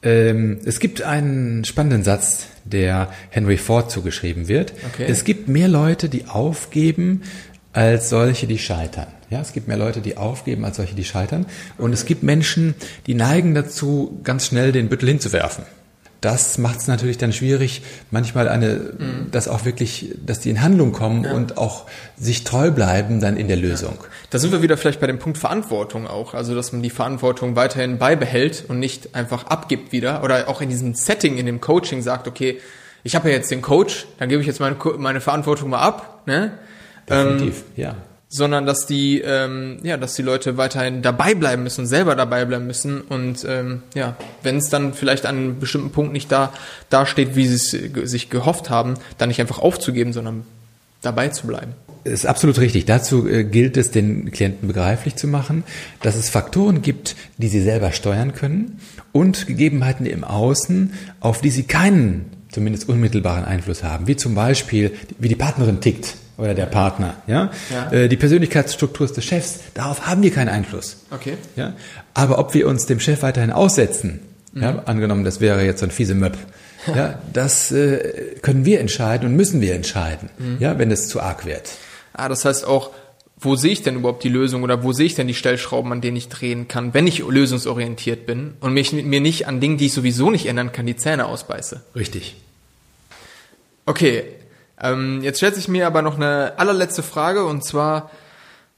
Ähm, 0.04 0.60
es 0.66 0.80
gibt 0.80 1.02
einen 1.02 1.64
spannenden 1.64 2.04
Satz, 2.04 2.48
der 2.64 3.10
Henry 3.30 3.58
Ford 3.58 3.92
zugeschrieben 3.92 4.48
wird. 4.48 4.74
Okay. 4.94 5.06
Es 5.08 5.24
gibt 5.24 5.48
mehr 5.48 5.68
Leute, 5.68 6.10
die 6.10 6.26
aufgeben, 6.28 7.22
als 7.74 8.10
solche, 8.10 8.48
die 8.48 8.58
scheitern. 8.58 9.08
Ja, 9.30 9.40
es 9.40 9.54
gibt 9.54 9.68
mehr 9.68 9.78
Leute, 9.78 10.02
die 10.02 10.18
aufgeben, 10.18 10.66
als 10.66 10.78
solche, 10.78 10.96
die 10.96 11.06
scheitern. 11.06 11.46
Und 11.78 11.94
es 11.94 12.06
gibt 12.06 12.22
Menschen, 12.22 12.76
die 13.08 13.14
neigen 13.14 13.56
dazu, 13.56 14.20
ganz 14.24 14.48
schnell 14.48 14.72
den 14.72 14.90
Büttel 14.90 15.08
hinzuwerfen 15.08 15.64
das 16.22 16.60
macht 16.60 16.80
es 16.80 16.88
natürlich 16.88 17.18
dann 17.18 17.34
schwierig, 17.34 17.82
manchmal 18.12 18.48
eine, 18.48 18.94
mhm. 18.98 19.32
dass 19.32 19.48
auch 19.48 19.66
wirklich, 19.66 20.16
dass 20.24 20.40
die 20.40 20.52
in 20.52 20.62
Handlung 20.62 20.92
kommen 20.92 21.24
ja. 21.24 21.34
und 21.34 21.58
auch 21.58 21.88
sich 22.16 22.44
treu 22.44 22.70
bleiben 22.70 23.20
dann 23.20 23.38
in 23.38 23.48
der 23.48 23.58
Lösung. 23.58 23.98
Ja. 24.00 24.08
Da 24.30 24.38
sind 24.38 24.52
wir 24.52 24.62
wieder 24.62 24.78
vielleicht 24.78 25.00
bei 25.00 25.08
dem 25.08 25.18
Punkt 25.18 25.40
Verantwortung 25.40 26.08
auch, 26.08 26.36
also 26.36 26.54
dass 26.54 26.72
man 26.72 26.84
die 26.84 26.92
Verantwortung 26.92 27.56
weiterhin 27.56 27.98
beibehält 27.98 28.66
und 28.68 28.78
nicht 28.78 29.16
einfach 29.16 29.48
abgibt 29.48 29.92
wieder 29.92 30.24
oder 30.24 30.48
auch 30.48 30.62
in 30.62 30.70
diesem 30.70 30.94
Setting, 30.94 31.38
in 31.38 31.48
dem 31.48 31.60
Coaching 31.60 32.04
sagt, 32.04 32.28
okay, 32.28 32.60
ich 33.04 33.16
habe 33.16 33.30
ja 33.30 33.36
jetzt 33.36 33.50
den 33.50 33.64
Coach, 33.64 34.06
dann 34.20 34.30
gebe 34.30 34.42
ich 34.42 34.48
jetzt 34.48 34.60
meine, 34.60 34.78
meine 34.98 35.22
Verantwortung 35.22 35.72
mal 35.72 35.82
ab, 35.82 36.22
ne? 36.28 36.52
Definitiv, 37.10 37.64
ähm, 37.76 37.84
ja 37.84 37.96
sondern 38.34 38.66
dass 38.66 38.88
die 38.88 39.20
ähm, 39.20 39.80
ja 39.84 39.98
dass 39.98 40.16
die 40.16 40.22
Leute 40.22 40.58
weiterhin 40.58 41.02
dabei 41.02 41.36
bleiben 41.36 41.64
müssen 41.64 41.86
selber 41.86 42.16
dabei 42.16 42.46
bleiben 42.46 42.66
müssen. 42.66 43.02
Und 43.02 43.46
ähm, 43.48 43.84
ja 43.94 44.16
wenn 44.42 44.58
es 44.58 44.70
dann 44.70 44.94
vielleicht 44.94 45.26
an 45.26 45.38
einem 45.38 45.60
bestimmten 45.60 45.92
Punkt 45.92 46.14
nicht 46.14 46.32
da 46.32 46.54
da 46.90 47.06
steht 47.06 47.36
wie 47.36 47.46
sie 47.46 47.56
es 47.56 48.10
sich 48.10 48.30
gehofft 48.30 48.70
haben 48.70 48.96
dann 49.18 49.28
nicht 49.28 49.42
einfach 49.42 49.60
aufzugeben 49.60 50.14
sondern 50.14 50.46
dabei 51.02 51.28
zu 51.30 51.48
bleiben. 51.48 51.74
Ist 52.04 52.26
absolut 52.26 52.58
richtig. 52.60 52.86
Dazu 52.86 53.28
äh, 53.28 53.44
gilt 53.44 53.78
es, 53.78 53.92
den 53.92 54.32
Klienten 54.32 54.68
begreiflich 54.68 55.16
zu 55.18 55.28
machen, 55.28 55.64
dass 56.02 56.16
es 56.16 56.30
Faktoren 56.30 56.82
gibt, 56.82 57.16
die 57.38 57.48
sie 57.48 57.62
selber 57.62 57.92
steuern 57.92 58.34
können 58.34 58.80
und 59.12 59.46
Gegebenheiten 59.46 60.08
im 60.08 60.24
Außen, 60.24 60.94
auf 61.20 61.42
die 61.42 61.52
sie 61.52 61.64
keinen, 61.64 62.26
zumindest 62.52 62.90
unmittelbaren 62.90 63.46
Einfluss 63.46 63.84
haben, 63.84 64.08
wie 64.08 64.16
zum 64.16 64.34
Beispiel, 64.34 64.94
wie 65.20 65.28
die 65.28 65.36
Partnerin 65.36 65.80
tickt 65.80 66.16
oder 66.38 66.54
der 66.54 66.66
Partner. 66.66 67.16
Ja? 67.28 67.52
ja. 67.70 67.92
Äh, 67.92 68.10
die 68.10 68.18
Persönlichkeitsstruktur 68.18 69.08
des 69.08 69.24
Chefs, 69.24 69.60
darauf 69.74 70.08
haben 70.08 70.24
wir 70.24 70.32
keinen 70.32 70.50
Einfluss. 70.50 70.98
Okay. 71.12 71.38
Ja? 71.56 71.74
Aber 72.14 72.40
ob 72.40 72.54
wir 72.54 72.68
uns 72.68 72.86
dem 72.86 73.00
Chef 73.00 73.22
weiterhin 73.22 73.52
aussetzen, 73.52 74.20
mhm. 74.54 74.62
ja, 74.62 74.84
angenommen, 74.86 75.24
das 75.24 75.40
wäre 75.42 75.64
jetzt 75.64 75.80
so 75.80 75.86
ein 75.86 75.92
fiese 75.92 76.16
Möb, 76.16 76.38
ja, 76.94 77.20
das 77.34 77.72
äh, 77.72 78.36
können 78.42 78.66
wir 78.66 78.80
entscheiden 78.80 79.28
und 79.28 79.36
müssen 79.36 79.62
wir 79.62 79.76
entscheiden, 79.76 80.30
mhm. 80.38 80.58
ja, 80.60 80.80
wenn 80.80 80.92
es 80.92 81.08
zu 81.08 81.22
arg 81.22 81.46
wird. 81.46 81.70
Ah, 82.14 82.28
das 82.28 82.46
heißt 82.46 82.66
auch 82.66 82.92
wo 83.42 83.56
sehe 83.56 83.72
ich 83.72 83.82
denn 83.82 83.96
überhaupt 83.96 84.24
die 84.24 84.30
Lösung 84.30 84.62
oder 84.62 84.84
wo 84.84 84.94
sehe 84.94 85.08
ich 85.08 85.16
denn 85.16 85.28
die 85.28 85.34
Stellschrauben, 85.34 85.92
an 85.92 86.00
denen 86.00 86.16
ich 86.16 86.30
drehen 86.30 86.68
kann, 86.68 86.94
wenn 86.94 87.08
ich 87.08 87.20
lösungsorientiert 87.20 88.28
bin 88.28 88.54
und 88.60 88.74
mich 88.74 88.94
mir 88.94 89.20
nicht 89.20 89.48
an 89.48 89.60
Dingen, 89.60 89.78
die 89.78 89.88
ich 89.88 89.94
sowieso 89.94 90.30
nicht 90.30 90.46
ändern 90.46 90.72
kann, 90.72 90.86
die 90.86 90.96
Zähne 90.96 91.26
ausbeiße. 91.26 91.82
Richtig. 91.96 92.36
Okay, 93.88 94.24
ähm, 94.82 95.22
jetzt 95.22 95.38
stellt 95.38 95.56
sich 95.56 95.68
mir 95.68 95.88
aber 95.88 96.02
noch 96.02 96.16
eine 96.16 96.54
allerletzte 96.58 97.04
Frage 97.04 97.46
und 97.46 97.64
zwar, 97.64 98.10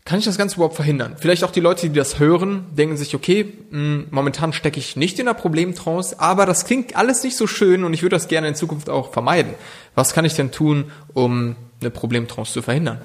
kann 0.06 0.20
ich 0.20 0.26
das 0.26 0.38
Ganze 0.38 0.56
überhaupt 0.56 0.76
verhindern? 0.76 1.16
Vielleicht 1.18 1.46
auch 1.46 1.52
die 1.52 1.62
Leute, 1.62 1.88
die 1.88 1.96
das 1.96 2.20
hören, 2.20 2.66
denken 2.72 2.98
sich, 2.98 3.16
okay, 3.16 3.54
mh, 3.72 4.06
momentan 4.12 4.52
stecke 4.52 4.80
ich 4.80 4.98
nicht 4.98 5.18
in 5.18 5.28
einer 5.28 5.38
Problemtrance, 5.38 6.20
aber 6.20 6.46
das 6.46 6.66
klingt 6.66 6.98
alles 6.98 7.24
nicht 7.24 7.38
so 7.38 7.48
schön 7.48 7.86
und 7.86 7.94
ich 7.94 8.02
würde 8.02 8.18
das 8.18 8.28
gerne 8.28 8.50
in 8.50 8.56
Zukunft 8.56 8.90
auch 8.90 9.14
vermeiden. 9.14 9.54
Was 9.96 10.14
kann 10.14 10.26
ich 10.26 10.34
denn 10.34 10.52
tun, 10.52 10.92
um 11.14 11.56
eine 11.80 11.90
Problemtrance 11.90 12.52
zu 12.52 12.62
verhindern? 12.62 13.02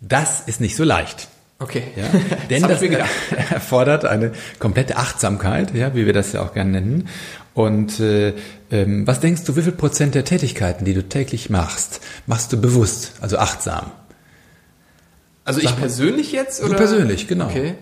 Das 0.00 0.40
ist 0.40 0.60
nicht 0.60 0.74
so 0.74 0.82
leicht. 0.82 1.28
Okay. 1.58 1.84
Ja, 1.96 2.04
denn 2.50 2.62
das, 2.62 2.80
das 2.80 2.82
erfordert 3.50 4.04
eine 4.04 4.32
komplette 4.58 4.96
Achtsamkeit, 4.96 5.74
ja, 5.74 5.94
wie 5.94 6.06
wir 6.06 6.12
das 6.12 6.32
ja 6.32 6.42
auch 6.42 6.52
gerne 6.52 6.72
nennen. 6.72 7.08
Und 7.54 8.00
äh, 8.00 8.34
ähm, 8.70 9.06
was 9.06 9.20
denkst 9.20 9.44
du, 9.44 9.56
wie 9.56 9.62
viel 9.62 9.72
Prozent 9.72 10.14
der 10.14 10.24
Tätigkeiten, 10.24 10.84
die 10.84 10.94
du 10.94 11.08
täglich 11.08 11.50
machst, 11.50 12.00
machst 12.26 12.52
du 12.52 12.60
bewusst, 12.60 13.12
also 13.20 13.38
achtsam? 13.38 13.92
Also 15.44 15.60
ich 15.60 15.76
persönlich 15.76 16.32
jetzt? 16.32 16.60
Oder? 16.60 16.70
Du 16.70 16.76
persönlich, 16.76 17.28
genau. 17.28 17.46
Okay. 17.46 17.74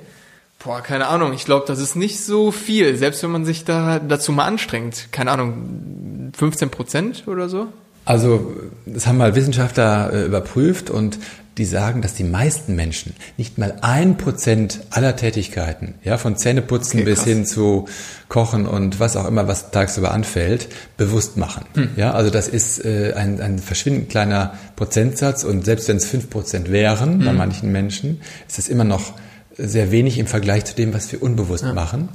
Boah, 0.62 0.80
keine 0.80 1.08
Ahnung. 1.08 1.32
Ich 1.32 1.44
glaube, 1.44 1.64
das 1.66 1.80
ist 1.80 1.96
nicht 1.96 2.20
so 2.20 2.50
viel, 2.52 2.96
selbst 2.96 3.22
wenn 3.22 3.30
man 3.30 3.44
sich 3.44 3.64
da 3.64 3.98
dazu 3.98 4.32
mal 4.32 4.44
anstrengt. 4.44 5.08
Keine 5.10 5.30
Ahnung, 5.30 6.32
15 6.36 6.70
Prozent 6.70 7.24
oder 7.26 7.48
so? 7.48 7.68
Also, 8.04 8.54
das 8.84 9.06
haben 9.06 9.16
mal 9.16 9.34
Wissenschaftler 9.34 10.12
äh, 10.12 10.24
überprüft 10.26 10.90
und 10.90 11.18
die 11.58 11.64
sagen, 11.64 12.00
dass 12.00 12.14
die 12.14 12.24
meisten 12.24 12.74
Menschen 12.74 13.14
nicht 13.36 13.58
mal 13.58 13.76
ein 13.82 14.16
Prozent 14.16 14.80
aller 14.90 15.16
Tätigkeiten, 15.16 15.94
ja, 16.02 16.16
von 16.16 16.36
Zähneputzen 16.36 17.00
okay, 17.00 17.10
bis 17.10 17.24
hin 17.24 17.44
zu 17.44 17.88
Kochen 18.28 18.66
und 18.66 19.00
was 19.00 19.16
auch 19.16 19.26
immer, 19.26 19.48
was 19.48 19.70
tagsüber 19.70 20.12
anfällt, 20.12 20.68
bewusst 20.96 21.36
machen. 21.36 21.66
Hm. 21.74 21.90
Ja, 21.96 22.12
also 22.12 22.30
das 22.30 22.48
ist 22.48 22.84
äh, 22.84 23.12
ein, 23.14 23.40
ein 23.40 23.58
verschwindend 23.58 24.08
kleiner 24.08 24.54
Prozentsatz 24.76 25.44
und 25.44 25.64
selbst 25.64 25.88
wenn 25.88 25.98
es 25.98 26.06
fünf 26.06 26.30
Prozent 26.30 26.70
wären 26.70 27.18
hm. 27.18 27.24
bei 27.24 27.32
manchen 27.32 27.70
Menschen, 27.70 28.20
ist 28.48 28.58
es 28.58 28.68
immer 28.68 28.84
noch 28.84 29.12
sehr 29.58 29.90
wenig 29.90 30.18
im 30.18 30.26
Vergleich 30.26 30.64
zu 30.64 30.74
dem, 30.74 30.94
was 30.94 31.12
wir 31.12 31.22
unbewusst 31.22 31.64
ja. 31.64 31.74
machen. 31.74 32.08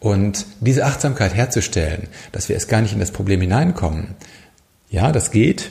Und 0.00 0.46
diese 0.60 0.86
Achtsamkeit 0.86 1.34
herzustellen, 1.34 2.08
dass 2.32 2.48
wir 2.48 2.54
erst 2.54 2.68
gar 2.68 2.80
nicht 2.80 2.94
in 2.94 3.00
das 3.00 3.10
Problem 3.12 3.40
hineinkommen, 3.40 4.14
ja, 4.88 5.12
das 5.12 5.30
geht, 5.30 5.70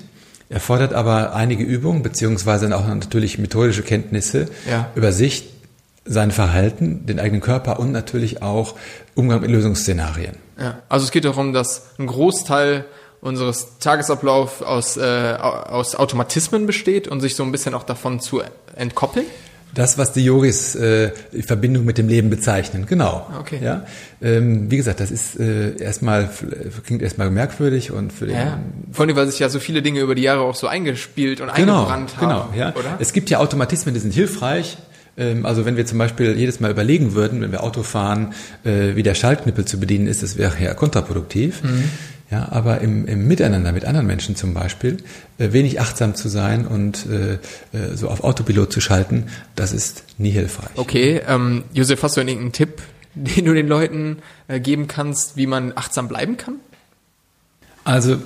erfordert 0.49 0.93
aber 0.93 1.33
einige 1.33 1.63
Übungen 1.63 2.03
beziehungsweise 2.03 2.75
auch 2.75 2.87
natürlich 2.87 3.37
methodische 3.37 3.83
Kenntnisse 3.83 4.47
ja. 4.69 4.89
über 4.95 5.11
sich, 5.11 5.49
sein 6.05 6.31
Verhalten, 6.31 7.05
den 7.05 7.19
eigenen 7.19 7.41
Körper 7.41 7.79
und 7.79 7.91
natürlich 7.91 8.41
auch 8.41 8.73
Umgang 9.13 9.41
mit 9.41 9.51
Lösungsszenarien. 9.51 10.35
Ja. 10.59 10.79
Also 10.89 11.05
es 11.05 11.11
geht 11.11 11.25
darum, 11.25 11.53
dass 11.53 11.89
ein 11.99 12.07
Großteil 12.07 12.85
unseres 13.21 13.77
Tagesablaufs 13.79 14.63
aus, 14.63 14.97
äh, 14.97 15.35
aus 15.39 15.95
Automatismen 15.95 16.65
besteht 16.65 17.07
und 17.07 17.21
sich 17.21 17.35
so 17.35 17.43
ein 17.43 17.51
bisschen 17.51 17.75
auch 17.75 17.83
davon 17.83 18.19
zu 18.19 18.41
entkoppeln. 18.75 19.25
Das, 19.73 19.97
was 19.97 20.13
die 20.13 20.23
Yogis 20.23 20.75
äh, 20.75 21.11
die 21.31 21.43
Verbindung 21.43 21.85
mit 21.85 21.97
dem 21.97 22.07
Leben 22.07 22.29
bezeichnen, 22.29 22.85
genau. 22.87 23.27
Okay. 23.39 23.59
Ja, 23.63 23.85
ähm, 24.21 24.71
wie 24.71 24.77
gesagt, 24.77 24.99
das 24.99 25.11
ist 25.11 25.39
äh, 25.39 25.77
erstmal 25.77 26.29
klingt 26.85 27.01
erstmal 27.01 27.29
merkwürdig 27.29 27.91
und 27.91 28.11
für 28.11 28.25
den 28.25 28.35
ja. 28.35 28.59
Vor 28.91 29.05
allem, 29.05 29.15
weil 29.15 29.27
sich 29.27 29.39
ja 29.39 29.49
so 29.49 29.59
viele 29.59 29.81
Dinge 29.81 29.99
über 29.99 30.15
die 30.15 30.23
Jahre 30.23 30.41
auch 30.41 30.55
so 30.55 30.67
eingespielt 30.67 31.39
und 31.41 31.53
genau, 31.53 31.81
eingebrannt 31.81 32.17
haben. 32.17 32.27
Genau, 32.27 32.49
ja. 32.55 32.75
Oder? 32.75 32.97
Es 32.99 33.13
gibt 33.13 33.29
ja 33.29 33.39
Automatismen, 33.39 33.93
die 33.93 33.99
sind 33.99 34.13
hilfreich. 34.13 34.77
Ähm, 35.17 35.45
also 35.45 35.65
wenn 35.65 35.77
wir 35.77 35.85
zum 35.85 35.97
Beispiel 35.97 36.35
jedes 36.37 36.59
Mal 36.59 36.71
überlegen 36.71 37.13
würden, 37.13 37.41
wenn 37.41 37.51
wir 37.51 37.63
Auto 37.63 37.83
fahren, 37.83 38.33
äh, 38.63 38.95
wie 38.95 39.03
der 39.03 39.13
Schaltknippel 39.13 39.65
zu 39.65 39.79
bedienen 39.79 40.07
ist, 40.07 40.23
das 40.23 40.37
wäre 40.37 40.53
ja 40.63 40.73
kontraproduktiv. 40.73 41.61
Mhm. 41.63 41.83
Ja, 42.31 42.47
aber 42.51 42.81
im, 42.81 43.07
im 43.07 43.27
Miteinander 43.27 43.71
mit 43.71 43.85
anderen 43.85 44.05
Menschen 44.05 44.35
zum 44.35 44.53
Beispiel, 44.53 44.97
äh, 45.39 45.51
wenig 45.51 45.81
achtsam 45.81 46.13
zu 46.13 46.29
sein 46.29 46.67
und 46.67 47.07
äh, 47.07 47.33
äh, 47.33 47.95
so 47.95 48.07
auf 48.07 48.23
Autopilot 48.23 48.71
zu 48.71 48.81
schalten, 48.81 49.25
das 49.55 49.73
ist 49.73 50.03
nie 50.19 50.29
hilfreich. 50.29 50.69
Okay, 50.75 51.21
ähm, 51.27 51.63
Josef, 51.73 52.03
hast 52.03 52.17
du 52.17 52.21
irgendeinen 52.21 52.51
Tipp, 52.51 52.83
den 53.15 53.45
du 53.45 53.53
den 53.53 53.67
Leuten 53.67 54.17
äh, 54.47 54.59
geben 54.59 54.87
kannst, 54.87 55.37
wie 55.37 55.47
man 55.47 55.73
achtsam 55.75 56.07
bleiben 56.07 56.37
kann? 56.37 56.55
Also, 57.83 58.17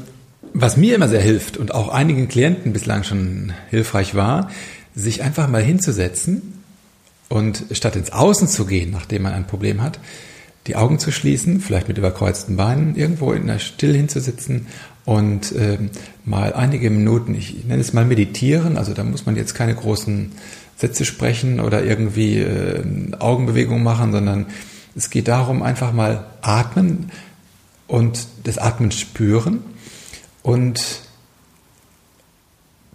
was 0.54 0.76
mir 0.76 0.96
immer 0.96 1.08
sehr 1.08 1.22
hilft 1.22 1.56
und 1.56 1.74
auch 1.74 1.88
einigen 1.88 2.28
Klienten 2.28 2.74
bislang 2.74 3.06
schon 3.06 3.54
hilfreich 3.70 4.16
war, 4.16 4.52
sich 4.94 5.24
einfach 5.24 5.48
mal 5.48 5.63
hinzusetzen 5.63 6.62
und 7.30 7.63
statt 7.72 7.96
ins 7.96 8.12
Außen 8.12 8.50
zu 8.50 8.66
gehen, 8.66 8.92
nachdem 8.92 9.22
man 9.22 9.34
ein 9.34 9.48
Problem 9.48 9.82
hat, 9.82 10.00
die 10.67 10.76
Augen 10.76 10.99
zu 10.99 11.12
schließen, 11.12 11.60
vielleicht 11.60 11.88
mit 11.88 11.97
überkreuzten 11.97 12.56
Beinen, 12.56 12.95
irgendwo 12.95 13.34
in 13.34 13.47
der 13.47 13.60
Stille 13.60 13.97
hinzusitzen 13.97 14.67
und 15.06 15.52
äh, 15.52 15.78
mal 16.23 16.54
einige 16.54 16.89
Minuten, 16.89 17.36
ich 17.36 17.65
nenne 17.65 17.82
es 17.82 17.93
mal 17.93 18.06
meditieren, 18.06 18.78
also 18.78 18.93
da 18.93 19.04
muss 19.04 19.26
man 19.26 19.36
jetzt 19.36 19.56
keine 19.56 19.76
großen 19.76 20.32
Sätze 20.78 21.06
sprechen 21.06 21.60
oder 21.60 21.84
irgendwie 21.84 22.39
äh, 22.39 22.84
Augenbewegungen 23.19 23.84
machen, 23.84 24.12
sondern 24.12 24.45
es 24.95 25.10
geht 25.10 25.28
darum, 25.28 25.63
einfach 25.63 25.91
mal 25.91 26.26
atmen 26.41 27.12
und 27.88 28.28
das 28.43 28.58
Atmen 28.58 28.91
spüren 28.91 29.60
und 30.41 30.82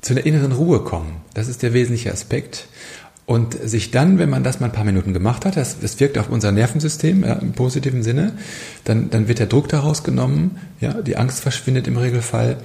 zu 0.00 0.14
der 0.14 0.26
inneren 0.26 0.52
Ruhe 0.52 0.80
kommen. 0.80 1.16
Das 1.34 1.48
ist 1.48 1.62
der 1.62 1.72
wesentliche 1.72 2.12
Aspekt. 2.12 2.68
Und 3.28 3.58
sich 3.62 3.90
dann, 3.90 4.18
wenn 4.18 4.30
man 4.30 4.42
das 4.42 4.58
mal 4.58 4.66
ein 4.68 4.72
paar 4.72 4.86
Minuten 4.86 5.12
gemacht 5.12 5.44
hat, 5.44 5.58
das, 5.58 5.80
das 5.80 6.00
wirkt 6.00 6.16
auf 6.16 6.30
unser 6.30 6.50
Nervensystem 6.50 7.24
ja, 7.24 7.34
im 7.34 7.52
positiven 7.52 8.02
Sinne, 8.02 8.32
dann, 8.84 9.10
dann 9.10 9.28
wird 9.28 9.38
der 9.38 9.46
Druck 9.46 9.68
daraus 9.68 10.02
genommen, 10.02 10.56
ja, 10.80 10.94
die 10.94 11.18
Angst 11.18 11.40
verschwindet 11.40 11.86
im 11.88 11.98
Regelfall. 11.98 12.56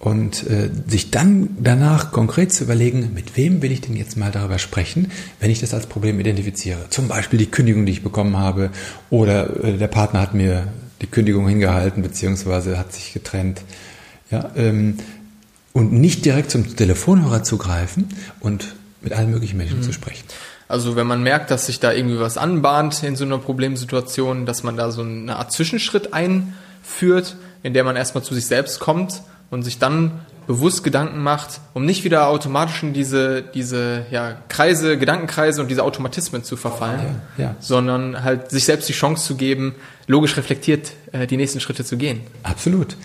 Und 0.00 0.46
äh, 0.46 0.68
sich 0.86 1.10
dann 1.10 1.56
danach 1.58 2.12
konkret 2.12 2.52
zu 2.52 2.64
überlegen, 2.64 3.12
mit 3.14 3.38
wem 3.38 3.62
will 3.62 3.72
ich 3.72 3.80
denn 3.80 3.96
jetzt 3.96 4.18
mal 4.18 4.30
darüber 4.30 4.58
sprechen, 4.58 5.10
wenn 5.40 5.50
ich 5.50 5.60
das 5.60 5.72
als 5.72 5.86
Problem 5.86 6.20
identifiziere. 6.20 6.90
Zum 6.90 7.08
Beispiel 7.08 7.38
die 7.38 7.50
Kündigung, 7.50 7.86
die 7.86 7.92
ich 7.92 8.02
bekommen 8.02 8.36
habe, 8.36 8.72
oder 9.08 9.64
äh, 9.64 9.78
der 9.78 9.88
Partner 9.88 10.20
hat 10.20 10.34
mir 10.34 10.68
die 11.00 11.06
Kündigung 11.06 11.48
hingehalten, 11.48 12.02
beziehungsweise 12.02 12.76
hat 12.76 12.92
sich 12.92 13.14
getrennt. 13.14 13.62
Ja, 14.30 14.50
ähm, 14.54 14.98
und 15.72 15.94
nicht 15.94 16.26
direkt 16.26 16.50
zum 16.50 16.76
Telefonhörer 16.76 17.42
zugreifen 17.42 18.08
und 18.40 18.74
mit 19.04 19.12
allen 19.12 19.30
möglichen 19.30 19.56
Menschen 19.56 19.78
mhm. 19.78 19.82
zu 19.82 19.92
sprechen. 19.92 20.24
Also 20.66 20.96
wenn 20.96 21.06
man 21.06 21.22
merkt, 21.22 21.50
dass 21.50 21.66
sich 21.66 21.78
da 21.78 21.92
irgendwie 21.92 22.18
was 22.18 22.38
anbahnt 22.38 23.02
in 23.02 23.16
so 23.16 23.24
einer 23.24 23.38
Problemsituation, 23.38 24.46
dass 24.46 24.62
man 24.62 24.76
da 24.76 24.90
so 24.90 25.02
eine 25.02 25.36
Art 25.36 25.52
Zwischenschritt 25.52 26.14
einführt, 26.14 27.36
in 27.62 27.74
der 27.74 27.84
man 27.84 27.96
erstmal 27.96 28.24
zu 28.24 28.34
sich 28.34 28.46
selbst 28.46 28.80
kommt 28.80 29.22
und 29.50 29.62
sich 29.62 29.78
dann 29.78 30.20
bewusst 30.46 30.84
Gedanken 30.84 31.22
macht, 31.22 31.60
um 31.72 31.84
nicht 31.84 32.04
wieder 32.04 32.28
automatisch 32.28 32.82
in 32.82 32.92
diese, 32.92 33.42
diese 33.42 34.06
ja, 34.10 34.36
Kreise, 34.48 34.98
Gedankenkreise 34.98 35.62
und 35.62 35.68
diese 35.68 35.82
Automatismen 35.82 36.44
zu 36.44 36.56
verfallen, 36.56 37.20
ja, 37.38 37.44
ja. 37.44 37.56
sondern 37.60 38.22
halt 38.22 38.50
sich 38.50 38.64
selbst 38.64 38.88
die 38.88 38.92
Chance 38.92 39.24
zu 39.26 39.36
geben, 39.36 39.74
logisch 40.06 40.36
reflektiert 40.36 40.92
äh, 41.12 41.26
die 41.26 41.36
nächsten 41.36 41.60
Schritte 41.60 41.84
zu 41.84 41.96
gehen. 41.96 42.20
Absolut. 42.42 42.96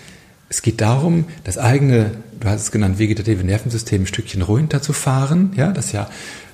Es 0.50 0.62
geht 0.62 0.80
darum, 0.80 1.26
das 1.44 1.58
eigene, 1.58 2.10
du 2.40 2.48
hast 2.48 2.60
es 2.60 2.72
genannt, 2.72 2.98
vegetative 2.98 3.44
Nervensystem 3.44 4.02
ein 4.02 4.06
Stückchen 4.06 4.42
runterzufahren, 4.42 5.52
ja, 5.56 5.70
das 5.70 5.92
ja 5.92 6.10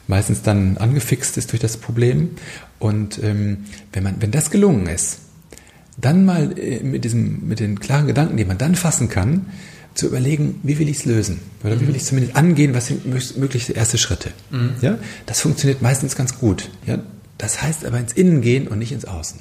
meistens 0.06 0.42
dann 0.42 0.76
angefixt 0.76 1.38
ist 1.38 1.50
durch 1.50 1.60
das 1.60 1.78
Problem. 1.78 2.36
Und 2.78 3.18
ähm, 3.24 3.64
wenn 3.94 4.02
man, 4.02 4.20
wenn 4.20 4.30
das 4.30 4.50
gelungen 4.50 4.86
ist, 4.86 5.20
dann 5.96 6.26
mal 6.26 6.58
äh, 6.58 6.82
mit 6.82 7.04
diesem, 7.04 7.48
mit 7.48 7.58
den 7.58 7.80
klaren 7.80 8.06
Gedanken, 8.06 8.36
die 8.36 8.44
man 8.44 8.58
dann 8.58 8.74
fassen 8.74 9.08
kann, 9.08 9.46
zu 9.94 10.06
überlegen, 10.06 10.60
wie 10.62 10.78
will 10.78 10.90
ich 10.90 10.98
es 10.98 11.04
lösen? 11.06 11.40
Oder 11.64 11.80
wie 11.80 11.88
will 11.88 11.96
ich 11.96 12.02
es 12.02 12.08
zumindest 12.08 12.36
angehen, 12.36 12.74
was 12.74 12.88
sind 12.88 13.06
mögliche 13.38 13.72
erste 13.72 13.96
Schritte? 13.96 14.30
Mhm. 14.50 14.74
Ja, 14.82 14.98
das 15.24 15.40
funktioniert 15.40 15.80
meistens 15.80 16.14
ganz 16.16 16.38
gut. 16.38 16.70
Ja, 16.86 16.98
das 17.38 17.62
heißt 17.62 17.86
aber 17.86 17.98
ins 17.98 18.12
Innen 18.12 18.42
gehen 18.42 18.68
und 18.68 18.78
nicht 18.78 18.92
ins 18.92 19.06
Außen. 19.06 19.40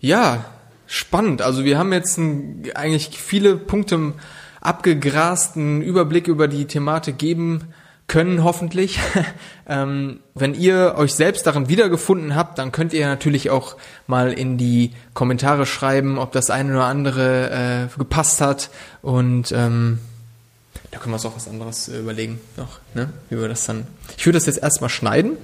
Ja, 0.00 0.46
spannend. 0.88 1.42
Also 1.42 1.64
wir 1.64 1.78
haben 1.78 1.92
jetzt 1.92 2.18
ein, 2.18 2.64
eigentlich 2.74 3.20
viele 3.20 3.56
Punkte 3.56 4.14
abgegrasten 4.60 5.82
Überblick 5.82 6.26
über 6.26 6.48
die 6.48 6.64
Thematik 6.64 7.18
geben 7.18 7.72
können, 8.08 8.42
hoffentlich. 8.42 8.98
ähm, 9.68 10.20
wenn 10.34 10.54
ihr 10.54 10.94
euch 10.96 11.14
selbst 11.14 11.46
darin 11.46 11.68
wiedergefunden 11.68 12.34
habt, 12.34 12.58
dann 12.58 12.72
könnt 12.72 12.94
ihr 12.94 13.06
natürlich 13.06 13.50
auch 13.50 13.76
mal 14.06 14.32
in 14.32 14.56
die 14.56 14.92
Kommentare 15.14 15.66
schreiben, 15.66 16.18
ob 16.18 16.32
das 16.32 16.50
eine 16.50 16.72
oder 16.72 16.86
andere 16.86 17.50
äh, 17.50 17.98
gepasst 17.98 18.40
hat. 18.40 18.70
Und 19.02 19.52
ähm, 19.52 19.98
da 20.90 20.98
können 20.98 21.12
wir 21.12 21.16
uns 21.16 21.26
auch 21.26 21.36
was 21.36 21.48
anderes 21.48 21.88
überlegen 21.88 22.40
noch, 22.56 22.78
ne? 22.94 23.10
Wie 23.28 23.38
wir 23.38 23.46
das 23.46 23.66
dann. 23.66 23.86
Ich 24.16 24.24
würde 24.24 24.38
das 24.38 24.46
jetzt 24.46 24.62
erstmal 24.62 24.88
schneiden 24.88 25.36